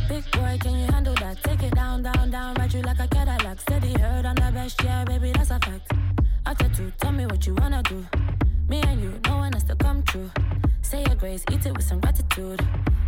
Big 0.09 0.29
boy, 0.33 0.59
can 0.61 0.77
you 0.77 0.87
handle 0.93 1.15
that? 1.15 1.41
Take 1.45 1.63
it 1.63 1.75
down, 1.75 2.03
down, 2.03 2.31
down, 2.31 2.55
ride 2.57 2.75
you 2.75 2.83
like 2.83 2.99
a 2.99 3.07
Cadillac. 3.07 3.61
Steady 3.61 3.93
heard 3.93 4.27
I'm 4.27 4.35
the 4.35 4.51
best, 4.53 4.83
yeah, 4.83 5.05
baby, 5.05 5.31
that's 5.33 5.51
a 5.51 5.61
fact. 5.61 5.93
Two, 6.77 6.91
tell 6.99 7.13
me 7.13 7.27
what 7.27 7.47
you 7.47 7.55
wanna 7.55 7.81
do. 7.85 8.05
Me 8.69 8.83
and 8.83 9.01
you, 9.01 9.21
no 9.27 9.37
one 9.37 9.53
has 9.53 9.63
to 9.65 9.77
come 9.77 10.03
true. 10.03 10.29
Say 10.83 11.05
your 11.07 11.15
grace, 11.15 11.45
eat 11.53 11.65
it 11.65 11.77
with 11.77 11.85
some 11.85 12.01
gratitude. 12.01 12.61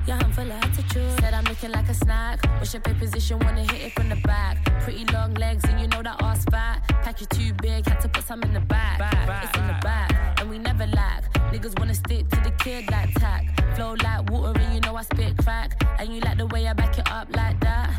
Yeah, 0.07 0.20
I'm 0.22 0.31
full 0.31 0.45
of 0.45 0.53
attitude. 0.53 1.18
Said 1.18 1.35
I'm 1.35 1.45
looking 1.45 1.72
like 1.72 1.89
a 1.89 1.95
snack. 1.95 2.39
Wish 2.61 2.74
your 2.74 2.83
pay 2.83 2.95
position, 2.95 3.41
wanna 3.41 3.62
hit 3.62 3.81
it 3.87 3.93
from 3.95 4.09
the 4.09 4.16
back. 4.16 4.64
Pretty 4.83 5.05
long 5.07 5.35
legs, 5.35 5.64
and 5.64 5.81
you 5.81 5.89
know 5.89 6.03
that 6.03 6.22
ass 6.22 6.45
fat. 6.45 6.83
Pack 7.03 7.20
you 7.20 7.27
too 7.27 7.53
big, 7.55 7.85
had 7.89 8.01
to 8.03 8.09
put 8.09 8.22
some 8.22 8.41
in 8.45 8.55
the 8.55 8.61
back. 8.61 9.01
It's 9.43 9.59
in 9.59 9.66
the 9.66 9.77
back, 9.83 10.12
and 10.47 10.51
we 10.51 10.59
never 10.59 10.86
lack. 10.86 11.32
Niggas 11.53 11.78
wanna 11.78 11.94
stick 11.94 12.28
to 12.28 12.40
the 12.40 12.51
kid 12.59 12.90
like 12.90 13.12
tack. 13.14 13.44
Flow 13.74 13.94
like 14.03 14.30
water, 14.30 14.59
and 14.61 14.74
you 14.74 14.80
know 14.80 14.97
I 14.97 15.03
spit 15.03 15.36
crack. 15.38 15.82
And 15.99 16.14
you 16.14 16.20
like 16.20 16.38
the 16.38 16.47
way 16.47 16.66
I 16.68 16.72
back 16.72 16.99
it 16.99 17.11
up 17.11 17.28
like 17.34 17.59
that. 17.61 17.90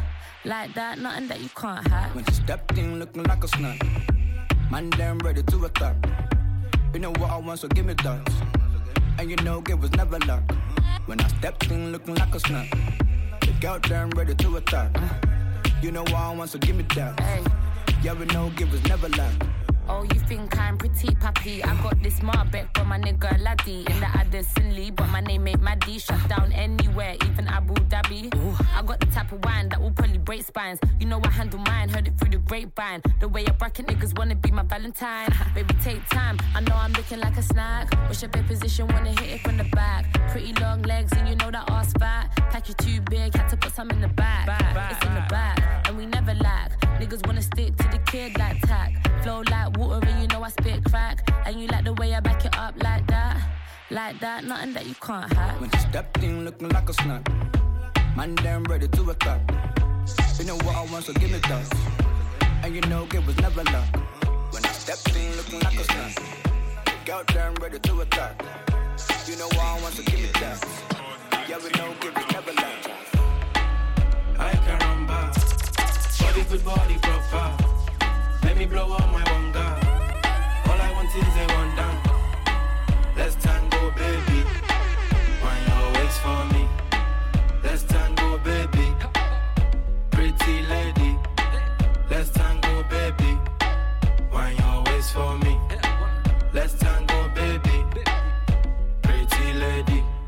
Like 0.45 0.73
that, 0.75 0.99
nothing 0.99 1.27
that 1.27 1.41
you 1.41 1.49
can't 1.55 1.85
hack. 1.87 2.15
When 2.15 2.23
she 2.25 2.33
stepped 2.33 2.77
in 2.77 2.99
looking 2.99 3.23
like 3.23 3.43
a 3.43 3.47
snack. 3.47 3.79
Man, 4.71 4.89
damn 4.91 5.17
ready 5.19 5.43
to 5.43 5.65
attack. 5.65 5.95
You 6.93 6.99
know 6.99 7.11
what 7.11 7.29
I 7.29 7.37
want, 7.37 7.59
so 7.59 7.67
give 7.67 7.85
me 7.85 7.93
that. 8.03 8.29
And 9.19 9.29
you 9.29 9.37
know, 9.37 9.61
give 9.61 9.81
was 9.81 9.91
never 9.91 10.19
luck. 10.19 10.43
When 11.05 11.19
I 11.19 11.27
stepped 11.27 11.69
in 11.69 11.91
looking 11.91 12.15
like 12.15 12.33
a 12.33 12.39
snack. 12.39 12.69
The 13.41 13.53
girl 13.59 13.79
damn 13.79 14.09
ready 14.11 14.35
to 14.35 14.57
attack. 14.57 14.91
You 15.81 15.91
know 15.91 16.03
what 16.03 16.15
I 16.15 16.33
want, 16.33 16.49
so 16.49 16.59
give 16.59 16.75
me 16.75 16.85
that. 16.95 17.19
Yeah, 18.03 18.13
we 18.13 18.25
know, 18.25 18.51
give 18.55 18.71
was 18.71 18.83
never 18.85 19.09
luck. 19.09 19.33
Oh, 19.89 20.03
you 20.03 20.19
think 20.27 20.57
I'm 20.59 20.77
pretty 20.77 21.15
puppy? 21.15 21.63
I 21.63 21.81
got 21.81 22.01
this 22.03 22.19
Marbeck 22.19 22.67
from 22.75 22.89
my 22.89 22.99
nigga 22.99 23.41
Laddie 23.41 23.85
in 23.89 23.99
the 23.99 24.07
Addison 24.07 24.75
Lee, 24.75 24.91
but 24.91 25.07
my 25.09 25.21
name 25.21 25.47
ain't 25.47 25.61
Maddie. 25.61 25.97
Shut 25.97 26.19
down 26.27 26.51
anywhere, 26.51 27.15
even 27.25 27.47
Abu 27.47 27.73
Dhabi. 27.73 28.35
Ooh. 28.35 28.55
I 28.75 28.81
got 28.83 28.99
the 28.99 29.05
type 29.07 29.31
of 29.31 29.43
wine 29.45 29.69
that 29.69 29.81
will 29.81 29.91
probably 29.91 30.17
break 30.17 30.43
spines. 30.43 30.79
You 30.99 31.07
know 31.07 31.21
I 31.23 31.29
handle 31.29 31.59
mine, 31.59 31.89
heard 31.89 32.07
it 32.07 32.17
through 32.17 32.31
the 32.31 32.37
grapevine. 32.37 33.01
The 33.21 33.29
way 33.29 33.45
I 33.47 33.51
bracket 33.51 33.87
niggas 33.87 34.17
wanna 34.17 34.35
be 34.35 34.51
my 34.51 34.63
Valentine. 34.63 35.29
Baby, 35.55 35.73
take 35.81 36.05
time. 36.09 36.37
I 36.53 36.59
know 36.59 36.75
I'm 36.75 36.91
looking 36.93 37.19
like 37.19 37.37
a 37.37 37.41
snack. 37.41 37.89
Wish 38.09 38.21
your 38.21 38.29
bed 38.29 38.45
position, 38.45 38.87
wanna 38.87 39.11
hit 39.11 39.29
it 39.35 39.41
from 39.41 39.57
the 39.57 39.65
back. 39.71 40.05
Pretty 40.31 40.53
long 40.61 40.81
legs, 40.81 41.13
and 41.13 41.29
you 41.29 41.35
know 41.37 41.49
that 41.49 41.69
ass 41.69 41.93
fat. 41.93 42.29
Pack 42.51 42.67
you 42.67 42.73
too 42.75 42.99
big, 43.09 43.33
had 43.33 43.47
to 43.49 43.57
put 43.57 43.73
some 43.73 43.89
in 43.91 44.01
the 44.01 44.09
back. 44.09 44.47
It's 44.91 45.05
in 45.05 45.13
the 45.13 45.25
back, 45.29 45.87
and 45.87 45.97
we 45.97 46.05
never 46.05 46.33
lack. 46.33 46.77
Niggas 46.99 47.25
wanna 47.25 47.41
stick 47.41 47.75
to 47.77 47.87
the 47.87 47.99
kid 47.99 48.37
like 48.37 48.59
tack. 48.61 48.91
Flow 49.27 49.43
like 49.51 49.77
water, 49.77 50.07
and 50.07 50.21
you 50.21 50.27
know 50.29 50.41
I 50.41 50.47
spit 50.47 50.85
crack. 50.85 51.19
And 51.45 51.59
you 51.59 51.67
like 51.67 51.83
the 51.83 51.91
way 51.95 52.15
I 52.15 52.21
back 52.21 52.45
it 52.45 52.57
up 52.57 52.81
like 52.81 53.05
that. 53.07 53.35
Like 53.91 54.17
that, 54.21 54.45
nothing 54.45 54.71
that 54.71 54.85
you 54.85 54.95
can't 55.01 55.33
hack. 55.33 55.59
When 55.59 55.69
she 55.69 55.79
stepped 55.79 56.23
in 56.23 56.45
looking 56.45 56.69
like 56.69 56.87
a 56.87 56.93
snack. 56.93 57.27
Man, 58.15 58.35
damn 58.35 58.63
ready 58.63 58.87
to 58.87 59.09
attack. 59.09 59.41
You 60.39 60.45
know 60.45 60.55
what 60.55 60.77
I 60.77 60.85
want, 60.89 61.03
so 61.03 61.11
give 61.11 61.29
me 61.29 61.39
that. 61.39 61.75
And 62.63 62.73
you 62.73 62.79
know, 62.83 63.05
it 63.13 63.25
was 63.25 63.37
never 63.41 63.65
luck. 63.65 63.89
When 64.51 64.63
I 64.63 64.69
stepped 64.69 65.13
in 65.13 65.35
looking 65.35 65.59
like 65.59 65.77
a 65.77 65.83
snack. 65.83 66.15
Girl, 67.05 67.23
damn 67.27 67.53
ready 67.55 67.79
to 67.79 67.99
attack. 67.99 68.41
You 69.27 69.35
know 69.35 69.47
what 69.47 69.59
I 69.59 69.81
want, 69.81 69.93
so 69.93 70.03
give 70.03 70.21
me 70.21 70.29
that. 70.39 70.57
Yeah, 71.49 71.57
we 71.57 71.69
know, 71.77 71.91
it 71.99 72.15
was 72.15 72.27
never 72.31 72.53
luck. 72.53 72.91
I 74.39 74.51
can 74.53 74.79
run 74.79 75.05
back. 75.05 75.35
Body 76.17 76.43
good, 76.49 76.63
body 76.63 76.97
proper. 77.01 77.67
Let 78.57 78.57
me 78.57 78.65
blow 78.65 78.91
up 78.93 79.11
my 79.11 79.16
for 86.19 86.45
me. 86.53 86.67
Let's 87.63 87.83
tango, 87.83 88.37
baby. 88.39 88.87
Pretty 90.11 90.61
lady. 90.73 91.17
Let's 92.09 92.29
tango, 92.29 92.83
baby. 92.89 93.37
Wind 94.31 94.59
your 94.59 94.83
waist 94.85 95.13
for 95.13 95.37
me. 95.39 95.46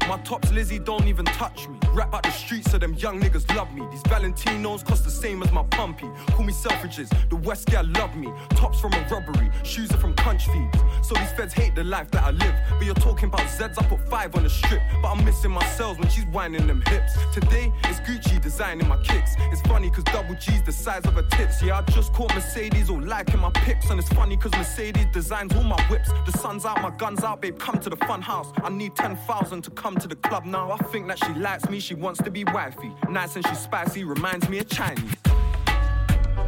My 0.10 0.18
tops 0.22 0.52
Lizzie 0.52 0.80
don't 0.80 1.08
even 1.08 1.24
touch 1.26 1.68
me. 1.68 1.78
Rap 1.94 2.16
out 2.16 2.24
the 2.24 2.32
streets 2.32 2.72
so 2.72 2.80
them 2.80 2.96
young 2.96 3.22
niggas 3.22 3.56
love 3.56 3.72
me. 3.76 3.86
These 3.92 4.02
Valentinos 4.04 4.84
cost 4.84 5.04
the 5.04 5.12
same 5.12 5.44
as 5.44 5.52
my 5.52 5.62
pumpy. 5.62 6.10
Call 6.32 6.44
me 6.44 6.52
Selfridges, 6.52 7.10
the 7.30 7.36
West 7.36 7.70
girl 7.70 7.86
love 7.86 8.16
me. 8.16 8.28
Tops 8.56 8.80
from 8.80 8.92
a 8.94 9.08
robbery, 9.12 9.52
shoes 9.62 9.92
are 9.92 9.98
from 9.98 10.16
country 10.16 10.52
feeds. 10.52 10.84
So 11.08 11.14
these 11.14 11.32
feds 11.34 11.54
hate 11.54 11.76
the 11.76 11.84
life 11.84 12.10
that 12.10 12.24
I 12.24 12.32
live. 12.32 12.56
But 12.72 12.86
you're 12.86 12.96
talking 12.96 13.26
about 13.26 13.42
Zeds, 13.42 13.78
I 13.78 13.86
put 13.86 14.00
five 14.10 14.36
on 14.36 14.42
the 14.42 14.50
strip. 14.50 14.82
But 15.00 15.10
I'm 15.10 15.24
missing 15.24 15.52
my 15.52 15.64
cells 15.78 16.00
when 16.00 16.10
she's 16.10 16.26
whining 16.26 16.66
them 16.66 16.82
hips. 16.88 17.14
Today, 17.32 17.72
it's 17.84 18.00
Gucci 18.00 18.42
designing 18.42 18.88
my 18.88 18.98
kicks. 19.04 19.36
It's 19.52 19.62
funny 19.62 19.92
cause 19.92 20.06
double 20.06 20.34
G's 20.34 20.64
the 20.64 20.72
size 20.72 21.06
of 21.06 21.14
her 21.14 21.28
tits. 21.38 21.62
Yeah, 21.62 21.78
I 21.78 21.82
just 21.92 22.14
caught 22.14 22.34
Mercedes 22.34 22.90
all 22.90 23.00
liking 23.00 23.42
my 23.42 23.52
pics. 23.52 23.92
And 23.92 24.00
it's 24.00 24.10
funny 24.10 24.38
cause 24.38 24.54
Mercedes 24.54 25.06
designs 25.14 25.54
all 25.54 25.64
my 25.64 25.80
whips. 25.84 26.10
The 26.26 26.36
sun's 26.40 26.66
out, 26.66 26.82
my 26.82 26.90
gun's 26.98 27.24
out, 27.24 27.44
babe, 27.44 27.60
come 27.60 27.78
to 27.78 27.92
the 27.92 27.98
fun 28.08 28.24
house. 28.24 28.52
I 28.64 28.70
need 28.70 28.96
10,000 28.96 29.62
to 29.62 29.70
come 29.70 29.99
to 30.00 30.08
the 30.08 30.16
club 30.16 30.46
now. 30.46 30.72
I 30.72 30.78
think 30.78 31.08
that 31.08 31.20
she 31.24 31.34
likes 31.34 31.70
me, 31.70 31.80
she 31.80 31.94
wants 31.94 32.22
to 32.24 32.32
be 32.32 32.44
wifey. 32.46 32.92
Nice 33.10 33.36
and 33.36 33.46
she's 33.48 33.60
spicy, 33.60 34.04
reminds 34.04 34.48
me 34.48 34.60
of 34.60 34.70
Chinese. 34.70 35.16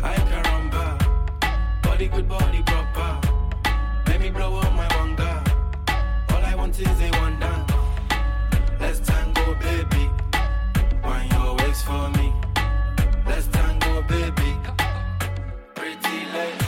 I 0.03 0.15
back. 0.71 1.81
Body 1.83 2.07
good, 2.07 2.29
body 2.29 2.63
proper. 2.65 3.19
Let 4.07 4.21
me 4.21 4.29
blow 4.29 4.57
up 4.57 4.73
my 4.73 4.87
guy. 5.17 5.43
All 6.29 6.43
I 6.43 6.55
want 6.55 6.79
is 6.79 6.87
a 6.87 7.09
one 7.19 7.39
down. 7.39 7.65
Let's 8.79 8.99
tango, 8.99 9.53
baby. 9.55 10.09
Wind 11.03 11.31
your 11.33 11.55
waist 11.57 11.85
for 11.85 12.09
me. 12.11 12.33
Let's 13.25 13.47
tango, 13.47 14.01
baby. 14.03 14.55
Pretty 15.75 16.17
lady. 16.35 16.65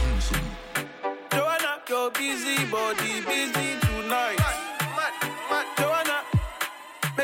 Joanna, 1.31 1.81
your 1.87 2.11
busy 2.11 2.65
body 2.65 3.21
busy 3.21 3.79
tonight. 3.79 4.42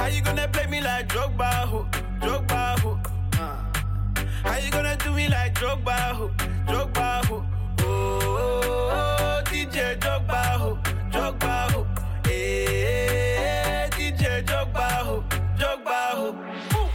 Hey, 0.00 0.10
how 0.10 0.16
you 0.16 0.22
gonna 0.22 0.48
play 0.48 0.66
me 0.66 0.80
like 0.80 1.08
Drogba, 1.08 1.50
ho, 1.68 1.86
Drogba, 2.20 2.78
ho? 2.80 2.98
Uh. 3.34 4.48
How 4.48 4.56
you 4.56 4.70
gonna 4.70 4.96
do 4.96 5.12
me 5.12 5.28
like 5.28 5.54
Drogba, 5.54 5.92
ho? 6.12 6.30
Drogba, 6.66 7.24
ho? 7.26 7.44
Oh, 7.80 8.18
oh, 8.22 8.90
oh, 8.92 9.42
DJ 9.44 9.98
Drogba, 9.98 10.42
ho? 10.56 10.78
Drogba, 11.10 11.70
ho? 11.72 11.86
Eh, 12.24 13.90
DJ 13.90 14.42
Drogba, 14.42 14.88
ho? 15.04 15.24
Drogba, 15.58 15.98
ho? 16.18 16.28
Ooh. 16.78 16.88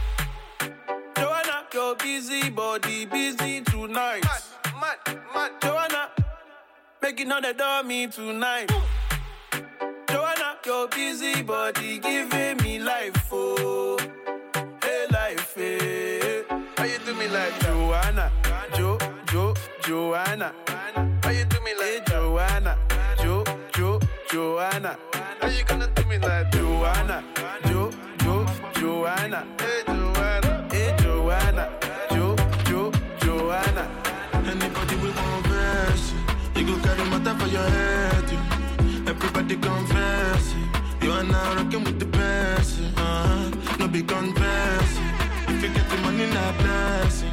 Joanna, 1.16 1.64
your 1.72 1.94
busy 1.94 2.50
body 2.50 3.06
busy 3.06 3.60
tonight. 3.60 4.24
Mad, 4.24 4.42
mad, 4.80 5.20
mad. 5.32 5.52
Joanna, 5.62 6.10
making 7.00 7.30
all 7.30 7.40
the 7.40 7.52
dummy 7.54 8.08
tonight. 8.08 8.68
Joanna, 8.68 8.95
your 10.66 10.88
busy 10.88 11.42
body 11.42 11.98
giving 12.00 12.56
me 12.58 12.80
life, 12.80 13.28
oh, 13.30 13.96
hey 14.82 15.06
life, 15.12 15.56
eh. 15.56 16.42
How 16.76 16.84
you 16.84 16.98
do 17.06 17.14
me 17.14 17.28
like 17.28 17.56
Joanna, 17.60 18.32
Jo, 18.74 18.98
Jo, 19.30 19.54
Joanna? 19.84 20.52
How 21.22 21.30
you 21.30 21.44
do 21.44 21.60
me 21.60 21.72
like 21.78 21.86
hey, 21.86 22.00
Joanna, 22.08 22.76
Jo, 23.22 23.44
Jo, 23.74 24.00
Joanna? 24.28 24.98
How 25.40 25.48
you 25.48 25.62
gonna 25.64 25.86
do 25.94 26.04
me 26.06 26.18
like 26.18 26.50
Joanna, 26.50 27.22
Jo, 27.66 27.92
Jo, 28.18 28.46
Joanna? 28.74 29.46
Hey 29.60 29.82
Joanna, 29.86 30.68
hey 30.72 30.96
Joanna, 30.98 31.70
Jo, 32.10 32.36
Jo, 32.64 32.92
Joanna. 33.20 33.88
Anybody 34.34 34.96
with 34.96 35.16
one 35.16 35.42
verse, 35.44 36.12
you 36.56 36.66
go 36.66 36.76
carry 36.82 37.08
matter 37.08 37.38
for 37.38 37.46
your 37.46 37.68
head. 37.68 38.32
You. 38.32 38.45
Everybody 39.48 39.68
confess, 39.78 40.54
it. 40.54 41.04
you 41.04 41.12
are 41.12 41.22
now 41.22 41.54
rocking 41.54 41.84
with 41.84 42.00
the 42.00 42.06
best. 42.06 42.80
Uh-huh. 42.96 43.76
No 43.78 43.86
big 43.86 44.08
confess. 44.08 44.98
If 45.46 45.62
you 45.62 45.68
get 45.72 45.88
the 45.88 45.96
money, 45.98 46.26
not 46.34 46.58
blessing. 46.58 47.30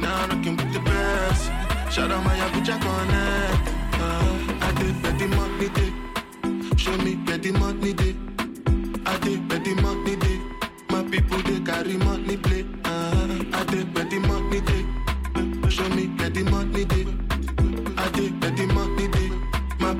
Now 0.00 0.28
rocking 0.28 0.56
with 0.56 0.72
the 0.72 0.78
best. 0.78 1.46
Shout 1.92 2.12
out 2.12 2.22
my 2.24 2.36
Abuja 2.36 2.78
connect. 2.80 3.68
Uh, 3.98 4.64
I 4.64 4.72
did 4.78 5.02
bet 5.02 5.18
the 5.18 5.26
money 5.26 5.68
day. 5.70 6.76
Show 6.76 6.96
me 6.98 7.16
where 7.16 7.38
the 7.38 7.50
money 7.50 7.94
day. 7.94 8.14
I 9.06 9.18
did 9.18 9.48
bet 9.48 9.64
the 9.64 9.74
money 9.82 10.14
day. 10.14 10.40
My 10.90 11.02
people 11.02 11.38
they 11.38 11.58
carry 11.58 11.96
money 11.96 12.36
play. 12.36 12.64
Uh, 12.84 13.42
I 13.54 13.64
did 13.64 13.92
bet 13.92 14.08
the 14.08 14.20
money 14.20 14.60
day. 14.60 14.86
Show 15.68 15.88
me 15.88 16.06
where 16.16 16.30
the 16.30 16.44
money 16.44 16.84
day. 16.84 17.19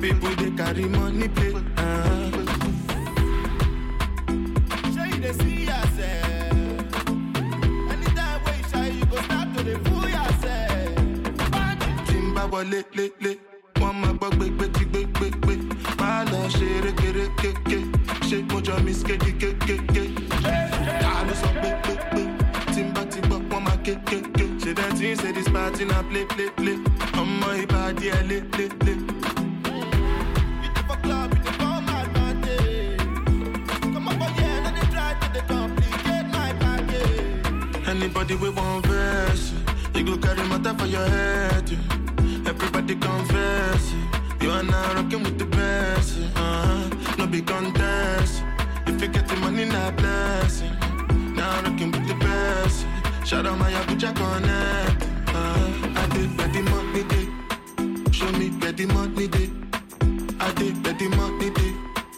People 0.01 0.29
they 0.35 0.51
carry 0.51 0.85
money 0.85 1.27
play. 1.29 1.53
Uh, 1.77 2.31
wọlé 12.53 12.79
lélẹ̀ 12.97 13.35
wọ́n 13.81 13.93
máa 14.01 14.13
gbọ́ 14.19 14.29
lọ 14.37 14.45
pépé 21.77 21.91
tí 22.71 22.81
wọ́n 23.51 23.61
máa 23.65 23.77
kékéké 23.85 24.45
ṣe 24.61 24.71
Anybody 38.21 38.49
with 38.49 38.55
one 38.55 38.83
verse, 38.83 39.51
you 39.95 40.03
go 40.03 40.15
carry 40.15 40.47
matter 40.47 40.75
for 40.77 40.85
your 40.85 41.03
head. 41.07 41.67
Everybody 42.45 42.95
confess, 42.95 43.93
you 44.39 44.51
are 44.51 44.61
now 44.61 44.93
rocking 44.93 45.23
with 45.23 45.39
the 45.39 45.45
best. 45.45 46.19
Uh-huh. 46.35 47.15
No 47.17 47.25
big 47.25 47.47
contest. 47.47 48.43
If 48.85 49.01
you 49.01 49.07
get 49.07 49.27
the 49.27 49.35
money, 49.37 49.65
not 49.65 49.97
blessing. 49.97 50.71
Now 51.33 51.63
rocking 51.63 51.89
with 51.89 52.07
the 52.07 52.13
best. 52.13 52.85
Shout 53.25 53.47
out 53.47 53.57
my 53.57 53.71
Abuja 53.71 54.13
connect. 54.15 55.01
Uh, 55.33 55.99
I 55.99 56.07
did 56.13 56.37
the 56.37 56.61
money 56.69 57.03
day. 57.11 57.27
Show 58.11 58.31
me 58.33 58.49
the 58.49 58.85
money 58.93 59.27
day. 59.29 59.49
I 60.39 60.51
did 60.53 60.83
the 60.83 61.09
money 61.17 61.49
day. 61.49 61.73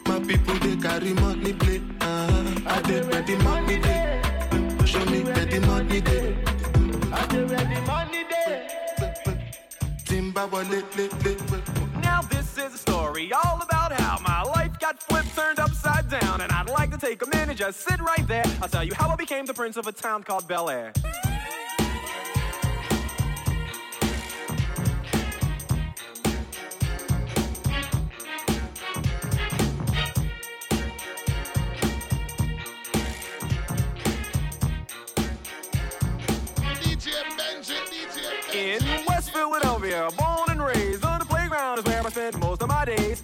My 0.08 0.20
people 0.20 0.56
they 0.56 0.76
carry 0.76 1.14
money 1.14 1.54
play. 1.54 1.82
Uh, 2.02 2.44
I 2.68 2.82
did 2.82 3.06
the 3.26 3.38
money 3.42 3.80
day. 3.80 4.33
Show 4.94 5.06
me 5.06 5.24
the 5.24 5.60
money 5.66 6.02
day. 6.02 6.36
I 7.12 7.26
dey 7.26 7.44
ready 7.46 7.82
money 7.88 8.24
day. 8.30 8.68
Timba 10.06 10.46
le. 10.52 12.02
Now 12.04 12.22
this 12.22 12.60
is 12.60 12.76
a 12.76 12.78
story 12.78 13.34
all 13.34 13.60
about 13.64 13.92
how 13.92 14.20
my 14.20 14.44
life 14.44 14.78
got 14.80 15.02
flipped, 15.02 15.36
turned 15.36 15.58
upside 15.58 16.12
down, 16.12 16.42
and 16.42 16.52
I'd 16.52 16.70
like 16.70 16.92
to 16.92 17.00
take 17.00 17.24
a 17.24 17.30
minute, 17.36 17.58
just 17.58 17.80
sit 17.80 18.00
right 18.02 18.28
there. 18.28 18.46
I'll 18.62 18.70
tell 18.70 18.84
you 18.84 18.94
how 18.94 19.10
I 19.10 19.16
became 19.16 19.48
the 19.48 19.54
prince 19.56 19.78
of 19.78 19.88
a 19.88 19.92
town 19.92 20.22
called 20.22 20.48
Bel 20.48 20.70
Air. 20.70 20.94
Philadelphia, 39.34 40.10
born 40.16 40.50
and 40.50 40.64
raised 40.64 41.04
on 41.04 41.20
the 41.20 41.26
playground 41.26 41.80
is 41.80 41.86
where 41.86 42.06
I 42.06 42.10
spent 42.10 42.38
most 42.38 42.62
of 42.62 42.70
my 42.70 42.86
days. 42.86 43.24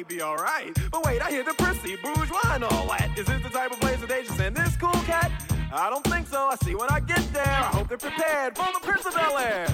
be 0.03 0.21
alright. 0.21 0.75
But 0.89 1.05
wait, 1.05 1.21
I 1.21 1.29
hear 1.29 1.43
the 1.43 1.53
prissy, 1.53 1.95
bourgeois, 1.95 2.39
and 2.53 2.63
all 2.63 2.87
that. 2.87 3.11
Is 3.17 3.25
this 3.25 3.41
the 3.43 3.49
type 3.49 3.71
of 3.71 3.79
place 3.79 3.99
that 3.99 4.09
they 4.09 4.23
just 4.23 4.37
send 4.37 4.55
this 4.55 4.75
cool 4.77 4.91
cat? 5.03 5.31
I 5.71 5.89
don't 5.89 6.03
think 6.05 6.27
so. 6.27 6.47
I 6.47 6.55
see 6.63 6.75
when 6.75 6.89
I 6.89 6.99
get 6.99 7.21
there. 7.33 7.45
I 7.45 7.71
hope 7.75 7.87
they're 7.87 7.97
prepared 7.97 8.55
for 8.55 8.67
the 8.73 8.79
Prince 8.81 9.05
of 9.05 9.13
Bel 9.13 9.37
Air. 9.37 9.67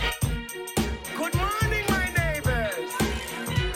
Good 1.15 1.36
morning, 1.36 1.86
my 1.89 2.09
neighbors. 2.17 2.91
You, 3.49 3.73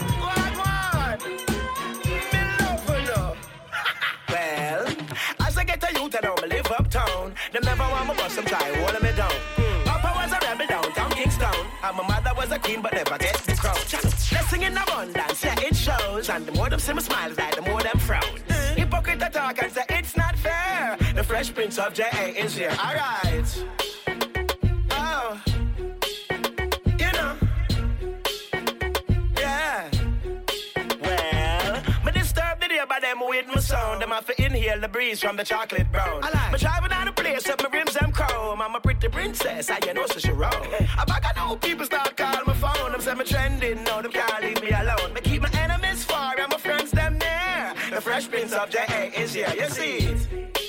love. 3.16 3.38
Well, 4.28 4.86
as 5.40 5.58
I 5.58 5.64
get 5.64 5.80
to 5.82 6.00
youth, 6.00 6.16
I 6.16 6.20
don't 6.20 6.48
live 6.48 6.66
uptown. 6.70 7.34
Them 7.52 7.62
never 7.64 7.82
want 7.82 8.16
bust 8.16 8.36
them 8.36 8.44
try 8.46 8.74
holding 8.76 9.02
me 9.02 9.16
down. 9.16 9.61
Was 12.42 12.52
a 12.52 12.58
queen, 12.58 12.82
but 12.82 12.92
never 12.92 13.18
get 13.18 13.34
the 13.34 13.54
crown. 13.54 13.76
Blessing 14.30 14.62
in 14.62 14.76
abundance, 14.76 15.44
yeah, 15.44 15.60
it 15.60 15.76
shows. 15.76 16.28
And 16.28 16.44
the 16.46 16.52
more 16.52 16.68
them 16.68 16.80
see 16.80 16.92
me 16.92 17.00
smiles, 17.00 17.38
like 17.38 17.54
the 17.54 17.62
more 17.62 17.82
them 17.82 17.98
frown. 17.98 18.36
Hypocrite 18.76 19.20
that 19.20 19.32
talk 19.32 19.62
and 19.62 19.70
say 19.70 19.84
it's 19.90 20.16
not 20.16 20.36
fair. 20.36 20.96
The 21.14 21.22
fresh 21.22 21.54
prince 21.54 21.78
of 21.78 21.94
J.A. 21.94 22.30
is 22.44 22.56
here. 22.56 22.74
Alright. 22.78 23.64
Oh. 24.90 25.51
Them 33.02 33.20
with 33.28 33.46
my 33.48 33.60
sound. 33.60 34.00
Them 34.00 34.10
have 34.10 34.26
to 34.26 34.42
inhale 34.42 34.80
the 34.80 34.88
breeze 34.88 35.20
from 35.20 35.36
the 35.36 35.44
chocolate 35.44 35.90
brown. 35.92 36.24
I 36.24 36.30
like. 36.30 36.52
Me 36.52 36.58
driving 36.58 36.90
down 36.90 37.06
the 37.06 37.12
place 37.12 37.48
up 37.48 37.62
my 37.62 37.68
rims 37.68 37.94
them 37.94 38.12
chrome. 38.12 38.62
I'm 38.62 38.74
a 38.74 38.80
pretty 38.80 39.08
princess, 39.08 39.70
I 39.70 39.78
you 39.86 39.92
know 39.92 40.06
so 40.06 40.18
she 40.18 40.30
roll. 40.30 40.50
I 40.98 41.04
back 41.04 41.24
I 41.24 41.32
know 41.36 41.56
people 41.56 41.84
start 41.84 42.16
calling 42.16 42.46
my 42.46 42.54
phone. 42.54 42.92
Them 42.92 43.00
say 43.00 43.14
me 43.14 43.24
trending, 43.24 43.84
no 43.84 44.00
them 44.00 44.12
can't 44.12 44.42
leave 44.42 44.62
me 44.62 44.70
alone. 44.70 45.12
Me 45.12 45.20
keep 45.20 45.42
my 45.42 45.50
enemies 45.52 46.04
far 46.04 46.38
and 46.38 46.50
my 46.50 46.58
friends 46.58 46.90
them 46.92 47.18
near. 47.18 47.74
The 47.90 48.00
fresh 48.00 48.28
prince 48.28 48.52
of 48.52 48.70
J.A. 48.70 49.10
is 49.20 49.34
here, 49.34 49.52
you 49.58 49.68
see 49.68 49.96
it. 49.98 50.61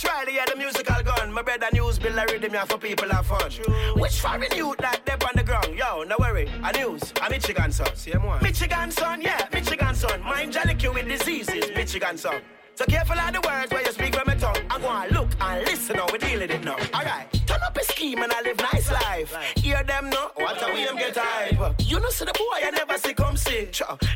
Taros 0.00 0.32
yeah, 0.32 0.44
the 0.46 0.56
musical 0.56 1.02
gun. 1.02 1.32
My 1.32 1.42
brother 1.42 1.66
news 1.72 1.98
bill 1.98 2.18
a 2.18 2.24
rhythm 2.26 2.54
yeah, 2.54 2.64
for 2.64 2.78
people 2.78 3.08
have 3.10 3.26
fun. 3.26 3.50
Which 3.96 4.20
foreign 4.20 4.50
youth 4.56 4.78
that 4.78 5.04
dip 5.04 5.26
on 5.26 5.32
the 5.34 5.42
ground? 5.42 5.74
Yo, 5.76 6.04
no 6.04 6.16
worry, 6.18 6.48
a 6.62 6.72
news, 6.72 7.12
a 7.22 7.28
Michigan 7.28 7.72
son. 7.72 7.94
Same 7.94 8.22
one. 8.22 8.42
Michigan 8.42 8.90
son, 8.90 9.20
yeah, 9.20 9.46
Michigan 9.52 9.90
grandson. 9.90 10.22
Mind 10.22 10.56
cure 10.78 10.92
with 10.92 11.08
diseases, 11.08 11.70
Michigan 11.74 12.16
son. 12.16 12.40
So 12.74 12.84
careful 12.86 13.18
of 13.18 13.32
the 13.32 13.40
words 13.46 13.72
where 13.72 13.82
you 13.82 13.92
speak 13.92 14.14
from 14.14 14.24
my 14.26 14.34
tongue. 14.34 14.56
I'm 14.70 14.80
gonna 14.80 15.12
look 15.12 15.30
and 15.40 15.64
listen 15.66 15.96
how 15.96 16.06
we 16.10 16.18
deal 16.18 16.40
with 16.40 16.50
it 16.50 16.64
now. 16.64 16.76
Alright, 16.94 17.30
turn 17.46 17.60
up 17.62 17.76
a 17.76 17.84
scheme 17.84 18.22
and 18.22 18.32
I 18.32 18.40
live 18.42 18.58
nice 18.58 18.90
life. 18.90 19.34
Hear 19.56 19.82
them 19.82 20.10
know 20.10 20.30
what 20.36 20.62
a 20.62 20.72
way 20.72 20.84
them 20.86 20.96
get 20.96 21.16
hype. 21.16 21.74
You 21.80 22.00
know 22.00 22.08
see 22.10 22.24
the 22.24 22.32
boy 22.32 22.66
I 22.66 22.70
never 22.70 22.96
see 22.98 23.14
come 23.14 23.36
see. 23.36 23.68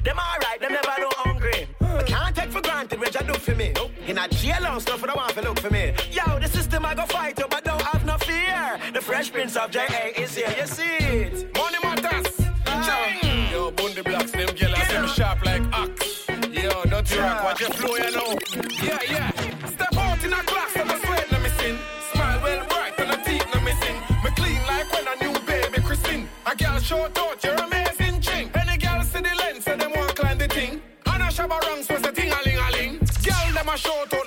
Them 0.04 0.18
alright, 0.18 0.60
them 0.60 0.72
never 0.72 0.94
no 0.98 1.10
hungry. 1.12 1.68
I 1.80 2.02
can't 2.04 2.34
take 2.34 2.50
for 2.50 2.62
granted 2.62 3.00
what 3.00 3.14
you 3.14 3.26
do 3.26 3.34
for 3.34 3.54
me. 3.54 3.74
In 4.06 4.18
a 4.18 4.28
jail 4.28 4.66
and 4.66 4.82
stuff, 4.82 5.02
I 5.02 5.14
want 5.14 5.32
to 5.34 5.40
look 5.42 5.58
for 5.60 5.70
me. 5.70 5.94
Yo, 6.12 6.38
the 6.38 6.48
system 6.48 6.84
I 6.84 6.94
go 6.94 7.06
fight 7.06 7.38
you, 7.38 7.46
but 7.48 7.64
don't 7.64 7.80
have 7.80 8.04
no 8.04 8.18
fear. 8.18 8.78
The 8.92 9.00
fresh 9.00 9.32
prince 9.32 9.56
of 9.56 9.70
J.A. 9.70 10.20
is 10.20 10.36
here, 10.36 10.54
you 10.60 10.66
see 10.66 10.96
it. 10.98 11.56
Money 11.56 11.78
matters. 11.82 12.26
Ah. 12.66 12.84
Chang. 12.86 13.50
Yo, 13.50 13.70
Bundy 13.70 14.02
blocks, 14.02 14.30
them 14.30 14.48
girls, 14.54 14.78
see 14.88 14.98
me 15.00 15.08
sharp 15.08 15.44
like 15.46 15.62
ox. 15.72 16.26
Yo, 16.52 16.84
dirty 16.84 17.18
rock, 17.18 17.44
watch 17.44 17.60
your 17.60 17.70
flow, 17.70 17.96
you 17.96 18.10
know. 18.10 18.38
Yeah, 18.82 18.98
yeah. 19.08 19.30
Step 19.68 19.96
out 19.96 20.22
in 20.22 20.32
a 20.34 20.42
class, 20.42 20.76
and 20.76 20.90
I 20.90 20.98
sweat, 21.00 21.32
no 21.32 21.40
missing. 21.40 21.78
Smile 22.12 22.40
well 22.42 22.66
bright, 22.68 22.92
and 22.98 23.10
the 23.10 23.16
teeth, 23.24 23.46
let 23.54 23.64
me 23.64 23.72
sing. 23.80 23.96
Me 24.22 24.30
clean 24.36 24.60
like 24.66 24.92
when 24.92 25.06
a 25.08 25.16
new 25.24 25.38
baby 25.46 25.80
christen. 25.82 26.28
A 26.44 26.54
girl 26.54 26.78
short 26.78 27.18
out, 27.18 27.42
you're 27.42 27.63
Short 33.76 34.14
out, 34.14 34.23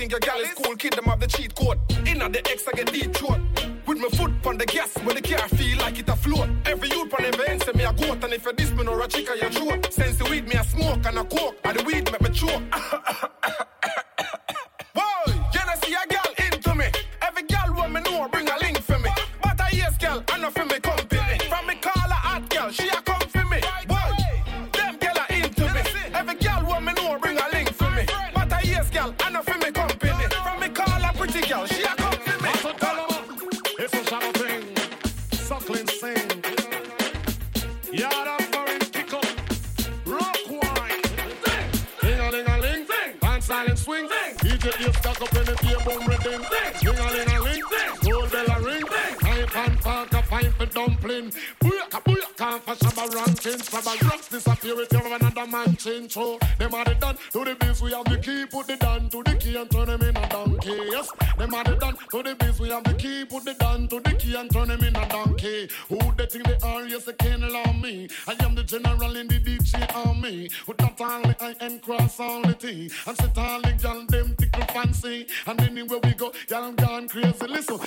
think 0.00 0.12
your 0.12 0.20
gal 0.20 0.40
is 0.40 0.54
cool. 0.54 0.74
Kid 0.76 0.94
them 0.94 1.04
have 1.04 1.20
the 1.20 1.26
cheat 1.26 1.54
code. 1.54 1.78
In 1.90 2.06
Inna 2.06 2.30
the 2.30 2.40
X, 2.50 2.66
I 2.66 2.72
get 2.72 2.90
deep 2.90 3.12
throat. 3.12 3.38
With 3.86 3.98
my 3.98 4.08
foot 4.08 4.32
on 4.46 4.56
the 4.56 4.64
gas, 4.64 4.96
when 5.04 5.14
the 5.14 5.20
car 5.20 5.46
feel 5.48 5.76
like 5.78 5.98
it 5.98 6.08
a 6.08 6.16
float. 6.16 6.48
Shabba 53.62 54.10
rocks 54.10 54.28
disappear 54.28 54.76
with 54.76 54.92
your 54.92 55.06
another 55.06 55.46
man 55.46 55.76
change. 55.76 56.12
So 56.12 56.38
them 56.58 56.74
are 56.74 56.84
the 56.84 56.94
done 56.94 57.16
to 57.32 57.44
the 57.44 57.54
biz. 57.54 57.82
We 57.82 57.92
have 57.92 58.04
the 58.04 58.18
key. 58.18 58.46
Put 58.46 58.66
the 58.66 58.76
down 58.76 59.08
to 59.10 59.22
the 59.22 59.34
key 59.36 59.56
and 59.56 59.70
turn 59.70 59.86
them 59.86 60.02
in 60.02 60.16
a 60.16 60.28
donkey. 60.28 60.78
Yes. 60.90 61.10
Them 61.38 61.54
are 61.54 61.64
the 61.64 61.76
done 61.76 61.96
to 62.10 62.22
the 62.22 62.34
biz. 62.34 62.60
We 62.60 62.68
have 62.70 62.84
the 62.84 62.94
key. 62.94 63.24
Put 63.24 63.44
the 63.44 63.54
down 63.54 63.88
to 63.88 64.00
the 64.00 64.12
key 64.14 64.34
and 64.34 64.50
turn 64.50 64.68
them 64.68 64.82
in 64.82 64.96
a 64.96 65.08
donkey. 65.08 65.68
Who 65.88 65.98
they 66.16 66.26
think 66.26 66.44
they 66.46 66.58
are? 66.62 66.86
Yes, 66.86 67.04
they 67.04 67.12
can't 67.14 67.44
allow 67.44 67.72
me. 67.72 68.08
I 68.26 68.36
am 68.40 68.54
the 68.54 68.64
general 68.64 69.16
in 69.16 69.28
the 69.28 69.40
sea 69.64 69.86
army. 69.94 70.50
With 70.66 70.80
not 70.80 71.00
only 71.00 71.34
I 71.40 71.54
and 71.60 71.82
cross 71.82 72.18
all 72.20 72.42
the 72.42 72.54
T. 72.54 72.90
And 73.06 73.16
sit 73.16 73.38
all 73.38 73.60
the 73.60 73.72
gal 73.72 74.04
them 74.06 74.34
tickle 74.36 74.66
fancy. 74.74 75.26
And 75.46 75.60
anywhere 75.60 76.00
we 76.02 76.12
go, 76.14 76.32
y'all 76.48 76.72
gone 76.72 77.08
crazy. 77.08 77.46
Listen, 77.46 77.78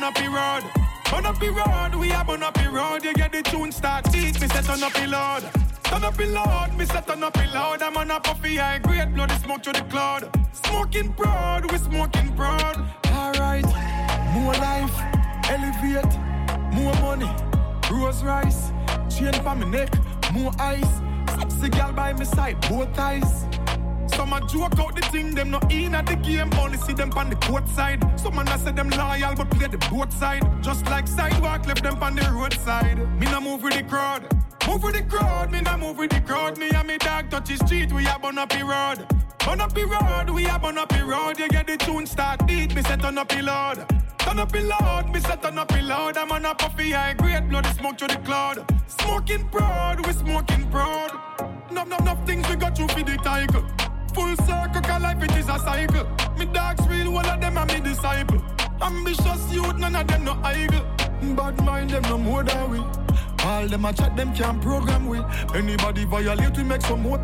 we 0.00 0.06
up 0.06 0.14
the 0.14 0.28
road. 0.28 0.62
Burn 1.10 1.26
up 1.26 1.38
the 1.38 1.50
road, 1.50 1.94
we 2.00 2.10
a 2.12 2.24
burn 2.24 2.42
up 2.42 2.54
the 2.54 2.70
road. 2.70 3.04
You 3.04 3.12
get 3.14 3.32
the 3.32 3.42
tune 3.42 3.72
start 3.72 4.10
beat, 4.12 4.40
me 4.40 4.48
set 4.48 4.68
on 4.70 4.82
up 4.82 4.92
the 4.92 5.06
load. 5.06 5.42
Turn 5.82 6.04
up 6.04 6.16
the 6.16 6.26
load, 6.26 6.76
me 6.78 6.84
set 6.86 7.08
on 7.10 7.22
up 7.22 7.34
the 7.34 7.46
loud. 7.52 7.82
I'm 7.82 7.96
on 7.96 8.10
a 8.10 8.20
puffy 8.20 8.56
high 8.56 8.78
grade, 8.78 9.14
bloody 9.14 9.34
smoke 9.34 9.62
to 9.64 9.72
the 9.72 9.82
cloud. 9.90 10.30
Smoking 10.52 11.08
broad, 11.12 11.70
we 11.70 11.78
smoking 11.78 12.34
broad. 12.34 12.76
Alright, 13.08 13.66
more 14.32 14.54
life, 14.54 14.96
elevate, 15.50 16.12
more 16.72 16.94
money, 17.00 17.30
rose 17.90 18.22
rice, 18.22 18.72
chain 19.14 19.32
for 19.42 19.54
me 19.54 19.66
neck, 19.66 19.90
more 20.32 20.52
ice. 20.58 20.94
Sexy 21.38 21.68
girl 21.68 21.92
by 21.92 22.12
my 22.12 22.24
side, 22.24 22.60
both 22.68 22.98
eyes. 22.98 23.44
Some 24.20 24.34
a 24.34 24.40
joke 24.46 24.78
out 24.78 24.94
the 24.94 25.00
thing, 25.10 25.34
them 25.34 25.50
not 25.50 25.72
in 25.72 25.94
at 25.94 26.04
the 26.04 26.14
game, 26.14 26.52
only 26.58 26.76
see 26.76 26.92
them 26.92 27.10
on 27.16 27.30
the 27.30 27.36
court 27.36 27.66
side. 27.70 28.04
Some 28.20 28.36
man 28.36 28.48
a 28.48 28.58
say 28.58 28.70
them 28.70 28.90
loyal, 28.90 29.34
but 29.34 29.48
play 29.48 29.66
the 29.66 29.78
both 29.90 30.12
side. 30.12 30.42
Just 30.62 30.84
like 30.90 31.08
sidewalk, 31.08 31.66
left 31.66 31.82
them 31.82 32.02
on 32.02 32.16
the 32.16 32.30
roadside. 32.30 32.98
Me 33.18 33.24
no 33.30 33.40
move 33.40 33.62
with 33.62 33.72
the 33.72 33.82
crowd. 33.82 34.22
Move 34.68 34.82
with 34.82 34.92
the 34.92 35.02
crowd, 35.04 35.50
me 35.50 35.62
no 35.62 35.74
move 35.78 35.96
with 35.96 36.10
the 36.10 36.20
crowd. 36.20 36.58
Me 36.58 36.68
and 36.68 36.86
me 36.86 36.98
dog 36.98 37.30
touch 37.30 37.48
the 37.48 37.56
street, 37.64 37.90
we 37.94 38.06
a 38.06 38.18
burn 38.20 38.36
up 38.36 38.50
the 38.50 38.62
road. 38.62 39.06
Burn 39.46 39.62
up 39.62 39.72
the 39.72 39.86
road, 39.86 40.28
we 40.28 40.44
a 40.44 40.58
burn 40.58 40.76
up 40.76 40.90
the 40.90 41.02
road. 41.02 41.38
You 41.38 41.48
get 41.48 41.66
the 41.66 41.78
tune 41.78 42.04
start 42.04 42.46
beat, 42.46 42.74
me 42.74 42.82
set 42.82 43.02
on 43.02 43.16
up 43.16 43.30
the 43.30 43.40
load. 43.40 43.86
Turn 44.18 44.38
up 44.38 44.52
the 44.52 44.60
loud, 44.60 45.14
me 45.14 45.20
set 45.20 45.42
on 45.46 45.56
up 45.56 45.68
the 45.68 45.80
loud. 45.80 46.18
I'm 46.18 46.30
on 46.30 46.44
a 46.44 46.54
puffy 46.54 46.90
high 46.90 47.14
grade, 47.14 47.48
bloody 47.48 47.70
smoke 47.70 47.96
to 47.96 48.06
the 48.06 48.16
cloud. 48.16 48.70
Smoking 48.86 49.48
broad, 49.50 50.06
we 50.06 50.12
smoking 50.12 50.68
broad. 50.68 51.10
No, 51.72 51.84
no, 51.84 51.96
no 52.04 52.14
things 52.26 52.46
we 52.50 52.56
got 52.56 52.76
through 52.76 52.88
for 52.88 53.02
the 53.02 53.16
tiger. 53.24 53.64
Full 54.14 54.36
circle, 54.36 54.80
cause 54.82 55.02
life 55.02 55.22
it 55.22 55.36
is 55.36 55.48
a 55.48 55.58
cycle. 55.58 56.06
Me 56.38 56.46
dogs 56.46 56.86
real, 56.88 57.12
one 57.12 57.26
of 57.26 57.40
them 57.40 57.56
are 57.56 57.66
me 57.66 57.80
disciple. 57.80 58.42
Ambitious 58.82 59.52
youth, 59.52 59.76
none 59.76 59.94
of 59.94 60.06
them 60.06 60.24
no 60.24 60.38
idle. 60.42 60.84
Bad 61.36 61.62
mind 61.64 61.90
them 61.90 62.02
no 62.02 62.18
more 62.18 62.42
than 62.42 62.70
we. 62.70 62.78
All 63.44 63.68
them 63.68 63.84
a 63.84 63.92
chat, 63.92 64.16
them 64.16 64.34
can't 64.34 64.60
program 64.60 65.06
we. 65.06 65.20
Anybody 65.54 66.04
violate, 66.04 66.56
we 66.56 66.64
make 66.64 66.82
some 66.82 67.02
more. 67.02 67.18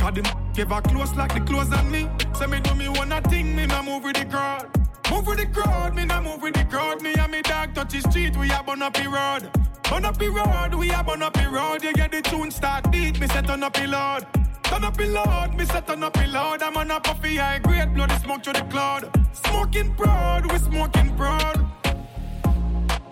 Cause 0.00 0.14
them 0.14 0.24
ever 0.58 0.80
close 0.82 1.14
like 1.14 1.34
the 1.34 1.40
clothes 1.40 1.72
on 1.72 1.90
me. 1.90 2.08
Say 2.34 2.46
me 2.46 2.60
do 2.60 2.74
me 2.74 2.88
one 2.88 3.12
a 3.12 3.20
thing, 3.22 3.54
me 3.54 3.66
no 3.66 3.82
move 3.82 4.04
with 4.04 4.16
the 4.16 4.24
crowd. 4.24 4.70
Move 5.10 5.26
with 5.26 5.38
the 5.38 5.46
crowd, 5.46 5.94
me 5.94 6.04
no 6.04 6.20
move 6.22 6.42
with 6.42 6.54
the 6.54 6.64
crowd. 6.64 7.02
Me 7.02 7.14
and 7.14 7.30
me 7.30 7.42
dog 7.42 7.74
touch 7.74 7.92
the 7.92 8.00
street, 8.10 8.36
we 8.36 8.50
a 8.50 8.62
burn 8.62 8.82
up 8.82 8.94
the 8.94 9.08
road. 9.08 9.50
Burn 9.90 10.04
up 10.04 10.18
the 10.18 10.28
road, 10.28 10.74
we 10.74 10.90
a 10.90 11.02
burn 11.04 11.22
up 11.22 11.34
the 11.34 11.48
road. 11.48 11.82
You 11.84 11.92
get 11.92 12.10
the 12.10 12.22
tune 12.22 12.50
start 12.50 12.90
beat, 12.90 13.20
me 13.20 13.26
set 13.28 13.50
on 13.50 13.62
up 13.62 13.74
the 13.74 13.86
load. 13.86 14.26
Turn 14.68 14.84
up 14.84 15.00
in 15.00 15.12
loud, 15.12 15.56
me 15.56 15.64
say 15.64 15.80
turn 15.80 16.02
up 16.02 16.16
in 16.18 16.32
loud. 16.32 16.62
I'm 16.62 16.76
on 16.76 16.90
a 16.90 16.98
puffy 17.00 17.36
high 17.36 17.60
grade, 17.60 17.94
bloody 17.94 18.16
smoke 18.16 18.42
through 18.42 18.54
the 18.54 18.62
cloud. 18.62 19.08
Smoking 19.32 19.94
proud, 19.94 20.50
we 20.50 20.58
smoking 20.58 21.16
proud. 21.16 21.64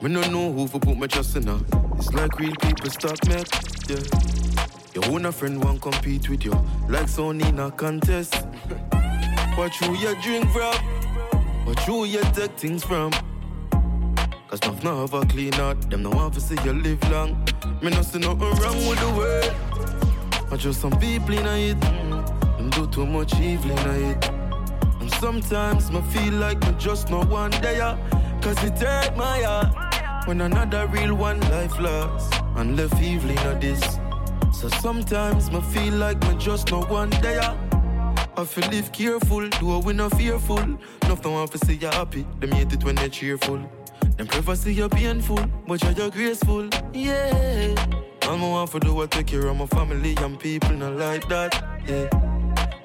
Me 0.02 0.10
no 0.10 0.20
know 0.28 0.52
who 0.52 0.66
for 0.66 0.80
put 0.80 0.98
my 0.98 1.06
trust 1.06 1.36
in 1.36 1.46
her. 1.46 1.60
It's 1.96 2.12
like 2.12 2.38
real 2.38 2.54
people 2.56 2.90
start 2.90 3.26
met, 3.28 3.48
yeah. 3.88 4.02
Your 4.94 5.06
own 5.12 5.26
a 5.26 5.32
friend 5.32 5.62
won't 5.62 5.80
compete 5.80 6.28
with 6.28 6.44
you, 6.44 6.52
like 6.88 7.06
Sony 7.06 7.48
in 7.48 7.58
a 7.60 7.70
contest. 7.70 8.34
what 9.54 9.80
you 9.80 9.94
you 9.96 10.14
drink 10.22 10.50
from? 10.50 10.74
What 11.64 11.86
you 11.86 12.04
you 12.04 12.22
take 12.34 12.58
things 12.58 12.82
from? 12.84 13.12
Cause 14.48 14.60
nothing 14.62 14.90
have 14.90 15.14
a 15.14 15.24
clean 15.26 15.54
out, 15.54 15.88
them 15.88 16.02
no 16.02 16.10
want 16.10 16.34
to 16.34 16.40
see 16.40 16.56
you 16.64 16.72
live 16.72 17.02
long. 17.10 17.42
Me 17.80 17.90
no 17.90 18.02
see 18.02 18.18
nothing 18.18 18.40
wrong 18.40 18.88
with 18.88 19.00
the 19.00 19.14
world. 19.16 19.63
Just 20.56 20.80
some 20.80 20.98
people 20.98 21.36
in 21.36 21.46
it, 21.46 21.80
them 21.80 22.70
do 22.70 22.86
too 22.86 23.04
much 23.04 23.38
evil 23.38 23.70
in 23.70 24.12
it. 24.12 24.30
And 24.98 25.10
sometimes 25.14 25.90
me 25.90 26.00
feel 26.02 26.32
like 26.34 26.58
me 26.66 26.74
just 26.78 27.10
no 27.10 27.20
one 27.24 27.50
there. 27.60 27.98
Cause 28.40 28.62
it 28.64 28.78
hurt 28.78 29.14
my 29.14 29.42
heart 29.42 30.26
when 30.26 30.40
another 30.40 30.86
real 30.86 31.14
one 31.14 31.38
life 31.50 31.78
lost 31.78 32.32
and 32.56 32.76
left 32.78 32.98
evil 33.02 33.28
in 33.30 33.60
this. 33.60 33.98
So 34.58 34.68
sometimes 34.80 35.50
me 35.50 35.60
feel 35.60 35.94
like 35.94 36.22
me 36.28 36.34
just 36.38 36.70
no 36.70 36.80
one 36.82 37.10
there. 37.20 37.54
I 38.36 38.44
feel 38.44 38.68
live 38.70 38.90
careful, 38.90 39.46
though 39.60 39.80
we 39.80 39.92
not 39.92 40.16
fearful. 40.16 40.64
Nothing 41.02 41.32
want 41.32 41.52
to 41.52 41.58
see 41.66 41.74
you 41.74 41.88
happy, 41.88 42.26
them 42.40 42.52
hate 42.52 42.72
it 42.72 42.82
when 42.84 42.94
they 42.94 43.10
cheerful. 43.10 43.60
Them 44.16 44.26
prefer 44.26 44.54
see 44.54 44.72
you 44.72 44.88
painful, 44.88 45.44
but 45.66 45.82
you're 45.82 46.10
graceful, 46.10 46.70
yeah. 46.94 47.74
I'm 48.26 48.42
a 48.42 48.48
want 48.48 48.70
for 48.70 48.80
do 48.80 48.94
what 48.94 49.10
take 49.10 49.26
care 49.26 49.46
of 49.46 49.56
my 49.56 49.66
family 49.66 50.14
and 50.16 50.40
people 50.40 50.72
not 50.72 50.96
like 50.96 51.28
that, 51.28 51.52
yeah. 51.86 52.08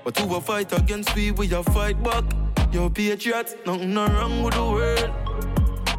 But 0.03 0.17
who 0.17 0.27
will 0.27 0.41
fight 0.41 0.71
against 0.77 1.15
we, 1.15 1.31
we 1.31 1.53
a 1.53 1.63
fight 1.63 2.01
back. 2.03 2.25
Yo, 2.73 2.89
patriots, 2.89 3.55
nothing 3.65 3.93
no 3.93 4.05
wrong 4.07 4.43
with 4.43 4.53
the 4.53 4.63
world. 4.63 5.11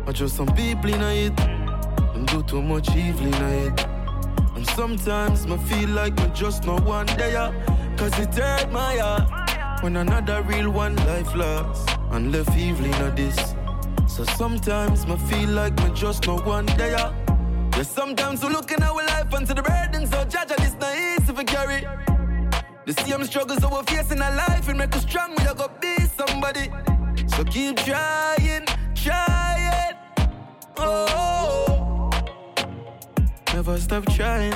But 0.05 0.15
just 0.15 0.37
some 0.37 0.49
people 0.55 0.93
in 0.93 1.03
it, 1.03 1.37
them 1.37 2.27
do 2.27 2.43
too 2.43 2.61
much 2.61 2.95
evil 2.95 3.27
in 3.27 3.43
it. 3.43 3.87
And 4.57 4.67
sometimes 4.69 5.47
me 5.47 5.57
feel 5.57 5.89
like 5.89 6.15
me 6.19 6.31
just 6.35 6.65
no 6.65 6.77
one 6.77 7.07
there. 7.17 7.51
Cause 7.97 8.19
it 8.19 8.35
hurt 8.35 8.71
my 8.71 8.97
heart 8.99 9.83
when 9.83 9.97
another 9.97 10.43
real 10.43 10.71
one 10.71 10.97
life 11.07 11.35
lost 11.35 11.89
and 12.11 12.31
left 12.31 12.55
evil 12.59 12.85
in 12.85 13.15
this. 13.15 13.55
So 14.07 14.25
sometimes 14.25 15.07
me 15.07 15.17
feel 15.17 15.49
like 15.49 15.75
me 15.83 15.91
just 15.95 16.27
no 16.27 16.37
one 16.39 16.67
there. 16.77 17.11
Sometimes 17.83 18.45
we 18.45 18.51
look 18.51 18.71
in 18.73 18.83
our 18.83 18.95
life 18.95 19.33
and 19.33 19.47
to 19.47 19.55
the 19.55 19.63
burden 19.63 20.07
so 20.07 20.23
judge 20.25 20.49
this 20.49 20.75
not 20.79 20.95
easy 20.97 21.33
to 21.33 21.45
carry. 21.45 21.81
The 22.85 22.93
same 22.93 23.25
struggles 23.25 23.61
that 23.61 23.71
we're 23.71 23.83
facing 23.85 24.19
in 24.19 24.37
life 24.37 24.69
and 24.69 24.79
make 24.79 24.95
us 24.95 25.03
strong. 25.03 25.31
We 25.31 25.45
gonna 25.45 25.69
be 25.81 25.97
somebody. 26.07 26.71
So 27.29 27.43
keep 27.45 27.77
trying, 27.79 28.67
trying. 28.95 29.97
Oh, 30.77 32.11
never 33.55 33.79
stop 33.79 34.05
trying. 34.13 34.53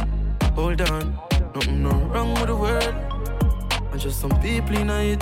Hold 0.54 0.82
on, 0.82 1.18
nothing 1.54 1.82
no 1.82 1.92
wrong 2.12 2.34
with 2.34 2.46
the 2.46 2.56
world. 2.56 2.94
And 3.90 4.00
just 4.00 4.20
some 4.20 4.38
people 4.42 4.76
in 4.76 4.90
it, 4.90 5.20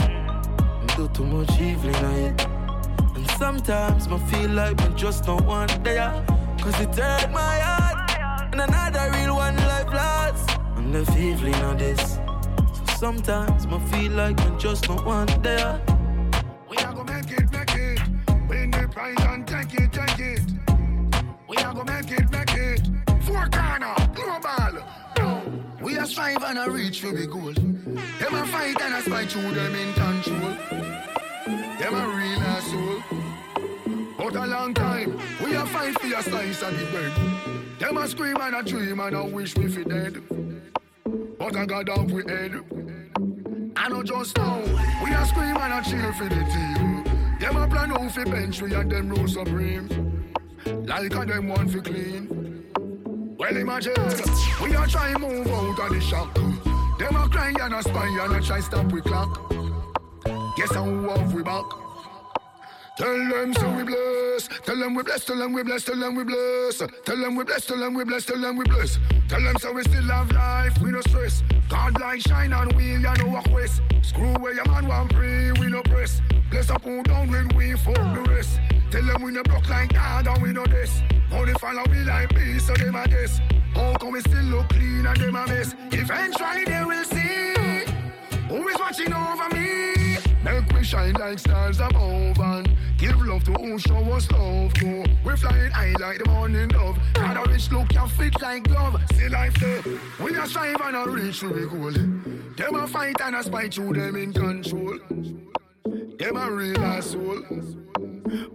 do 0.96 1.08
too 1.14 1.24
much 1.24 1.60
evil 1.60 1.94
in 1.94 2.04
it. 2.24 2.46
And 3.14 3.30
sometimes 3.38 4.08
I 4.08 4.18
feel 4.30 4.50
like 4.50 4.80
I 4.80 4.88
just 4.88 5.24
don't 5.24 5.46
want 5.46 5.84
there. 5.84 6.24
Cause 6.60 6.80
it 6.80 6.94
hurt 6.94 7.30
my 7.32 7.58
heart. 7.58 7.91
And 8.52 8.60
another 8.60 9.10
real 9.12 9.36
one 9.36 9.56
life 9.56 9.92
lost. 9.92 10.58
And 10.76 10.92
left 10.92 11.16
evil 11.16 11.46
in 11.46 11.76
this. 11.78 12.18
So 12.74 12.84
sometimes 12.98 13.64
I 13.64 13.78
feel 13.90 14.12
like 14.12 14.38
I 14.40 14.58
just 14.58 14.84
don't 14.84 15.04
want 15.06 15.42
there. 15.42 15.80
We 16.68 16.76
are 16.76 16.92
gonna 16.92 17.14
make 17.14 17.32
it, 17.32 17.50
make 17.50 17.74
it. 17.74 18.00
Win 18.50 18.70
the 18.70 18.88
prize 18.92 19.16
and 19.20 19.48
take 19.48 19.72
it, 19.72 19.90
take 19.90 20.18
it. 20.18 20.42
We 21.48 21.56
are 21.56 21.72
gonna 21.72 21.92
make 21.92 22.10
it, 22.12 22.30
make 22.30 22.54
it. 22.54 22.82
Four 23.24 23.48
corner, 23.48 23.94
global. 24.14 24.84
We 25.80 25.96
are 25.96 26.06
strive 26.06 26.42
and 26.44 26.58
a 26.58 26.70
reach 26.70 27.00
for 27.00 27.12
the 27.12 27.26
goal. 27.26 27.54
Them 27.54 28.34
a 28.34 28.46
fight 28.46 28.80
and 28.82 28.94
a 28.94 29.00
spite 29.00 29.30
through 29.30 29.50
them 29.52 29.74
in 29.74 29.92
control. 29.94 30.54
Them 31.80 31.94
a 31.94 32.06
real 32.16 32.40
asshole. 32.54 33.02
But 34.18 34.36
a 34.36 34.46
long 34.46 34.74
time, 34.74 35.18
we 35.42 35.54
a 35.54 35.64
fight 35.66 35.98
for 35.98 36.06
a 36.06 36.22
slice 36.22 36.62
of 36.62 36.78
the 36.78 36.86
bread. 36.86 37.51
Them 37.82 37.96
a 37.96 38.06
scream 38.06 38.36
and 38.40 38.54
a 38.54 38.62
dream 38.62 39.00
and 39.00 39.16
a 39.16 39.24
wish 39.24 39.56
we 39.56 39.66
fi 39.66 39.82
dead. 39.82 40.22
But 41.36 41.56
I 41.56 41.66
got 41.66 41.86
down 41.86 42.06
we 42.06 42.22
head. 42.30 42.60
I 43.74 43.88
know 43.88 44.04
just 44.04 44.36
now, 44.36 44.60
we 45.02 45.10
a 45.10 45.26
scream 45.26 45.56
and 45.56 45.72
a 45.72 45.90
cheer 45.90 46.12
for 46.12 46.28
the 46.28 46.44
team. 46.44 47.02
Them 47.40 47.56
a 47.56 47.66
plan 47.66 47.90
out 47.90 48.12
fi 48.12 48.22
bench 48.22 48.62
we 48.62 48.72
and 48.72 48.88
them 48.88 49.08
rule 49.08 49.26
supreme. 49.26 49.88
Like 50.64 51.12
a 51.12 51.26
them 51.26 51.48
one 51.48 51.68
fi 51.68 51.80
clean. 51.80 52.66
Well 53.36 53.56
imagine, 53.56 53.94
we 54.62 54.76
a 54.76 54.86
try 54.86 55.18
move 55.18 55.48
out 55.48 55.80
of 55.80 55.88
the 55.92 56.00
shock. 56.00 56.32
Them 57.00 57.16
a 57.16 57.28
cry 57.28 57.52
and 57.60 57.74
a 57.74 57.82
spy 57.82 58.06
and 58.22 58.36
a 58.36 58.40
try 58.40 58.60
stop 58.60 58.92
we 58.92 59.00
clock. 59.00 59.52
Guess 60.56 60.72
how 60.72 60.88
off 61.10 61.32
we 61.32 61.42
back. 61.42 61.64
Tell 62.98 63.28
them 63.28 63.54
so 63.54 63.70
we 63.74 63.84
bless. 63.84 64.48
Tell 64.64 64.76
them 64.78 64.94
we 64.94 65.02
bless. 65.02 65.24
Tell 65.24 65.36
them 65.38 65.54
we 65.54 65.62
bless. 65.62 65.84
Tell 65.84 65.96
them 65.98 66.14
we 66.14 66.24
bless. 66.24 66.78
Tell 66.78 67.16
them 67.16 67.36
we 67.36 67.44
bless. 67.44 67.64
Tell 67.66 67.78
them 67.78 67.94
we 67.94 68.04
bless. 68.04 68.26
Tell 68.26 68.40
them 68.40 68.56
we 68.56 68.64
bless. 68.64 68.98
Tell 69.28 69.42
them 69.42 69.56
so 69.58 69.72
we 69.72 69.82
still 69.82 70.02
have 70.02 70.30
life. 70.32 70.78
We 70.82 70.90
no 70.90 71.00
stress. 71.00 71.42
God 71.70 71.98
like 71.98 72.20
shine 72.20 72.52
on 72.52 72.68
wheel. 72.76 73.00
Ya 73.00 73.14
know 73.14 73.28
walk 73.28 73.50
west. 73.50 73.80
Screw 74.02 74.34
where 74.34 74.54
your 74.54 74.68
man 74.68 74.86
want 74.88 75.10
pray. 75.10 75.52
We 75.52 75.68
no 75.68 75.82
press. 75.82 76.20
Bless 76.50 76.68
up 76.68 76.84
who 76.84 77.02
down 77.02 77.30
when 77.30 77.48
we 77.56 77.72
fuck 77.78 77.94
the 77.94 78.26
rest. 78.28 78.60
Tell 78.90 79.06
them 79.06 79.22
we 79.22 79.32
no 79.32 79.42
broke 79.42 79.70
like 79.70 79.94
God 79.94 80.26
and 80.26 80.42
we 80.42 80.52
know 80.52 80.66
this. 80.66 81.00
Only 81.32 81.54
follow 81.54 81.84
we 81.90 82.00
like 82.00 82.28
peace 82.34 82.66
so 82.66 82.74
them 82.74 82.94
a 82.94 83.08
guess. 83.08 83.40
How 83.74 83.94
come 83.94 84.12
we 84.12 84.20
still 84.20 84.44
look 84.44 84.68
clean 84.68 85.06
and 85.06 85.18
them 85.18 85.34
a 85.34 85.46
mess? 85.46 85.74
Eventually 85.92 86.64
they 86.66 86.84
will 86.84 87.04
see 87.04 87.54
who 88.48 88.68
is 88.68 88.78
watching 88.78 89.14
over 89.14 89.48
me. 89.56 90.31
Make 90.44 90.72
we 90.72 90.82
shine 90.82 91.14
like 91.14 91.38
stars 91.38 91.78
above 91.78 92.38
and 92.40 92.76
give 92.98 93.20
love 93.24 93.44
to 93.44 93.52
who 93.52 93.78
show 93.78 93.96
us 94.12 94.30
love 94.32 94.74
to. 94.74 95.04
We 95.24 95.36
flying 95.36 95.70
high 95.70 95.94
like 96.00 96.18
the 96.18 96.28
morning 96.30 96.68
dove. 96.68 96.98
Got 97.14 97.46
a 97.46 97.50
rich 97.50 97.70
look, 97.70 97.88
can 97.88 98.08
fit 98.08 98.40
like 98.42 98.64
glove. 98.64 99.00
See 99.14 99.28
life 99.28 99.54
there. 99.60 99.82
We 100.20 100.36
a 100.36 100.46
strive 100.46 100.80
and 100.80 100.96
a 100.96 101.08
reach 101.08 101.40
to 101.40 101.48
the 101.48 101.66
goal. 101.66 101.92
Them 102.56 102.74
a 102.74 102.86
fight 102.88 103.20
and 103.20 103.36
a 103.36 103.42
spite 103.44 103.76
you, 103.76 103.92
them 103.92 104.16
in 104.16 104.32
control. 104.32 104.98
Them 106.18 106.36
a 106.36 106.50
real 106.50 106.82
asshole. 106.82 107.42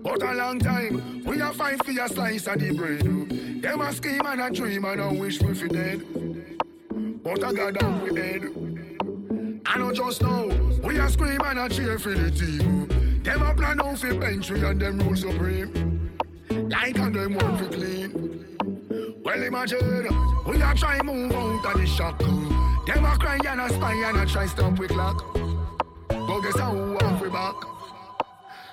But 0.03 0.23
a 0.23 0.34
long 0.34 0.59
time, 0.59 1.23
we 1.23 1.39
a 1.39 1.53
fight 1.53 1.84
for 1.85 1.91
a 1.91 2.09
slice 2.09 2.47
of 2.47 2.59
the 2.59 2.73
bread. 2.73 3.61
Them 3.61 3.81
a 3.81 3.93
scheme 3.93 4.26
and 4.26 4.41
a 4.41 4.49
dream 4.49 4.84
and 4.85 5.01
a 5.01 5.14
wish 5.14 5.41
we 5.41 5.53
fi 5.53 5.68
dead. 5.68 6.03
But 7.23 7.43
I 7.43 7.53
got 7.53 7.73
down 7.73 8.01
we 8.01 8.19
head. 8.19 8.97
I 9.69 9.77
know 9.77 9.91
just 9.91 10.22
now, 10.22 10.45
we 10.81 10.98
a 10.98 11.10
scream 11.10 11.41
and 11.44 11.60
a 11.60 11.68
cheer 11.68 11.99
for 11.99 12.14
the 12.14 12.31
team. 12.31 12.88
Them 13.22 13.41
a 13.41 13.53
plan 13.53 13.81
out 13.81 13.99
for 13.99 14.07
we 14.07 14.64
and 14.64 14.80
them 14.80 14.99
rule 14.99 15.15
supreme. 15.15 16.18
Like 16.49 16.98
and 16.98 17.14
them 17.14 17.34
want 17.35 17.60
for 17.60 17.68
clean. 17.68 18.45
Well 19.23 19.44
imagine, 19.44 20.07
we 20.48 20.61
a 20.61 20.73
try 20.73 21.02
move 21.02 21.34
out 21.34 21.65
of 21.65 21.81
the 21.81 21.85
shock. 21.85 22.18
Them 22.19 23.03
a 23.03 23.18
cry 23.18 23.39
and 23.45 23.60
a 23.60 23.69
spy 23.69 23.94
and 23.94 24.18
a 24.18 24.26
try 24.26 24.45
stop 24.45 24.80
we 24.80 24.88
clock. 24.88 25.38
But 26.07 26.39
guess 26.39 26.60
how 26.60 26.73
off 26.77 27.22
we 27.22 27.30
back. 27.30 27.77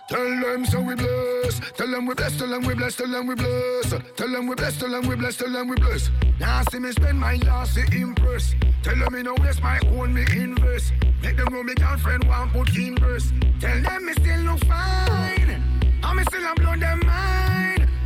Tell 0.07 0.41
them 0.41 0.67
so 0.67 0.83
we 0.83 0.95
bless. 0.95 1.61
Tell 1.77 1.91
them 1.91 2.07
we 2.07 2.15
bless. 2.15 2.37
Tell 2.37 2.49
them 2.49 2.65
we 2.67 2.75
bless. 2.75 2.97
Tell 2.97 3.09
them 3.09 3.27
we 3.27 3.35
bless. 3.35 4.03
Tell 4.17 4.29
them 4.31 4.47
we 4.47 4.55
bless. 4.55 4.79
Tell 4.79 4.91
them 4.91 5.09
we 5.09 5.17
bless. 5.17 5.37
Tell 5.37 5.51
them 5.51 5.69
we 5.69 5.77
bless. 5.77 6.11
Now 6.39 6.63
see 6.71 6.79
me 6.79 6.93
spend 6.93 7.19
my 7.19 7.37
last 7.37 7.75
to 7.75 7.83
impress. 7.97 8.55
Tell 8.83 8.97
them 8.97 9.15
me 9.15 9.23
no 9.23 9.35
waste 9.41 9.63
my 9.63 9.81
own 9.97 10.13
me 10.13 10.25
invest. 10.37 10.93
Make 11.23 11.39
them 11.39 11.49
know 11.51 11.63
me 11.63 11.75
girlfriend 11.75 12.25
want 12.25 12.53
put 12.53 12.77
in. 12.77 12.97
Tell 12.97 13.81
them 13.81 14.07
me 14.07 14.13
still 14.13 14.41
look 14.41 14.65
fine. 14.67 15.63
And 16.03 16.17
me 16.17 16.23
still 16.25 16.45
a 16.45 16.55
blow 16.55 16.77
them 16.77 17.01
mind. 17.07 17.34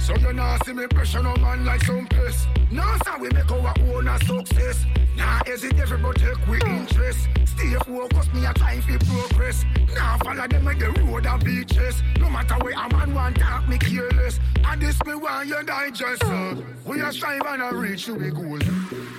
So 0.09 0.17
you 0.17 0.33
now 0.33 0.57
see 0.65 0.73
me 0.73 0.87
pressure 0.87 1.23
no 1.23 1.37
man 1.37 1.67
like 1.67 1.85
some 1.85 2.07
piss. 2.07 2.47
Now 2.71 2.97
sir 3.05 3.19
we 3.21 3.29
make 3.29 3.53
our 3.53 3.75
own 3.93 4.09
a 4.09 4.19
success. 4.25 4.87
Now 5.15 5.43
hesitate 5.45 6.03
but 6.03 6.17
take 6.17 6.47
we 6.47 6.57
interest. 6.63 7.29
Stay 7.45 7.75
focused, 7.75 8.33
me 8.33 8.47
a 8.47 8.55
trying 8.55 8.81
to 8.81 8.99
progress. 9.05 9.67
Now 9.95 10.17
follow 10.25 10.49
them 10.49 10.65
like 10.65 10.79
the 10.79 10.93
road 10.93 11.27
and 11.27 11.45
beaches. 11.45 12.03
No 12.19 12.31
matter 12.31 12.55
where 12.55 12.73
a 12.73 12.89
man 12.91 13.13
want 13.13 13.37
talk, 13.37 13.69
me 13.69 13.77
careless. 13.77 14.41
And 14.65 14.81
this 14.81 14.99
me 15.05 15.15
want 15.15 15.47
you 15.47 15.63
digest. 15.63 16.25
Uh. 16.25 16.55
We 16.87 17.03
a 17.03 17.13
strive 17.13 17.43
and 17.45 17.61
a 17.61 17.77
reach 17.77 18.07
to 18.07 18.13
the 18.13 18.31
goal. 18.31 18.61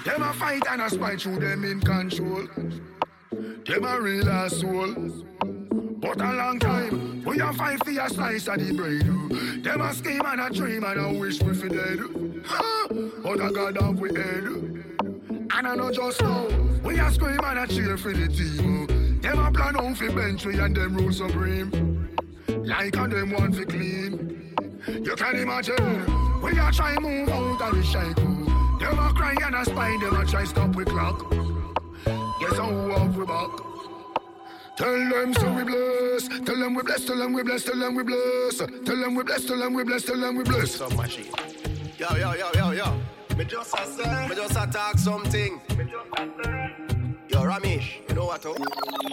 Them 0.05 0.23
a 0.23 0.33
fight 0.33 0.63
and 0.71 0.81
a 0.81 0.89
spite 0.89 1.21
through 1.21 1.41
them 1.41 1.65
in 1.65 1.81
control. 1.81 2.47
Them 3.29 3.85
a 3.85 4.01
real 4.01 4.27
asshole. 4.27 4.95
But 6.01 6.21
a 6.21 6.34
long 6.34 6.59
time, 6.59 7.23
we 7.26 7.41
a 7.41 7.51
fight 7.51 7.84
for 7.84 7.91
a 7.91 8.09
slice 8.09 8.47
of 8.47 8.57
the 8.57 8.73
bread. 8.73 9.03
Uh, 9.03 9.61
them 9.61 9.81
a 9.81 9.93
scheme 9.93 10.21
and 10.26 10.39
a 10.39 10.49
dream 10.49 10.84
and 10.85 10.99
a 10.99 11.19
wish 11.19 11.41
we 11.41 11.53
fi 11.53 11.67
dead. 11.67 11.99
Ha! 12.45 12.88
But 13.21 13.41
I 13.41 13.51
got 13.51 13.77
off 13.84 13.95
we 13.95 14.09
head. 14.15 14.43
And 14.45 15.67
I 15.67 15.76
know 15.76 15.91
just 15.91 16.21
now, 16.21 16.47
we 16.85 16.97
are 16.99 17.11
scream 17.11 17.39
and 17.43 17.59
a 17.59 17.67
cheer 17.67 17.97
for 17.97 18.13
the 18.13 18.30
team. 18.30 18.84
Uh, 18.84 19.21
them 19.21 19.45
a 19.45 19.51
plan 19.51 19.76
out 19.77 19.97
for 19.97 20.09
bench 20.13 20.45
we 20.45 20.57
and 20.57 20.73
them 20.73 20.95
rule 20.95 21.11
supreme. 21.11 22.17
Like 22.47 22.95
and 22.95 23.11
them 23.11 23.31
want 23.31 23.55
to 23.55 23.65
clean. 23.65 24.55
You 24.88 25.15
can 25.17 25.35
imagine, 25.35 26.41
we 26.41 26.57
are 26.57 26.71
try 26.71 26.97
move 26.97 27.27
out 27.27 27.61
of 27.61 27.76
the 27.76 27.84
shackle. 27.84 28.45
Them 28.80 28.99
a 28.99 29.13
cry 29.13 29.35
and 29.43 29.55
a 29.55 29.65
spine, 29.65 29.99
them 29.99 30.15
a 30.15 30.26
try 30.26 30.45
stop 30.45 30.73
we 30.77 30.85
clock. 30.85 31.30
Guess 32.39 32.57
how 32.57 32.71
off 32.91 33.15
we 33.17 33.26
back. 33.26 33.78
Tell 34.80 34.93
them 34.93 35.34
so 35.34 35.53
we 35.53 35.64
bless. 35.65 36.30
Tell 36.30 36.56
them 36.57 36.73
we 36.73 36.84
bless. 36.84 37.03
Tell 37.03 37.18
them 37.18 37.34
we 37.34 37.43
bless. 37.43 37.65
Tell 37.65 37.77
them 37.77 37.95
we 37.95 38.03
bless. 38.03 38.57
Tell 38.60 38.95
them 38.95 39.14
we 39.14 39.23
bless. 39.23 39.45
Tell 39.45 39.60
them 39.60 39.73
we 39.73 39.84
bless. 39.84 40.03
Tell 40.06 40.18
them 40.18 40.35
we 40.38 40.43
bless. 40.45 40.72
So 40.72 40.89
much. 40.91 41.18
Yo, 41.97 42.07
yo, 42.15 42.34
yo, 42.34 42.49
yo, 42.56 42.72
yo. 42.72 43.01
Me 43.35 43.43
just 43.43 43.73
a 43.77 43.85
say. 43.85 44.27
Me 44.30 44.35
just 44.35 44.56
a 44.56 44.72
talk 44.72 44.97
something. 44.97 45.60
Yo, 47.30 47.43
Ramesh, 47.43 47.97
you 48.10 48.15
know 48.15 48.26
what? 48.26 48.43
Oh? 48.43 48.56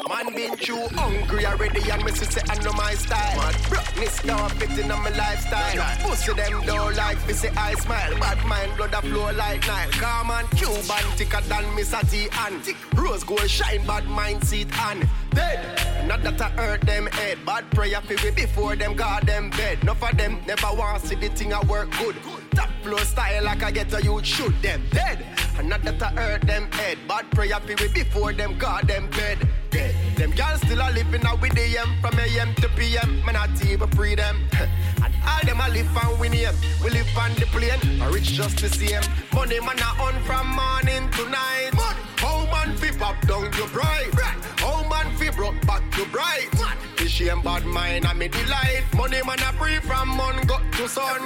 Man 0.08 0.34
been 0.34 0.56
too 0.56 0.88
hungry 0.94 1.44
already 1.44 1.90
and 1.90 2.02
me 2.02 2.12
say 2.12 2.40
I 2.48 2.56
know 2.64 2.72
my 2.72 2.94
style. 2.94 3.36
Mad 3.36 3.56
brokeness 3.68 4.24
now 4.24 4.48
fitting 4.48 4.90
on 4.90 5.02
my 5.02 5.10
lifestyle. 5.10 5.96
Pussy 5.98 6.32
them 6.32 6.62
don't 6.64 6.96
like 6.96 7.26
me 7.26 7.34
say 7.34 7.50
I 7.50 7.74
smile. 7.74 8.18
Bad 8.18 8.42
mind 8.46 8.74
blood 8.78 8.94
a 8.94 9.02
flow 9.02 9.30
like 9.32 9.66
Nile. 9.66 9.90
Calm 9.90 10.30
and 10.30 10.50
Cuban 10.52 11.04
thicker 11.16 11.42
than 11.42 11.74
Miss 11.74 11.94
T 12.10 12.28
and 12.32 12.62
Rose 12.94 13.22
gold 13.22 13.50
shine 13.50 13.86
bad 13.86 14.06
mind 14.06 14.42
seat 14.44 14.68
and 14.80 15.06
dead. 15.30 15.95
Not 16.06 16.22
that 16.22 16.40
I 16.40 16.48
hurt 16.50 16.80
them 16.82 17.06
head. 17.06 17.38
Bad 17.44 17.68
prayer 17.72 18.00
for 18.00 18.14
me 18.24 18.30
before 18.30 18.76
them 18.76 18.94
guard 18.94 19.26
them 19.26 19.50
bed. 19.50 19.82
Enough 19.82 20.02
of 20.02 20.16
them 20.16 20.40
never 20.46 20.68
want 20.72 21.02
see 21.02 21.16
the 21.16 21.28
thing 21.30 21.52
I 21.52 21.60
work 21.64 21.90
good. 21.98 22.16
Top 22.54 22.70
flow 22.82 22.98
style 22.98 23.42
like 23.42 23.62
I 23.64 23.72
get 23.72 23.92
a 23.92 24.02
youth 24.02 24.24
shoot 24.24 24.54
them 24.62 24.82
dead. 24.90 25.26
And 25.58 25.68
not 25.68 25.82
that 25.82 26.00
I 26.00 26.06
hurt 26.10 26.42
them 26.42 26.70
head. 26.70 26.98
Bad 27.08 27.30
prayer 27.32 27.58
for 27.58 27.82
me 27.82 27.88
before 27.92 28.32
them 28.32 28.56
guard 28.56 28.86
them 28.86 29.10
bed. 29.10 29.38
Dead. 29.70 29.94
Them 30.16 30.30
girls 30.30 30.60
still 30.62 30.80
a 30.80 30.88
living 30.92 31.26
out 31.26 31.40
with 31.42 31.54
the 31.54 31.62
AM 31.62 32.00
from 32.00 32.18
AM 32.18 32.54
to 32.54 32.68
PM. 32.70 33.24
Man, 33.26 33.36
I 33.36 33.48
even 33.68 33.90
free 33.90 34.14
them. 34.14 34.48
and 35.02 35.14
all 35.26 35.44
them 35.44 35.60
a 35.60 35.68
live 35.68 35.96
and 35.96 36.20
win 36.20 36.32
here. 36.32 36.52
We 36.82 36.90
live 36.90 37.18
on 37.18 37.34
the 37.34 37.46
plane. 37.46 38.00
I 38.00 38.08
rich 38.08 38.32
just 38.32 38.58
the 38.58 38.68
same. 38.68 39.02
Money 39.34 39.60
man 39.60 39.76
I 39.80 39.90
on 40.00 40.22
from 40.22 40.46
morning 40.54 41.10
to 41.10 41.28
night. 41.28 41.70
Money. 41.74 42.00
How 42.16 42.46
man 42.46 42.76
fi 42.76 42.90
pop 42.96 43.20
down 43.26 43.52
your 43.58 43.68
bright. 43.68 44.08
How 44.56 44.82
man 44.88 44.95
fi 45.16 45.30
broke 45.30 45.60
back 45.66 45.82
to 45.92 46.04
bright. 46.06 46.48
The 46.96 47.08
shame 47.08 47.42
bad 47.42 47.64
mind 47.64 48.06
and 48.06 48.18
me 48.18 48.28
delight. 48.28 48.84
Money 48.94 49.20
man 49.26 49.38
a 49.40 49.52
free 49.54 49.78
from 49.80 50.08
mon 50.08 50.36
got 50.46 50.62
to 50.72 50.88
sun. 50.88 51.20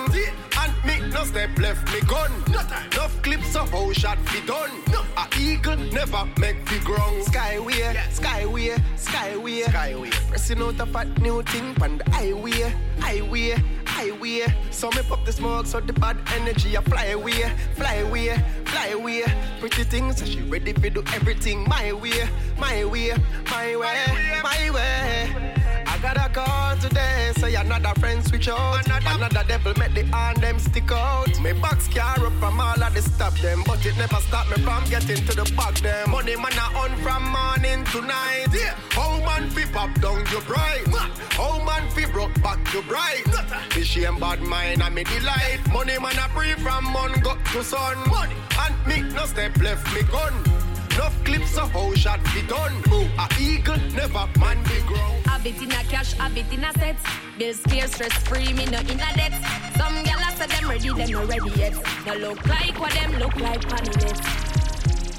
And 0.60 0.74
me 0.84 1.08
no 1.10 1.24
step 1.24 1.56
left 1.58 1.92
me 1.92 2.00
gun. 2.06 2.30
No 2.50 2.58
time. 2.58 2.90
Enough 2.92 3.22
clips 3.22 3.56
of 3.56 3.70
how 3.70 3.92
shot 3.92 4.18
fi 4.26 4.44
done. 4.46 4.70
A 5.16 5.26
eagle 5.38 5.76
never 5.76 6.24
make 6.38 6.56
fi 6.68 6.78
ground. 6.84 7.24
Skyway, 7.26 7.94
skyway, 8.10 8.76
skyway, 8.96 9.64
skyway. 9.64 10.10
Pressing 10.28 10.62
out 10.62 10.80
a 10.80 10.86
fat 10.86 11.20
new 11.20 11.42
thing 11.42 11.74
pan 11.74 11.98
the 11.98 12.10
highway, 12.10 12.74
highway, 12.98 13.54
highway. 13.86 14.46
So 14.70 14.90
me 14.90 15.02
pop 15.08 15.24
the 15.24 15.32
smoke 15.32 15.66
so 15.66 15.80
the 15.80 15.92
bad 15.94 16.16
energy 16.34 16.74
a 16.74 16.82
fly 16.82 17.06
away, 17.06 17.50
fly 17.74 17.94
away, 17.94 18.36
fly 18.64 18.88
away. 18.88 19.24
Pretty 19.60 19.84
things 19.84 20.18
so 20.18 20.26
she 20.26 20.40
ready 20.42 20.72
fi 20.72 20.88
do 20.90 21.02
everything 21.14 21.64
my 21.68 21.92
way, 21.92 22.28
my 22.58 22.84
way, 22.84 23.12
my 23.50 23.76
way, 23.76 23.79
my 23.80 24.70
way. 24.70 25.32
I 25.86 25.98
got 26.02 26.16
a 26.16 26.28
call 26.32 26.76
today, 26.76 27.32
say 27.36 27.54
another 27.54 27.98
friend 28.00 28.24
switch 28.24 28.48
out. 28.48 28.86
Another, 28.86 29.24
another 29.24 29.44
devil 29.48 29.72
make 29.78 29.94
the 29.94 30.04
hand 30.16 30.38
them 30.38 30.58
stick 30.58 30.90
out. 30.92 31.40
Me 31.40 31.52
box 31.52 31.88
car 31.88 32.24
up 32.24 32.32
from 32.34 32.60
all 32.60 32.82
of 32.82 32.94
the 32.94 33.02
stop 33.02 33.36
them, 33.38 33.62
but 33.66 33.84
it 33.84 33.96
never 33.96 34.16
stop 34.16 34.48
me 34.50 34.62
from 34.62 34.84
getting 34.90 35.24
to 35.26 35.34
the 35.34 35.50
back 35.56 35.74
them. 35.80 36.10
Money 36.10 36.36
man 36.36 36.52
I 36.54 36.66
on 36.82 36.96
from 37.02 37.24
morning 37.30 37.84
to 37.92 38.00
night. 38.02 38.48
Yeah. 38.52 38.74
How 38.90 39.18
man 39.18 39.50
fi 39.50 39.64
pop 39.66 39.92
down 40.00 40.24
your 40.30 40.42
bright? 40.42 40.86
How 41.30 41.62
man 41.64 41.88
fi 41.90 42.06
broke 42.06 42.34
back 42.42 42.64
to 42.72 42.82
bright? 42.82 43.24
The 43.74 43.84
shame 43.84 44.18
bad 44.18 44.40
mind 44.42 44.82
and 44.82 44.94
me 44.94 45.04
delight. 45.04 45.60
Money 45.72 45.98
man 45.98 46.18
I 46.18 46.28
free 46.28 46.52
from 46.54 46.84
mon 46.84 47.12
got 47.20 47.44
to 47.46 47.64
sun. 47.64 47.96
Money. 48.08 48.36
And 48.60 48.74
me 48.86 49.14
no 49.14 49.24
step 49.24 49.56
left 49.58 49.92
me 49.94 50.02
gun. 50.02 50.59
Enough 51.00 51.24
clips 51.24 51.56
of 51.56 51.70
how 51.70 51.94
shot 51.94 52.20
be 52.34 52.42
done. 52.42 52.74
A 53.18 53.26
eagle 53.40 53.78
never 53.94 54.28
man 54.38 54.62
be 54.64 54.80
ground. 54.86 55.24
Have 55.24 55.46
it 55.46 55.56
in 55.56 55.70
a 55.70 55.82
cash, 55.88 56.12
have 56.12 56.36
it 56.36 56.52
in 56.52 56.62
a 56.62 56.70
set. 56.74 56.94
Bills 57.38 57.60
clear, 57.60 57.86
stress 57.86 58.12
free, 58.28 58.52
me 58.52 58.66
no 58.66 58.80
in 58.80 59.00
a 59.00 59.10
debt. 59.16 59.32
Some 59.78 59.96
gyal 60.04 60.36
say 60.36 60.46
them 60.46 60.68
ready, 60.68 60.88
them 60.92 61.10
no 61.10 61.24
ready 61.24 61.58
yet. 61.58 61.72
No 62.04 62.12
look 62.16 62.46
like 62.46 62.78
what 62.78 62.92
them 62.92 63.18
look 63.18 63.34
like 63.36 63.66
panic. 63.66 64.14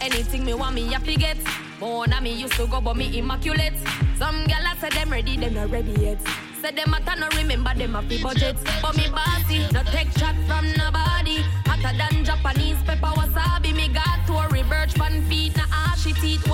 Anything 0.02 0.46
me 0.46 0.54
want 0.54 0.76
me 0.76 0.86
have 0.94 1.04
to 1.04 1.16
get. 1.16 1.38
More 1.80 2.06
than 2.06 2.22
me 2.26 2.34
used 2.34 2.54
to 2.58 2.68
go, 2.68 2.80
but 2.80 2.96
me 2.96 3.18
immaculate. 3.18 3.74
Some 4.20 4.46
gyal 4.46 4.80
say 4.80 4.90
them 4.90 5.10
ready, 5.10 5.36
them 5.36 5.56
no 5.56 5.66
ready 5.66 6.00
yet. 6.00 6.22
Say 6.62 6.70
them 6.74 6.94
at 6.94 7.18
no 7.18 7.28
remember 7.36 7.74
them 7.74 7.96
a 7.96 8.04
fi 8.04 8.22
budget. 8.22 8.56
But 8.84 8.96
me 8.96 9.10
bossy, 9.10 9.66
no 9.74 9.82
take 9.86 10.14
chat 10.14 10.36
from 10.46 10.72
nobody. 10.78 11.42
Hotter 11.66 11.98
than 11.98 12.24
Japanese 12.24 12.78
pepper 12.86 13.14
wasabi. 13.18 13.74
Me 13.76 13.88
got 13.88 14.28
to 14.28 14.34
a 14.34 14.48
reverse 14.50 14.94
fan 14.94 15.24
feet, 15.24 15.58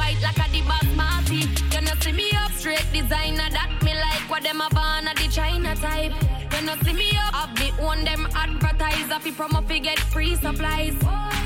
white 0.07 0.21
like 0.21 0.37
a 0.37 0.51
the 0.51 0.61
basmati. 0.61 1.41
You 1.73 1.81
know 1.81 1.93
see 2.01 2.11
me 2.11 2.31
up 2.33 2.51
straight 2.51 2.85
designer 2.93 3.49
that 3.51 3.71
me 3.83 3.93
like 3.93 4.29
what 4.29 4.43
them 4.43 4.61
a 4.61 4.69
van 4.73 5.05
the 5.05 5.27
China 5.29 5.75
type. 5.75 6.13
You 6.53 6.65
know 6.65 6.75
see 6.83 6.93
me 6.93 7.09
up, 7.17 7.33
have 7.33 7.59
me 7.59 7.71
own 7.79 8.03
them 8.03 8.27
advertiser 8.35 9.19
fi 9.19 9.31
promo 9.31 9.67
fi 9.67 9.79
get 9.79 9.99
free 9.99 10.35
supplies. 10.35 10.97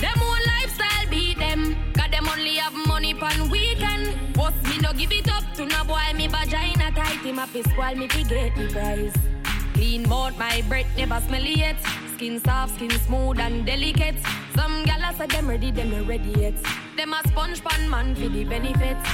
Them 0.03 0.17
own 0.29 0.41
lifestyle 0.53 1.07
beat 1.09 1.37
them, 1.39 1.75
got 1.93 2.11
them 2.11 2.27
only 2.27 2.55
have 2.55 2.73
money 2.87 3.13
pan 3.13 3.49
weekend. 3.49 4.33
Boss 4.33 4.53
me 4.63 4.77
no 4.79 4.93
give 4.93 5.11
it 5.11 5.31
up 5.31 5.43
to 5.55 5.65
no 5.65 5.83
boy 5.83 6.07
me 6.15 6.27
vagina 6.27 6.91
tight 6.91 7.21
him 7.25 7.39
up 7.39 7.49
his 7.49 7.65
squall 7.65 7.95
me 7.95 8.07
fi 8.07 8.23
get 8.23 8.55
the 8.55 8.67
price. 8.67 9.40
Clean 9.81 10.07
mouth, 10.07 10.37
my 10.37 10.61
breath 10.69 10.85
never 10.95 11.19
smelly 11.21 11.55
yet. 11.57 11.75
Skin 12.13 12.39
soft, 12.39 12.75
skin 12.75 12.91
smooth 12.99 13.39
and 13.39 13.65
delicate. 13.65 14.13
Some 14.53 14.85
gyal 14.85 15.17
say 15.17 15.25
them 15.25 15.49
ready, 15.49 15.71
them 15.71 15.89
not 15.89 16.07
ready 16.07 16.35
yet. 16.37 16.53
Them 16.95 17.13
a 17.13 17.27
sponge 17.27 17.63
pan 17.63 17.89
man 17.89 18.13
for 18.13 18.29
the 18.29 18.43
benefits. 18.43 19.09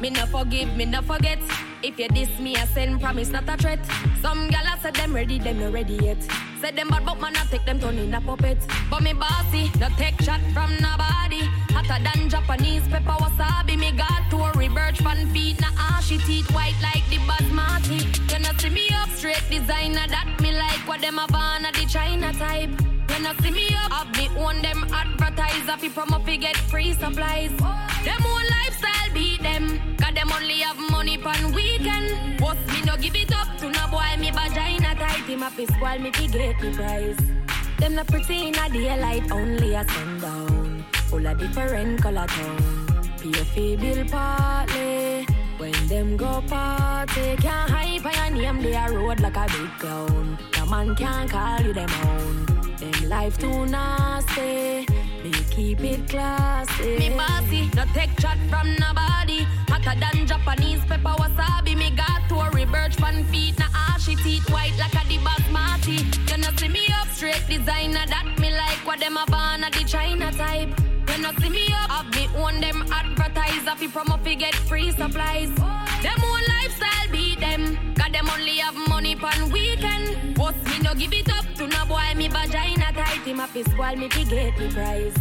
Me 0.00 0.10
no 0.10 0.26
forgive, 0.26 0.76
me 0.76 0.86
no 0.86 1.02
forget. 1.02 1.38
If 1.86 2.00
you 2.00 2.08
diss 2.08 2.40
me, 2.40 2.56
I 2.56 2.64
send 2.66 3.00
promise, 3.00 3.30
not 3.30 3.48
a 3.48 3.56
threat. 3.56 3.78
Some 4.20 4.50
gyal 4.50 4.82
say 4.82 4.90
them 4.90 5.14
ready, 5.14 5.38
them 5.38 5.60
not 5.60 5.72
ready 5.72 5.94
yet. 6.02 6.20
Say 6.60 6.72
them 6.72 6.88
bad, 6.88 7.06
but 7.06 7.20
man 7.20 7.36
I 7.36 7.44
take 7.44 7.64
them 7.64 7.78
turn 7.78 7.96
in 7.96 8.12
a 8.12 8.20
puppet. 8.20 8.58
But 8.90 9.04
me 9.04 9.12
bossy, 9.12 9.70
no 9.78 9.86
take 9.96 10.20
shot 10.20 10.40
from 10.52 10.72
nobody. 10.82 11.46
Hotter 11.70 12.02
than 12.02 12.28
Japanese 12.28 12.82
pepper 12.88 13.16
wasabi. 13.22 13.78
Me 13.78 13.92
got 13.92 14.28
to 14.30 14.36
a 14.36 14.50
reverse 14.58 14.98
fan 14.98 15.28
feet, 15.28 15.60
na 15.60 15.68
ashy 15.78 16.18
ah, 16.18 16.26
teeth 16.26 16.50
white 16.50 16.74
like 16.82 17.06
the 17.08 17.18
basmati. 17.28 18.02
You 18.32 18.40
know 18.40 18.50
see 18.58 18.70
me 18.70 18.88
up 18.92 19.08
straight 19.10 19.46
designer 19.48 20.08
that 20.08 20.26
me 20.42 20.50
like 20.58 20.82
what 20.88 21.00
them 21.00 21.20
a 21.20 21.26
van 21.30 21.62
the 21.62 21.86
China 21.86 22.32
type. 22.32 22.70
You 23.10 23.22
know 23.22 23.32
see 23.42 23.52
me 23.52 23.68
up, 23.84 23.92
have 23.92 24.10
me 24.16 24.26
own 24.36 24.60
them 24.60 24.84
advertiser 24.92 25.76
fi 25.78 25.88
promo 25.88 26.18
fi 26.24 26.36
get 26.36 26.56
free 26.56 26.94
supplies. 26.94 27.54
Them 28.06 28.22
own 28.26 28.44
lifestyle 28.56 29.10
be 29.14 29.38
them, 29.38 29.55
them 30.16 30.32
only 30.32 30.60
have 30.60 30.78
money 30.90 31.18
pan 31.18 31.52
weekend. 31.52 32.40
Boss 32.40 32.56
me 32.72 32.80
no 32.84 32.96
give 32.96 33.14
it 33.14 33.32
up 33.36 33.48
to 33.58 33.68
no 33.68 33.86
boy, 33.88 34.16
me 34.18 34.30
vagina 34.30 34.94
tight 34.94 35.28
him 35.28 35.42
up 35.42 35.52
his 35.52 35.68
squall 35.68 35.98
me 35.98 36.10
fi 36.10 36.26
get 36.26 36.58
the 36.60 36.70
prize. 36.72 37.20
Them 37.78 37.94
not 37.94 38.06
pretty 38.06 38.48
in 38.48 38.54
a 38.54 38.68
daylight, 38.70 39.30
only 39.30 39.74
a 39.74 39.84
sundown. 39.84 40.84
Full 41.08 41.26
of 41.26 41.38
different 41.38 42.02
color 42.02 42.26
tone. 42.26 42.86
Fi 43.54 43.76
bill 43.76 44.04
partly. 44.06 45.26
When 45.58 45.86
them 45.88 46.16
go 46.16 46.42
party, 46.48 47.36
can't 47.36 47.70
hype 47.70 48.06
on 48.06 48.36
your 48.36 48.52
name, 48.52 48.62
they 48.62 48.74
a 48.74 48.90
road 48.90 49.20
like 49.20 49.36
a 49.36 49.46
big 49.46 49.70
clown. 49.78 50.38
No 50.56 50.66
man 50.66 50.94
can't 50.96 51.30
call 51.30 51.60
you 51.60 51.72
them 51.74 51.90
own. 52.04 52.46
Them 52.76 53.08
life 53.08 53.36
too 53.38 53.66
nasty. 53.66 54.86
Me 55.26 55.32
keep 55.50 55.80
it 55.80 56.08
classy. 56.08 56.98
Me 56.98 57.08
bossy, 57.10 57.68
no 57.74 57.84
take 57.92 58.14
chat 58.20 58.38
from 58.48 58.76
nobody. 58.78 59.42
Hotter 59.66 59.98
than 59.98 60.24
Japanese 60.24 60.78
pepper 60.84 61.16
wasabi. 61.18 61.76
Me 61.76 61.90
got 61.90 62.22
to 62.28 62.36
a 62.36 62.50
reverse 62.50 62.94
fan 62.94 63.24
feet, 63.24 63.58
na 63.58 63.66
ashy 63.88 64.14
ah, 64.14 64.22
teeth 64.22 64.48
white 64.50 64.76
like 64.78 64.94
a 64.94 65.18
basmati. 65.26 65.98
You 66.30 66.36
know 66.38 66.50
see 66.56 66.68
me 66.68 66.86
up 67.00 67.08
straight 67.08 67.42
designer 67.48 68.06
that 68.06 68.36
me 68.38 68.52
like 68.52 68.86
what 68.86 69.00
them 69.00 69.16
a 69.16 69.24
van 69.28 69.62
the 69.62 69.84
China 69.84 70.30
type. 70.30 70.70
You 71.10 71.18
know 71.20 71.32
see 71.40 71.50
me 71.50 71.66
up, 71.74 71.90
have 71.90 72.14
me 72.14 72.28
own 72.38 72.60
them 72.60 72.84
advertiser 72.92 73.74
fi 73.74 73.88
promo 73.88 74.22
fi 74.22 74.36
get 74.36 74.54
free 74.54 74.92
supplies. 74.92 75.52
Them 76.04 76.20
own 76.22 76.42
lifestyle 76.54 77.10
be 77.10 77.34
them, 77.34 77.76
cause 77.98 78.12
them 78.12 78.30
only 78.30 78.58
have 78.58 78.78
money 78.88 79.16
pan 79.16 79.50
weekend 79.50 79.95
boss, 80.46 80.64
me 80.64 80.78
no 80.82 80.94
give 80.94 81.12
it 81.12 81.30
up 81.32 81.44
To 81.56 81.66
no 81.66 81.86
boy, 81.86 82.14
me 82.16 82.28
vagina 82.28 82.92
tight 82.92 83.24
Him 83.24 83.40
a 83.40 83.46
fist 83.46 83.76
while 83.76 83.96
me 83.96 84.08
big 84.08 84.28
get 84.28 84.56
the 84.56 84.68
prize 84.68 85.14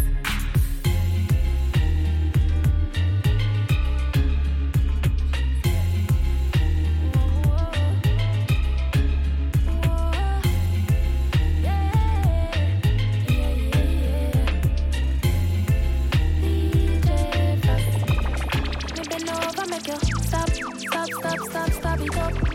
Stop, 19.86 21.10
stop, 21.10 21.40
stop, 21.40 21.72
stop 21.72 22.00
it 22.02 22.18
up. 22.18 22.55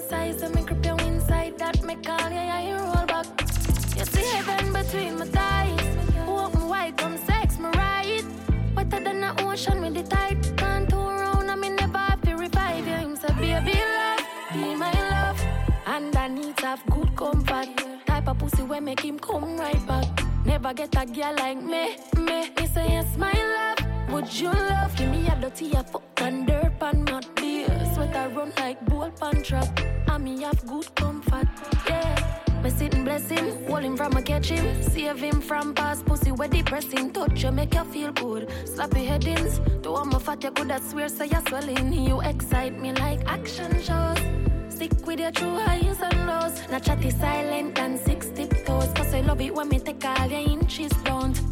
Size 0.00 0.42
and 0.42 0.54
me 0.54 0.62
grip 0.62 0.84
you 0.84 0.96
inside 1.06 1.58
that 1.58 1.82
me 1.84 1.94
call 1.96 2.28
you, 2.30 2.36
yeah, 2.36 2.60
you 2.68 2.76
roll 2.76 3.06
back. 3.06 3.26
You 3.96 4.04
see 4.06 4.24
heaven 4.24 4.72
between 4.72 5.18
my 5.18 5.26
thighs. 5.26 5.96
Open 6.26 6.68
wide, 6.68 6.96
come 6.96 7.18
sex 7.18 7.58
me 7.58 7.68
right. 7.76 8.24
Wetter 8.74 9.00
than 9.00 9.20
the 9.20 9.44
ocean 9.44 9.80
with 9.82 9.94
the 9.94 10.02
tide. 10.02 10.38
Can't 10.56 10.88
turn 10.88 10.98
around, 11.00 11.50
I 11.50 11.54
me 11.56 11.68
never 11.70 11.98
have 11.98 12.22
to 12.22 12.34
revive 12.36 12.86
you. 12.86 12.94
Him 12.94 13.16
say, 13.16 13.32
baby 13.34 13.78
love, 13.98 14.20
be 14.52 14.74
my 14.74 14.92
love. 15.10 15.40
And 15.86 16.16
I 16.16 16.28
need 16.28 16.56
to 16.58 16.66
have 16.66 16.82
good 16.86 17.14
comfort. 17.16 17.68
Type 18.06 18.28
of 18.28 18.38
pussy 18.38 18.62
where 18.62 18.80
make 18.80 19.00
him 19.00 19.18
come 19.18 19.56
right 19.58 19.86
back. 19.86 20.06
Never 20.46 20.72
get 20.74 20.94
a 21.00 21.04
girl 21.06 21.34
like 21.36 21.62
me, 21.62 21.96
me. 22.16 22.50
Me 22.56 22.66
say 22.66 22.88
yes, 22.88 23.16
my 23.16 23.32
love. 23.32 23.91
Would 24.12 24.30
you 24.38 24.52
love? 24.52 24.94
Give 24.94 25.10
me 25.10 25.26
a 25.26 25.34
dirty 25.40 25.72
a 25.72 25.82
fuck 25.82 26.02
dirt 26.16 26.72
and 26.82 27.10
mud 27.10 27.26
beer. 27.34 27.66
Sweat 27.94 28.14
I 28.14 28.26
run 28.26 28.52
like 28.58 28.84
bull 28.84 29.10
pan 29.10 29.42
trap. 29.42 29.80
And 30.06 30.24
me 30.24 30.42
have 30.42 30.66
good 30.66 30.94
comfort, 30.94 31.48
yeah. 31.88 32.60
Me 32.62 32.68
sit 32.68 32.94
and 32.94 33.06
bless 33.06 33.30
him, 33.30 33.64
hold 33.66 33.84
him 33.84 33.96
from 33.96 34.12
a 34.12 34.20
catch 34.20 34.50
him, 34.50 34.82
save 34.82 35.18
him 35.18 35.40
from 35.40 35.72
past 35.72 36.04
pussy 36.04 36.30
where 36.30 36.46
depressing. 36.46 37.10
Touch 37.10 37.42
you 37.42 37.52
make 37.52 37.72
you 37.74 37.84
feel 37.84 38.12
good, 38.12 38.52
slap 38.66 38.92
your 38.94 39.06
headings. 39.06 39.60
Do 39.80 39.94
I'm 39.94 40.12
a 40.12 40.20
fat 40.20 40.44
you 40.44 40.50
good 40.50 40.70
I 40.70 40.80
swear 40.80 41.08
so 41.08 41.24
you're 41.24 41.42
swelling. 41.48 41.92
You 41.94 42.20
excite 42.20 42.78
me 42.78 42.92
like 42.92 43.26
action 43.26 43.80
shows. 43.80 44.18
Stick 44.68 45.06
with 45.06 45.20
your 45.20 45.32
true 45.32 45.58
highs 45.58 46.02
and 46.02 46.26
lows. 46.26 46.68
Not 46.70 46.82
chatty 46.82 47.10
silent 47.10 47.78
and 47.78 47.98
six 47.98 48.28
tiptoes. 48.28 48.92
Cause 48.92 49.14
I 49.14 49.22
love 49.22 49.40
it 49.40 49.54
when 49.54 49.70
me 49.70 49.78
take 49.78 50.04
all 50.04 50.26
your 50.26 50.40
inches 50.40 50.92
down. 51.02 51.51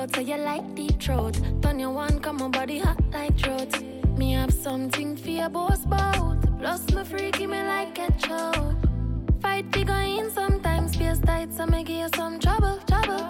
Big 0.00 0.14
so 0.14 0.22
so 0.22 0.26
you 0.26 0.36
like 0.36 0.74
deep 0.74 1.02
throat. 1.02 1.38
Turn 1.60 1.78
your 1.78 1.90
one, 1.90 2.20
come 2.20 2.40
on 2.40 2.50
body 2.50 2.78
hot 2.78 2.96
like 3.12 3.38
throat. 3.38 3.82
Me 4.16 4.32
have 4.32 4.52
something 4.52 5.14
for 5.14 5.28
your 5.28 5.50
boss 5.50 5.84
bout. 5.84 6.38
Plus 6.58 6.90
my 6.94 7.04
freaky 7.04 7.46
me 7.46 7.62
like 7.62 7.98
a 7.98 8.10
choke. 8.12 8.76
Fight 9.42 9.70
be 9.70 9.84
going 9.84 10.30
sometimes 10.30 10.92
space 10.92 11.18
tight, 11.18 11.52
so 11.52 11.66
me 11.66 11.84
give 11.84 11.96
you 11.96 12.08
some 12.16 12.38
trouble, 12.38 12.78
trouble. 12.86 13.28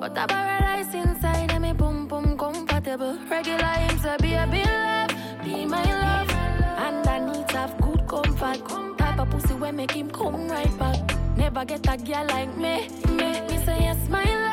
But 0.00 0.16
I 0.16 0.26
paradise 0.26 0.94
inside 0.94 1.52
and 1.52 1.62
me 1.62 1.72
boom 1.72 2.08
boom 2.08 2.38
comfortable. 2.38 3.18
Regular 3.28 3.76
him 3.84 3.98
say 3.98 4.16
be 4.22 4.32
a 4.34 4.46
be 4.46 4.64
love, 4.64 5.10
be 5.44 5.66
my 5.66 5.84
love. 5.84 6.30
And 6.78 7.06
I 7.06 7.18
need 7.18 7.48
to 7.48 7.58
have 7.58 7.78
good 7.82 8.06
comfort. 8.08 8.96
Type 8.96 9.18
of 9.18 9.30
pussy 9.30 9.54
where 9.54 9.72
make 9.72 9.90
him 9.92 10.10
come 10.10 10.48
right 10.48 10.78
back. 10.78 11.36
Never 11.36 11.64
get 11.66 11.86
a 11.86 11.96
girl 11.98 12.26
like 12.28 12.56
me, 12.56 12.88
me. 13.08 13.40
Me 13.48 13.64
say 13.64 13.80
yes, 13.80 14.08
my 14.08 14.24
love. 14.24 14.45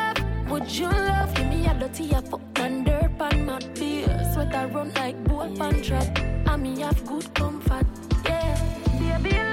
Would 0.54 0.70
you 0.70 0.86
love? 0.86 1.34
Give 1.34 1.48
me 1.48 1.66
a 1.66 1.74
dirty 1.74 2.12
a 2.12 2.22
fuck 2.22 2.60
and 2.60 2.86
dirt 2.86 3.18
pan 3.18 3.44
mud 3.48 3.74
beer. 3.74 4.06
Sweat 4.34 4.54
I 4.54 4.66
run 4.66 4.94
like 4.94 5.18
bull 5.24 5.50
pan 5.58 5.82
trap. 5.82 6.16
And 6.48 6.62
me 6.62 6.82
have 6.82 7.04
good 7.08 7.34
comfort, 7.34 7.88
yeah. 8.24 9.18
Baby 9.18 9.53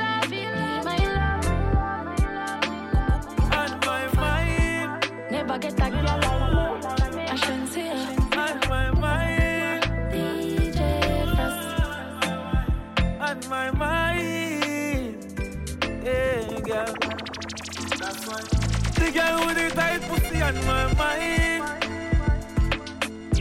The 19.11 19.19
girl 19.19 19.45
with 19.45 19.57
the 19.57 19.69
tight 19.75 20.03
pussy 20.03 20.41
on 20.41 20.55
my 20.67 20.95
mind. 20.95 21.65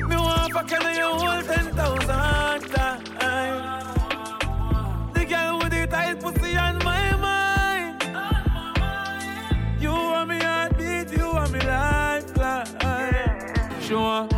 Me 0.10 0.16
want 0.16 0.52
fuck 0.52 0.72
you 0.72 0.80
you 0.98 1.06
hold 1.06 1.46
ten 1.46 1.66
thousand 1.76 2.72
times. 2.74 3.06
The 5.14 5.26
girl 5.26 5.60
with 5.60 5.70
the 5.70 5.86
tight 5.86 6.20
pussy 6.20 6.58
on 6.58 6.80
my 6.80 7.16
mind. 7.18 8.02
You 9.80 9.91
want 9.91 10.30
me 10.30 10.40
heartbeat, 10.40 11.12
you 11.16 11.28
want 11.28 11.52
me 11.52 11.60
lifeline. 11.60 12.74
She 13.80 13.94
want 13.94 14.32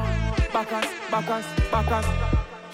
backers, 0.52 0.90
backers, 1.10 1.46
backers. 1.72 2.08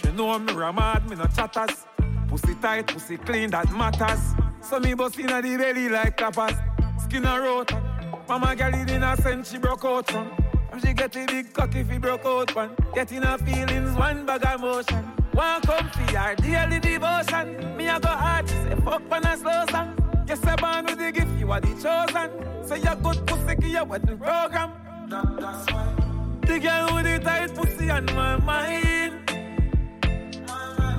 She 0.01 0.11
know 0.13 0.39
me 0.39 0.53
ramad, 0.53 1.07
me 1.07 1.15
no 1.15 1.27
chatters. 1.27 1.85
Pussy 2.27 2.55
tight, 2.55 2.87
pussy 2.87 3.17
clean, 3.17 3.51
that 3.51 3.71
matters. 3.71 4.33
So 4.61 4.79
me 4.79 4.95
bust 4.95 5.19
inna 5.19 5.43
the 5.43 5.57
belly 5.57 5.89
like 5.89 6.17
clappers. 6.17 6.57
Skin 7.03 7.23
a 7.23 7.39
rota. 7.39 7.86
Mama 8.27 8.55
girl 8.55 8.73
it 8.73 8.91
innocent, 8.91 9.47
she 9.47 9.57
broke 9.57 9.85
out 9.85 10.11
from. 10.11 10.29
She 10.81 10.93
get 10.93 11.15
a 11.15 11.25
big 11.25 11.53
cock 11.53 11.73
if 11.75 11.89
he 11.89 11.97
broke 11.97 12.25
out 12.25 12.53
one. 12.53 12.75
Getting 12.93 13.21
her 13.21 13.37
feelings, 13.37 13.97
one 13.97 14.25
bag 14.25 14.45
of 14.45 14.59
motion. 14.59 15.03
One 15.31 15.61
come 15.61 15.89
for 15.89 16.17
her 16.17 16.35
daily 16.35 16.79
devotion. 16.79 17.77
Me 17.77 17.87
a 17.87 17.99
go 17.99 18.09
hard, 18.09 18.49
say 18.49 18.75
fuck 18.83 19.01
on 19.11 19.25
a 19.25 19.37
slow 19.37 19.65
song. 19.71 20.25
Yes, 20.27 20.43
I 20.43 20.55
born 20.57 20.85
with 20.85 20.97
the 20.97 21.11
gift, 21.11 21.39
you 21.39 21.51
are 21.51 21.61
the 21.61 21.69
chosen. 21.81 22.67
So 22.67 22.75
you 22.75 22.95
good 23.01 23.25
pussy, 23.27 23.55
give 23.55 23.69
your 23.69 23.85
wedding 23.85 24.17
program. 24.17 24.71
That, 25.07 25.37
that's 25.39 25.71
why. 25.71 25.95
The 26.41 26.59
girl 26.59 26.95
with 26.95 27.05
the 27.05 27.19
tight 27.23 27.55
pussy 27.55 27.89
on 27.89 28.05
my 28.07 28.35
mind. 28.37 29.13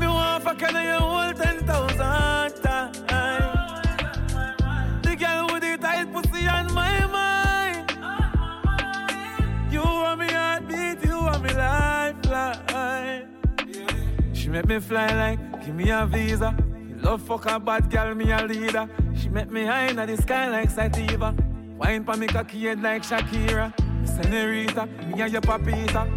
Me 0.00 0.06
want 0.06 0.44
fuck 0.44 0.60
you, 0.62 1.44
ten 1.44 1.66
thousand 1.66 2.62
times. 2.62 3.57
She 14.48 14.52
make 14.52 14.66
me 14.66 14.80
fly 14.80 15.06
like, 15.14 15.66
give 15.66 15.74
me 15.74 15.90
a 15.90 16.06
visa. 16.06 16.56
Love 17.02 17.20
fuck 17.20 17.44
a 17.50 17.60
bad 17.60 17.90
girl, 17.90 18.14
me 18.14 18.32
a 18.32 18.42
leader. 18.46 18.88
She 19.14 19.28
make 19.28 19.50
me 19.50 19.66
high 19.66 19.88
in 19.88 19.96
the 19.96 20.16
sky 20.16 20.48
like 20.48 20.70
Sativa. 20.70 21.36
Wine 21.76 22.02
pa 22.02 22.16
me 22.16 22.28
cocky 22.28 22.64
head 22.64 22.82
like 22.82 23.02
Shakira. 23.02 23.74
Senorita, 24.06 24.86
me 25.06 25.20
and 25.20 25.32
your 25.34 25.42
papita. 25.42 26.08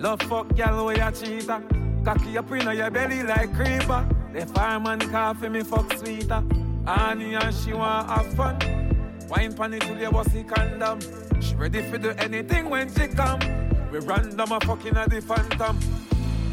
Love 0.00 0.22
fuck 0.22 0.56
girl, 0.56 0.80
oh, 0.80 0.86
way 0.86 0.94
a 1.00 1.12
cheater. 1.12 1.62
Cocky 2.02 2.38
up 2.38 2.50
in 2.50 2.78
your 2.78 2.90
belly 2.90 3.22
like 3.24 3.54
creeper. 3.54 4.08
The 4.32 4.46
fireman 4.46 5.00
coffee 5.10 5.50
me 5.50 5.62
fuck 5.62 5.92
sweeter. 5.98 6.42
Annie 6.86 7.34
and 7.34 7.54
she 7.54 7.74
want 7.74 8.08
have 8.08 8.32
fun. 8.32 8.56
Wine 9.28 9.52
pan 9.52 9.74
it 9.74 9.82
till 9.82 9.98
you 9.98 10.44
condom. 10.44 10.98
She 11.42 11.54
ready 11.56 11.82
for 11.82 11.98
do 11.98 12.12
anything 12.12 12.70
when 12.70 12.90
she 12.94 13.06
come. 13.08 13.38
We 13.92 13.98
random 13.98 14.50
a 14.50 14.60
fucking 14.60 14.96
at 14.96 15.10
the 15.10 15.20
phantom. 15.20 15.99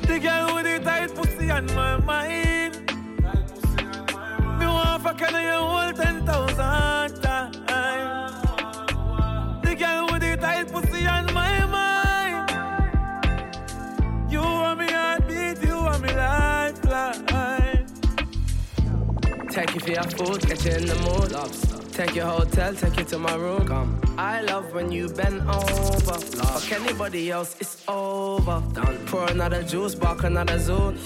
The 0.08 0.20
girl 0.20 0.56
with 0.56 0.66
the 0.66 0.80
tight 0.84 1.14
pussy 1.14 1.52
on 1.52 1.66
my 1.76 1.98
mind. 1.98 2.76
Me 4.58 4.66
want 4.66 5.04
fuck 5.04 5.20
you, 5.20 5.28
you 5.38 5.52
hold 5.52 5.96
ten 5.96 6.26
thousand 6.26 7.22
times. 7.22 8.42
The 9.64 9.76
girl 9.76 10.08
with 10.12 10.22
the 10.22 10.38
tight 10.38 10.72
pussy 10.72 11.06
on 11.06 11.26
my 11.34 11.66
mind. 11.66 12.50
You 14.32 14.40
want 14.40 14.80
me 14.80 14.88
heartbeat, 14.90 15.62
you 15.62 15.76
want 15.76 16.02
me 16.02 16.14
lifeline. 16.14 17.86
Take 19.50 19.74
you 19.76 19.80
for 19.82 19.92
your 19.92 20.04
food, 20.04 20.42
get 20.48 20.66
you 20.66 20.72
in 20.72 20.86
the 20.86 20.96
mood. 21.06 21.77
Take 21.98 22.14
your 22.14 22.28
hotel, 22.28 22.76
take 22.76 22.96
you 23.00 23.06
to 23.06 23.18
my 23.18 23.34
room. 23.34 23.66
Come. 23.66 24.00
I 24.20 24.42
love 24.42 24.72
when 24.72 24.92
you 24.92 25.10
bend 25.10 25.42
over. 25.50 26.14
Fuck 26.14 26.72
anybody 26.72 27.32
else, 27.32 27.58
it's 27.60 27.84
over. 27.88 28.62
Done. 28.72 29.04
Pour 29.08 29.26
another 29.26 29.64
juice, 29.64 29.96
bark 29.96 30.24
another 30.24 30.60
zone. 30.60 31.00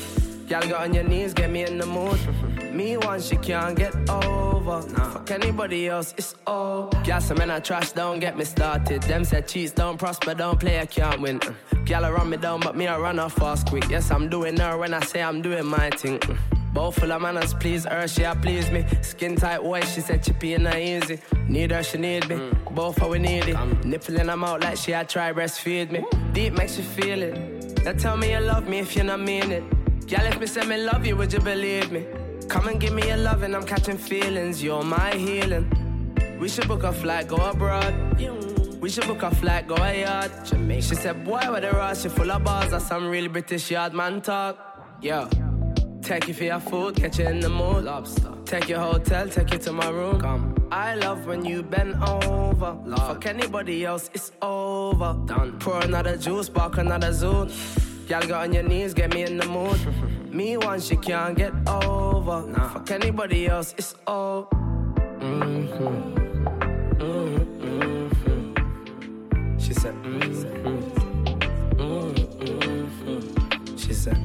Y'all 0.49 0.59
get 0.59 0.73
on 0.73 0.93
your 0.93 1.05
knees, 1.05 1.33
get 1.33 1.49
me 1.49 1.63
in 1.63 1.77
the 1.77 1.85
mood. 1.85 2.19
me 2.73 2.97
one, 2.97 3.21
she 3.21 3.37
can't 3.37 3.77
get 3.77 3.95
over. 4.09 4.81
Fuck 4.81 5.31
anybody 5.31 5.87
else, 5.87 6.13
it's 6.17 6.35
over. 6.45 6.89
Gal, 7.05 7.21
some 7.21 7.37
men 7.37 7.51
I 7.51 7.61
trash, 7.61 7.93
don't 7.93 8.19
get 8.19 8.37
me 8.37 8.43
started. 8.43 9.01
Them 9.03 9.23
said 9.23 9.47
cheats 9.47 9.71
don't 9.71 9.97
prosper, 9.97 10.33
don't 10.33 10.59
play, 10.59 10.81
I 10.81 10.87
can't 10.87 11.21
win. 11.21 11.39
Mm. 11.39 11.85
Gal, 11.85 12.03
I 12.03 12.11
run 12.11 12.29
me 12.29 12.35
down, 12.35 12.59
but 12.59 12.75
me 12.75 12.87
I 12.87 12.99
run 12.99 13.17
off 13.17 13.31
fast 13.31 13.65
quick. 13.67 13.87
Yes, 13.89 14.11
I'm 14.11 14.27
doing 14.27 14.57
her 14.57 14.77
when 14.77 14.93
I 14.93 14.99
say 14.99 15.23
I'm 15.23 15.41
doing 15.41 15.67
my 15.67 15.89
thing. 15.91 16.19
Mm. 16.19 16.50
Both 16.73 16.99
full 16.99 17.11
of 17.11 17.21
manners, 17.21 17.53
please 17.53 17.85
her, 17.85 18.07
she 18.07 18.23
a 18.23 18.33
please 18.33 18.71
me. 18.71 18.85
Skin 19.01 19.35
tight 19.35 19.61
white, 19.61 19.87
she 19.87 19.99
said 19.99 20.23
chippy 20.23 20.53
and 20.53 20.63
not 20.63 20.77
easy. 20.77 21.19
Need 21.47 21.71
her, 21.71 21.83
she 21.83 21.97
need 21.97 22.29
me. 22.29 22.35
Mm. 22.35 22.75
Both 22.75 22.97
how 22.99 23.09
we 23.09 23.19
need 23.19 23.49
it. 23.49 23.85
Nipple 23.85 24.17
in 24.17 24.29
her 24.29 24.37
mouth 24.37 24.63
like 24.63 24.77
she 24.77 24.93
a 24.93 25.03
try 25.03 25.33
breastfeed 25.33 25.91
me. 25.91 26.05
Deep 26.31 26.53
makes 26.53 26.77
you 26.77 26.83
feel 26.83 27.21
it. 27.21 27.83
Now 27.83 27.91
tell 27.93 28.15
me 28.15 28.31
you 28.31 28.39
love 28.39 28.69
me 28.69 28.79
if 28.79 28.95
you 28.95 29.03
not 29.03 29.19
mean 29.19 29.51
it. 29.51 29.63
Girl, 30.07 30.25
if 30.25 30.39
me 30.39 30.45
say 30.45 30.65
me 30.65 30.77
love 30.77 31.05
you, 31.05 31.17
would 31.17 31.33
you 31.33 31.41
believe 31.41 31.91
me? 31.91 32.05
Come 32.47 32.69
and 32.69 32.79
give 32.79 32.93
me 32.93 33.05
your 33.07 33.17
love 33.17 33.43
and 33.43 33.55
I'm 33.55 33.65
catching 33.65 33.97
feelings. 33.97 34.63
You're 34.63 34.83
my 34.83 35.13
healing. 35.15 35.69
We 36.39 36.47
should 36.47 36.67
book 36.67 36.83
a 36.83 36.93
flight, 36.93 37.27
go 37.27 37.35
abroad. 37.35 37.93
We 38.81 38.89
should 38.89 39.07
book 39.07 39.23
a 39.23 39.35
flight, 39.35 39.67
go 39.67 39.75
a 39.75 40.01
yard. 40.01 40.31
She 40.47 40.95
said, 40.95 41.23
boy, 41.25 41.41
what 41.49 41.61
the 41.61 41.71
rush, 41.71 42.03
you 42.05 42.09
full 42.09 42.31
of 42.31 42.43
bars. 42.43 42.71
That's 42.71 42.87
some 42.87 43.07
really 43.07 43.27
British 43.27 43.69
yard 43.69 43.93
man 43.93 44.21
talk. 44.21 44.57
Yeah. 45.01 45.29
Take 46.01 46.27
you 46.27 46.33
for 46.33 46.45
your 46.45 46.59
food, 46.59 46.95
catch 46.95 47.19
you 47.19 47.27
in 47.27 47.39
the 47.39 47.49
mood. 47.49 47.83
Lobster. 47.85 48.33
Take 48.45 48.67
your 48.69 48.79
hotel, 48.79 49.27
take 49.29 49.51
you 49.53 49.59
to 49.59 49.71
my 49.71 49.87
room. 49.89 50.19
Come. 50.19 50.55
I 50.71 50.95
love 50.95 51.27
when 51.27 51.45
you 51.45 51.61
bend 51.61 52.03
over. 52.03 52.75
Lord. 52.85 52.99
Fuck 52.99 53.25
anybody 53.27 53.85
else, 53.85 54.09
it's 54.13 54.31
over. 54.41 55.15
Done. 55.25 55.59
Pour 55.59 55.79
another 55.79 56.17
juice, 56.17 56.49
bark 56.49 56.77
another 56.77 57.13
zone. 57.13 57.51
Y'all 58.07 58.21
get 58.21 58.31
on 58.31 58.51
your 58.51 58.63
knees, 58.63 58.93
get 58.93 59.13
me 59.13 59.23
in 59.23 59.37
the 59.37 59.45
mood. 59.45 59.79
me 60.33 60.57
one 60.57 60.67
one 60.67 60.79
she 60.81 60.95
can't 60.97 61.37
get 61.37 61.53
over. 61.67 62.45
Nah. 62.47 62.69
Fuck 62.69 62.91
anybody 62.91 63.47
else, 63.47 63.73
it's 63.77 63.95
all. 64.07 64.45
Mm-hmm. 65.19 66.15
Mm-hmm. 66.97 68.07
She 69.59 69.73
said, 69.73 69.93
mm-hmm. 70.03 70.77
Mm-hmm. 71.77 73.77
She 73.77 73.93
said, 73.93 73.93
she 73.93 73.93
said, 73.93 74.17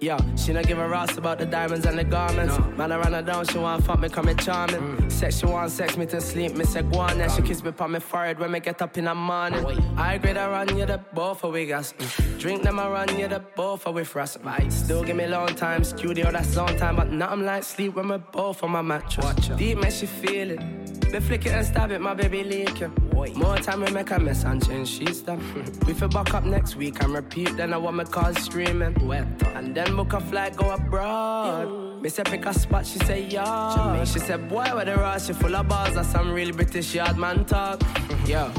Yo, 0.00 0.16
she 0.36 0.52
not 0.52 0.64
give 0.64 0.78
a 0.78 0.82
ass 0.82 1.16
about 1.16 1.40
the 1.40 1.46
diamonds 1.46 1.84
and 1.84 1.98
the 1.98 2.04
garments. 2.04 2.56
No. 2.56 2.64
Man, 2.76 2.92
I 2.92 2.96
ran 2.98 3.14
her 3.14 3.22
down, 3.22 3.44
she 3.46 3.58
want 3.58 3.84
fuck 3.84 3.98
me, 3.98 4.08
come 4.08 4.26
me 4.26 4.34
charming. 4.34 4.80
Mm. 4.80 5.10
Sex, 5.10 5.38
she 5.38 5.46
want 5.46 5.72
sex 5.72 5.96
me 5.96 6.06
to 6.06 6.20
sleep, 6.20 6.54
me 6.54 6.64
say 6.64 6.82
go 6.82 7.00
on. 7.00 7.18
Then 7.18 7.28
she 7.30 7.42
kiss 7.42 7.64
me 7.64 7.72
on 7.76 7.90
my 7.90 7.98
forehead 7.98 8.38
when 8.38 8.52
me 8.52 8.60
get 8.60 8.80
up 8.80 8.96
in 8.96 9.06
the 9.06 9.14
morning. 9.14 9.64
Wait. 9.64 9.80
I 9.96 10.14
agree 10.14 10.34
to 10.34 10.40
run 10.40 10.76
you 10.78 10.86
the 10.86 11.00
both 11.12 11.42
of 11.42 11.52
we 11.52 11.66
gas. 11.66 11.94
Mm. 11.94 12.38
Drink 12.38 12.62
them, 12.62 12.78
I 12.78 12.88
run 12.88 13.18
you 13.18 13.26
the 13.26 13.40
both 13.56 13.86
of 13.88 13.96
we 13.96 14.04
frost. 14.04 14.38
Right. 14.44 14.72
Still 14.72 15.02
give 15.02 15.16
me 15.16 15.26
long 15.26 15.48
time, 15.48 15.82
studio 15.82 16.30
that's 16.30 16.54
long 16.56 16.76
time, 16.76 16.94
but 16.94 17.10
nothing 17.10 17.44
like 17.44 17.64
sleep 17.64 17.96
when 17.96 18.08
we 18.08 18.18
both 18.18 18.62
on 18.62 18.70
my 18.70 18.82
mattress. 18.82 19.24
Watch 19.24 19.56
Deep, 19.56 19.78
man, 19.78 19.90
she 19.90 20.06
feel 20.06 20.52
it. 20.52 20.97
Me 21.12 21.20
flick 21.20 21.46
it 21.46 21.52
and 21.52 21.66
stab 21.66 21.90
it, 21.90 22.00
my 22.00 22.14
baby 22.14 22.44
leaking. 22.44 22.92
More 23.34 23.56
time 23.56 23.80
we 23.82 23.90
make 23.90 24.10
a 24.10 24.18
mess 24.18 24.44
and 24.44 24.64
change 24.64 24.88
she's 24.88 25.22
done. 25.22 25.40
we 25.86 25.94
feel 25.94 26.08
back 26.08 26.34
up 26.34 26.44
next 26.44 26.76
week 26.76 27.02
and 27.02 27.14
repeat, 27.14 27.56
then 27.56 27.72
I 27.72 27.78
want 27.78 27.96
my 27.96 28.04
call 28.04 28.34
streaming. 28.34 28.94
Wet. 29.06 29.26
And 29.54 29.74
then 29.74 29.96
book 29.96 30.12
a 30.12 30.20
flight, 30.20 30.54
go 30.56 30.70
abroad. 30.70 32.02
Me 32.02 32.08
say 32.10 32.22
pick 32.24 32.44
a 32.46 32.52
spot, 32.52 32.86
she 32.86 32.98
say 33.00 33.26
yeah. 33.26 34.04
She 34.04 34.18
said, 34.18 34.48
boy, 34.48 34.64
where 34.74 34.84
the 34.84 34.96
rush, 34.96 35.28
you 35.28 35.34
full 35.34 35.56
of 35.56 35.66
bars, 35.66 35.94
that's 35.94 36.08
some 36.10 36.30
really 36.30 36.52
British 36.52 36.94
yard 36.94 37.16
man 37.16 37.44
talk. 37.44 37.80
yeah, 38.26 38.52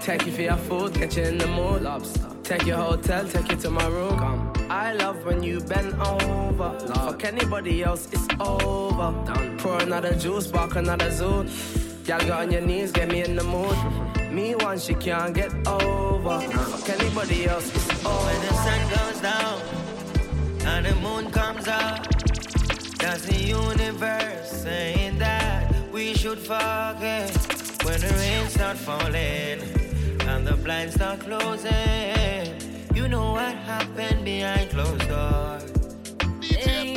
take 0.00 0.24
you 0.24 0.32
for 0.32 0.42
your 0.42 0.56
food, 0.56 0.94
get 0.94 1.16
you 1.16 1.24
in 1.24 1.38
the 1.38 1.48
mood. 1.48 1.82
Lobster. 1.82 2.28
Take 2.52 2.66
your 2.66 2.76
hotel, 2.76 3.26
take 3.26 3.50
you 3.50 3.56
to 3.56 3.70
my 3.70 3.86
room. 3.86 4.18
Come. 4.18 4.52
I 4.68 4.92
love 4.92 5.24
when 5.24 5.42
you 5.42 5.58
bend 5.60 5.94
over. 5.94 6.52
Love. 6.58 6.86
Fuck 6.86 7.24
anybody 7.24 7.82
else, 7.82 8.06
it's 8.12 8.28
over. 8.38 9.10
Done. 9.24 9.56
Pour 9.56 9.78
another 9.78 10.14
juice, 10.14 10.52
walk 10.52 10.76
another 10.76 11.10
zoo. 11.10 11.46
Y'all 12.04 12.20
go 12.26 12.34
on 12.34 12.52
your 12.52 12.60
knees, 12.60 12.92
get 12.92 13.08
me 13.08 13.24
in 13.24 13.36
the 13.36 13.42
mood. 13.42 13.74
me 14.30 14.54
once 14.56 14.86
you 14.86 14.96
can't 14.96 15.34
get 15.34 15.50
over. 15.66 16.40
Fuck 16.40 17.00
anybody 17.00 17.46
else, 17.46 17.74
it's 17.74 18.04
over. 18.04 18.26
When 18.26 18.40
the 18.46 18.54
sun 18.64 18.80
goes 18.96 19.20
down 19.22 19.60
and 20.66 20.84
the 20.84 20.94
moon 20.96 21.30
comes 21.30 21.66
up, 21.66 22.06
that's 22.98 23.22
the 23.24 23.34
universe 23.34 24.50
saying 24.50 25.16
that 25.20 25.90
we 25.90 26.12
should 26.12 26.38
forget 26.38 27.32
when 27.82 27.98
the 27.98 28.14
rain 28.20 28.46
start 28.50 28.76
falling 28.76 29.81
and 30.32 30.46
the 30.46 30.56
blinds 30.56 30.94
start 30.94 31.20
closing. 31.20 32.46
You 32.94 33.06
know 33.08 33.32
what 33.32 33.54
happened 33.54 34.24
behind 34.24 34.70
closed 34.70 35.06
doors. 35.08 35.64
Baby, 36.40 36.96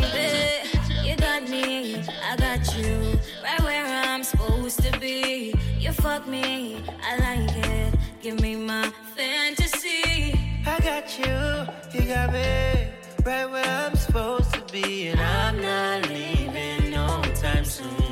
you 1.03 1.16
got 1.18 1.44
me, 1.49 1.98
I 2.30 2.36
got 2.38 2.64
you, 2.78 3.20
right 3.44 3.62
where 3.62 3.86
I'm 3.86 4.24
supposed 4.24 4.82
to 4.84 4.99
be. 4.99 5.53
You 5.80 5.91
fuck 5.91 6.28
me, 6.28 6.84
I 7.10 7.12
like 7.26 7.57
it. 7.68 7.95
Give 8.22 8.40
me 8.40 8.56
my 8.56 8.90
fantasy. 9.16 10.40
I 10.66 10.80
got 10.80 11.06
you, 11.20 11.36
you 11.94 12.07
got 12.07 12.32
me, 12.32 12.88
right 13.26 13.49
where 13.53 13.66
I'm 13.66 13.95
supposed 13.95 14.53
to 14.53 14.62
be, 14.72 15.07
and 15.10 15.20
I'm 15.20 15.62
not 15.62 16.10
leaving 16.10 16.91
no 16.91 17.22
time 17.36 17.66
soon. 17.66 18.05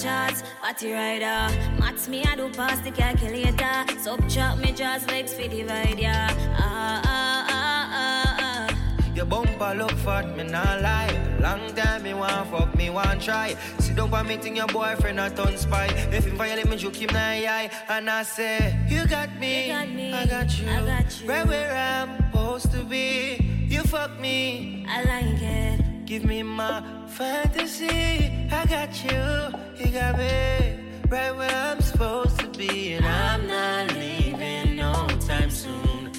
Short 0.00 0.42
party 0.62 0.92
rider. 0.92 1.52
Max 1.78 2.08
me, 2.08 2.24
I 2.24 2.34
do 2.34 2.48
pass 2.48 2.78
the 2.80 2.90
calculator. 2.90 3.84
Subtract 3.98 4.58
me 4.58 4.72
just 4.72 5.06
legs 5.10 5.34
for 5.34 5.46
divide, 5.46 5.98
yeah. 5.98 6.28
Ah, 6.56 7.02
ah, 7.04 7.46
ah, 7.50 7.88
ah, 7.92 8.36
ah. 8.70 9.12
Your 9.14 9.26
bumper 9.26 9.74
look 9.76 9.92
fat, 10.00 10.34
me 10.38 10.44
not 10.44 10.80
lie. 10.80 11.12
Long 11.40 11.74
time 11.74 12.02
me 12.04 12.14
want 12.14 12.48
fuck, 12.48 12.74
me 12.76 12.88
want 12.88 13.20
try. 13.20 13.54
Sit 13.78 13.96
down 13.96 14.08
for 14.08 14.24
meeting 14.24 14.56
your 14.56 14.68
boyfriend 14.68 15.20
a 15.20 15.28
ton 15.28 15.54
spy. 15.58 15.88
If 16.10 16.24
him 16.24 16.36
violate 16.38 16.70
me, 16.70 16.76
joke 16.78 16.96
him 16.96 17.10
na 17.12 17.20
eye. 17.20 17.70
And 17.90 18.08
I 18.08 18.22
say, 18.22 18.78
you 18.88 19.06
got 19.06 19.38
me, 19.38 19.66
You 19.66 19.72
got 19.74 19.88
me, 19.90 20.12
I 20.14 20.24
got 20.24 20.58
you, 20.58 20.66
I 20.66 20.86
got 20.86 21.20
you. 21.20 21.28
right 21.28 21.46
where 21.46 21.76
I'm 21.76 22.16
supposed 22.16 22.72
to 22.72 22.84
be. 22.84 23.66
You 23.68 23.82
fuck 23.82 24.18
me, 24.18 24.86
I 24.88 25.02
like 25.02 25.42
it. 25.42 25.89
Give 26.10 26.24
me 26.24 26.42
my 26.42 26.82
fantasy. 27.06 28.32
I 28.50 28.66
got 28.66 28.90
you, 29.04 29.54
you 29.78 29.92
got 29.92 30.18
me, 30.18 30.74
right 31.08 31.30
where 31.36 31.54
I'm 31.54 31.80
supposed 31.80 32.36
to 32.40 32.48
be, 32.48 32.94
and 32.94 33.06
I'm 33.06 33.46
not 33.46 33.94
leaving 33.94 34.74
no 34.74 35.06
time 35.20 35.50
soon. 35.50 36.10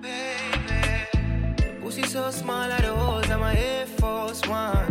Baby, 0.00 1.78
pussy 1.82 2.04
so 2.04 2.30
small 2.30 2.72
I 2.72 2.80
the 2.80 2.94
holes, 2.96 3.28
I'm 3.28 3.42
a 3.42 3.52
Air 3.52 3.84
Force 3.84 4.40
One. 4.48 4.90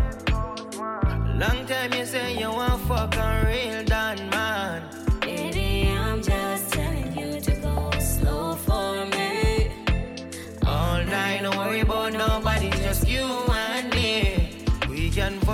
Long 1.40 1.66
time 1.66 1.92
you 1.94 2.06
say 2.06 2.38
you 2.38 2.52
want 2.52 2.80
fuck 2.84 3.16
a 3.16 3.48
real 3.48 3.84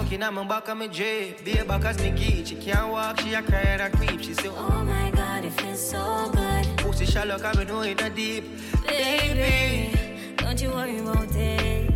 can 0.10 0.22
fuck 0.22 0.30
in 0.30 0.36
my 0.36 0.44
back 0.44 0.68
of 0.68 0.78
my 0.78 0.88
J. 0.88 1.36
Be 1.44 1.58
a 1.58 1.66
back 1.66 2.00
me 2.00 2.12
geek. 2.12 2.48
She 2.48 2.56
can't 2.56 2.92
walk, 2.92 3.20
she 3.20 3.34
a 3.34 3.42
cry 3.42 3.60
and 3.60 3.82
a 3.82 3.98
creep. 3.98 4.22
She 4.22 4.34
say, 4.34 4.50
Oh 4.50 4.84
my 4.84 5.12
god, 5.12 5.46
it 5.46 5.54
feels 5.54 5.90
so 5.90 6.32
good. 6.34 6.66
Pussy 6.78 7.06
shallow, 7.06 7.38
cause 7.38 7.58
me 7.58 7.66
know 7.66 7.82
it 7.82 8.02
a 8.02 8.10
deep. 8.10 8.44
Baby, 8.88 9.96
don't 10.38 10.60
you 10.62 10.70
worry 10.70 11.00
about 11.00 11.36
it. 11.36 11.92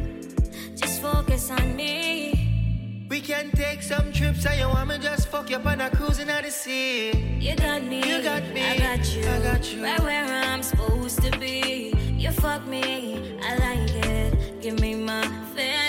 Just 0.75 1.01
focus 1.01 1.49
on 1.49 1.75
me. 1.75 3.07
We 3.09 3.19
can 3.19 3.51
take 3.51 3.81
some 3.81 4.11
trips 4.11 4.45
and 4.45 4.59
you 4.59 4.67
want 4.67 4.89
me 4.89 4.97
just 4.99 5.27
fuck 5.29 5.49
you 5.49 5.57
up 5.57 5.65
on 5.65 5.81
a 5.81 5.89
cruising 5.89 6.29
at 6.29 6.43
the 6.43 6.51
sea. 6.51 7.11
You 7.39 7.55
got 7.55 7.83
me. 7.83 7.97
You 8.07 8.21
got 8.23 8.43
me. 8.53 8.61
I 8.61 8.77
got 8.77 9.15
you. 9.15 9.21
I 9.27 9.39
got 9.39 9.73
you. 9.73 9.83
Right 9.83 9.99
where 9.99 10.25
I'm 10.25 10.63
supposed 10.63 11.21
to 11.21 11.31
be. 11.39 11.93
You 12.17 12.31
fuck 12.31 12.65
me. 12.67 13.37
I 13.41 13.55
like 13.57 14.05
it. 14.05 14.61
Give 14.61 14.79
me 14.79 14.95
my 14.95 15.21
fantasy. 15.55 15.82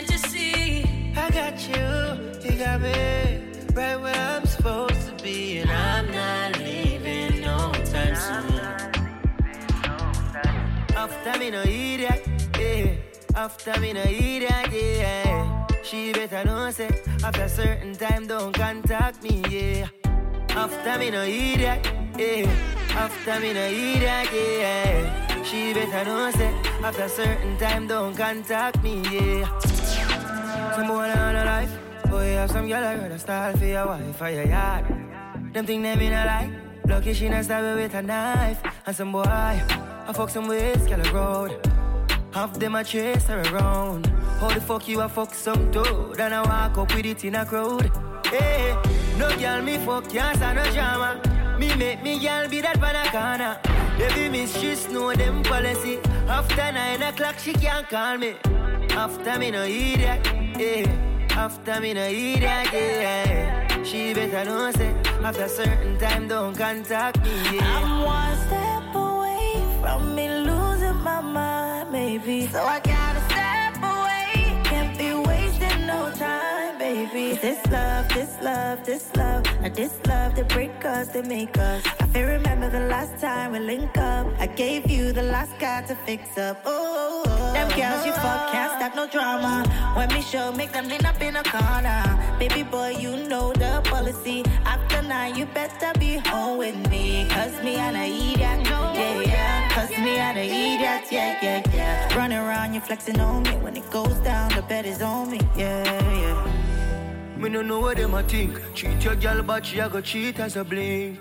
I 1.25 1.31
got 1.31 1.69
you. 1.69 2.51
You 2.51 2.59
got 2.59 2.83
me. 2.83 3.41
Right 3.73 3.97
where 3.97 4.15
I'm 4.15 4.45
supposed 4.45 5.09
to 5.09 5.25
be. 5.25 5.59
And 5.61 5.71
I'm 5.71 6.13
not 6.13 6.59
leaving 6.59 7.41
no 7.41 7.73
time 7.93 8.15
soon. 8.15 8.61
After 10.95 11.39
me 11.39 11.51
no 11.51 11.63
idiot, 11.63 12.29
yeah. 12.59 12.97
After 13.35 13.81
me 13.81 13.95
no 13.95 14.03
idiot, 14.03 14.69
yeah. 14.71 15.67
She 15.83 16.13
better 16.13 16.45
know 16.45 16.71
say 16.71 16.91
after 17.25 17.49
certain 17.49 17.95
time 17.95 18.27
don't 18.27 18.53
contact 18.55 19.23
me, 19.23 19.43
yeah. 19.49 19.89
After 20.51 20.99
me 20.99 21.11
no 21.11 21.23
idiot, 21.23 21.91
yeah. 22.19 22.51
After 22.91 23.41
me 23.41 23.55
no 23.55 23.67
idiot, 23.67 24.29
yeah. 24.31 25.43
She 25.43 25.73
better 25.73 26.05
know 26.05 26.31
say 26.33 26.53
after 26.83 27.09
certain 27.09 27.57
time 27.57 27.87
don't 27.87 28.15
contact 28.15 28.83
me, 28.83 29.03
yeah. 29.11 29.74
Some 30.75 30.89
boy 30.89 31.11
on 31.11 31.37
a 31.37 31.45
life, 31.45 31.79
oh, 32.05 32.09
boy 32.09 32.27
have 32.35 32.51
some 32.51 32.69
girl 32.69 32.85
I 32.85 32.97
rather 32.97 33.19
style 33.19 33.57
for 33.57 33.65
your 33.65 33.87
wife 33.87 34.21
or 34.21 34.31
your 34.31 34.47
yard. 34.47 34.85
Them 35.53 35.67
think 35.67 35.83
them 35.83 36.01
in 36.01 36.13
a 36.13 36.25
lie. 36.25 36.51
Lucky 36.87 37.15
she 37.15 37.29
not 37.29 37.45
stab 37.45 37.77
with 37.77 37.95
a 37.95 38.03
knife. 38.03 38.61
And 38.87 38.97
some 38.97 39.13
boy, 39.13 39.23
I 39.23 40.13
fuck 40.13 40.31
some 40.31 40.49
ways, 40.49 40.87
girl 40.87 41.01
a 41.01 41.13
road. 41.13 41.69
Half 42.33 42.59
them 42.59 42.75
a 42.75 42.83
chase 42.83 43.27
her 43.27 43.41
around. 43.53 44.07
How 44.41 44.49
the 44.49 44.61
fuck 44.61 44.89
you 44.89 45.01
a 45.01 45.09
fuck 45.09 45.33
some 45.33 45.71
dude? 45.71 46.19
And 46.19 46.35
I 46.35 46.43
walk 46.43 46.77
up 46.79 46.95
with 46.95 47.07
it 47.07 47.25
in 47.25 47.37
a 47.37 47.47
crowd. 47.47 47.91
Hey, 48.27 48.77
no 49.19 49.29
girl 49.39 49.63
me 49.63 49.79
fuck 49.79 50.09
can't 50.11 50.37
stand 50.37 50.59
no 50.59 50.65
drama. 50.73 51.21
Me 51.59 51.75
make 51.77 52.03
me 52.03 52.19
girl 52.19 52.49
be 52.49 52.61
that 52.61 52.81
banana. 52.81 53.61
Every 54.01 54.29
mistress 54.29 54.89
know 54.91 55.15
them 55.15 55.45
policy. 55.45 56.01
After 56.29 56.73
nine 56.73 57.03
o'clock 57.03 57.39
she 57.39 57.53
can't 57.53 57.89
call 57.89 58.19
me. 58.19 58.35
After 58.91 59.39
me 59.39 59.53
no 59.53 59.63
idiot, 59.65 60.27
yeah. 60.59 60.87
After 61.31 61.81
me 61.81 61.95
no 61.95 62.07
idiot, 62.07 62.43
yeah. 62.43 63.83
She 63.83 64.15
better 64.15 64.45
know 64.45 64.71
say 64.73 64.95
after 65.23 65.45
a 65.45 65.49
certain 65.49 65.99
time 65.99 66.29
don't 66.29 66.57
contact 66.57 67.23
me, 67.23 67.57
yeah. 67.57 67.77
I'm 67.77 68.03
one 68.05 68.37
step 68.47 68.95
away 68.95 69.53
from 69.81 70.15
me 70.15 70.29
losing 70.29 70.97
my 71.03 71.21
mind, 71.21 71.91
maybe. 71.93 72.47
So 72.47 72.65
I 72.65 72.81
baby. 76.95 77.35
This 77.35 77.61
love, 77.71 78.09
this 78.11 78.33
love, 78.41 78.85
this 78.85 79.05
love. 79.17 79.43
I 79.63 79.69
this 79.69 79.95
love 80.07 80.37
that 80.37 80.49
break 80.49 80.85
us, 80.85 81.09
that 81.09 81.27
make 81.27 81.57
us. 81.59 81.83
I 82.01 82.07
feel 82.13 82.27
remember 82.27 82.69
the 82.71 82.87
last 82.95 83.21
time 83.21 83.53
we 83.53 83.59
link 83.59 83.97
up. 83.99 84.27
I 84.39 84.47
gave 84.47 84.89
you 84.89 85.13
the 85.13 85.27
last 85.35 85.59
guy 85.59 85.83
to 85.89 85.95
fix 86.07 86.39
up. 86.39 86.63
Oh, 86.65 86.71
oh, 86.73 87.23
oh 87.27 87.53
them 87.55 87.69
girls 87.79 88.07
you 88.07 88.13
fuck 88.13 88.53
can't 88.53 88.73
stop 88.79 88.95
no 88.95 89.07
drama. 89.09 89.55
When 89.97 90.09
me 90.15 90.23
show, 90.23 90.53
make 90.53 90.73
them 90.73 90.87
lean 90.89 91.05
up 91.05 91.21
in 91.21 91.35
a 91.37 91.43
corner. 91.43 92.03
Baby 92.39 92.63
boy, 92.63 92.91
you 93.05 93.13
know 93.31 93.53
the 93.53 93.73
policy. 93.93 94.45
After 94.65 95.03
nine, 95.03 95.35
you 95.35 95.47
better 95.47 95.91
be 95.99 96.19
home 96.31 96.59
with 96.59 96.79
me. 96.91 97.27
Cause 97.29 97.57
me, 97.65 97.75
I 97.77 98.07
eat 98.07 98.39
that, 98.39 98.61
yeah, 98.65 99.21
yeah. 99.33 99.69
Cause 99.77 99.91
me, 100.05 100.21
I 100.21 100.31
eat 100.43 100.79
that, 100.85 101.05
yeah, 101.11 101.39
yeah, 101.43 101.63
yeah. 101.75 102.17
Run 102.17 102.33
around, 102.33 102.75
you 102.75 102.81
flexing 102.81 103.19
on 103.19 103.43
me. 103.43 103.57
When 103.65 103.77
it 103.77 103.89
goes 103.91 104.17
down, 104.31 104.55
the 104.55 104.63
bed 104.63 104.87
is 104.87 105.03
on 105.03 105.31
me, 105.31 105.41
yeah, 105.57 105.83
yeah. 106.23 106.54
Me 107.37 107.49
no 107.49 107.63
know 107.63 107.81
what 107.81 107.97
them 107.97 108.15
a 108.15 108.23
think. 108.23 108.61
Treat 108.75 109.03
your 109.03 109.17
girl, 109.17 109.43
but 109.43 109.67
she 109.67 109.79
a 109.79 109.89
go 109.89 110.01
cheat 110.01 110.39
as 110.39 110.57
a 110.57 110.65
blink. 110.65 111.21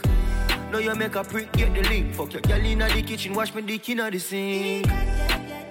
Now 0.72 0.77
you 0.80 0.95
make 0.95 1.15
a 1.15 1.23
prick, 1.23 1.52
get 1.53 1.73
the 1.73 1.81
link. 1.90 2.14
Fuck 2.14 2.34
your 2.34 2.41
girl 2.41 2.65
inna 2.65 2.88
the 2.90 3.02
kitchen, 3.02 3.34
wash 3.34 3.53
me 3.53 3.61
dick 3.61 3.90
inna 3.90 4.10
the 4.10 4.19
sink. 4.19 4.88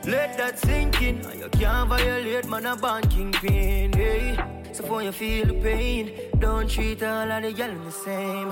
Let 0.04 0.36
that 0.36 0.58
sink 0.58 1.00
in. 1.00 1.24
And 1.24 1.40
you 1.40 1.48
can't 1.48 1.88
violate 1.88 2.48
man 2.48 2.66
a 2.66 2.76
banking 2.76 3.32
pain. 3.32 3.92
Hey. 3.92 4.36
So 4.72 4.82
for 4.84 5.02
you 5.02 5.12
feel 5.12 5.46
the 5.46 5.54
pain, 5.54 6.12
don't 6.38 6.68
treat 6.68 7.02
all 7.02 7.30
of 7.30 7.42
the 7.42 7.52
girl 7.52 7.74
the 7.84 7.90
same. 7.90 8.48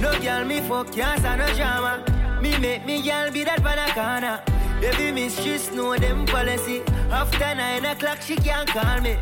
No 0.00 0.18
girl 0.20 0.44
me 0.44 0.60
fuck 0.60 0.92
can't 0.92 1.18
stand 1.20 1.40
no 1.40 1.54
drama. 1.54 2.04
Me 2.40 2.56
make 2.58 2.86
me 2.86 3.02
girl 3.02 3.30
be 3.30 3.44
that 3.44 3.62
panacana. 3.62 4.42
Every 4.82 5.12
mistress 5.12 5.72
know 5.72 5.96
them 5.96 6.24
policy. 6.26 6.82
After 7.10 7.54
nine 7.54 7.84
o'clock 7.84 8.22
she 8.22 8.36
can't 8.36 8.68
call 8.68 9.00
me. 9.00 9.16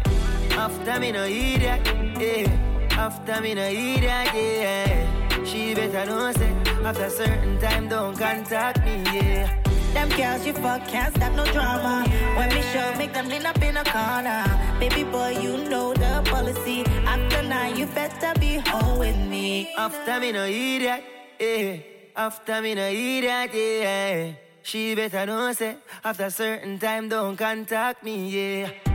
After 0.57 1.01
me 1.01 1.13
no 1.13 1.25
hear 1.27 1.59
that, 1.59 1.87
yeah. 2.21 2.97
After 2.97 3.41
me 3.41 3.55
no 3.55 3.69
hear 3.69 4.01
that, 4.01 4.35
yeah. 4.35 5.45
She 5.45 5.75
better 5.75 6.07
know 6.07 6.33
say 6.33 6.53
after 6.85 7.11
certain 7.11 7.59
time 7.61 7.89
don't 7.89 8.17
contact 8.17 8.85
me, 8.85 9.03
yeah. 9.13 9.61
Them 9.93 10.09
girls 10.11 10.47
you 10.47 10.53
fuck 10.55 10.87
can't 10.89 11.15
stop 11.15 11.33
no 11.35 11.45
drama. 11.47 12.05
When 12.37 12.49
we 12.51 12.63
show, 12.63 12.95
make 12.97 13.13
them 13.13 13.29
lean 13.29 13.47
up 13.47 13.61
in 13.63 13.77
a 13.77 13.85
corner. 13.85 14.45
Baby 14.81 15.05
boy, 15.05 15.39
you 15.41 15.69
know 15.69 15.93
the 15.93 16.23
policy. 16.25 16.85
After 17.05 17.43
nine, 17.43 17.77
you 17.77 17.87
better 17.87 18.39
be 18.41 18.59
home 18.59 18.99
with 18.99 19.17
me. 19.17 19.75
After 19.77 20.21
me 20.21 20.33
no 20.33 20.47
hear 20.47 20.81
that, 20.81 21.03
yeah. 21.41 21.77
After 22.17 22.63
me 22.63 22.75
no 22.75 22.91
hear 22.91 23.23
that, 23.23 23.55
yeah. 23.55 24.33
She 24.63 24.95
better 24.95 25.27
know 25.27 25.53
say 25.53 25.77
after 26.03 26.31
certain 26.31 26.79
time 26.79 27.09
don't 27.09 27.37
contact 27.37 28.03
me, 28.03 28.31
yeah. 28.31 28.94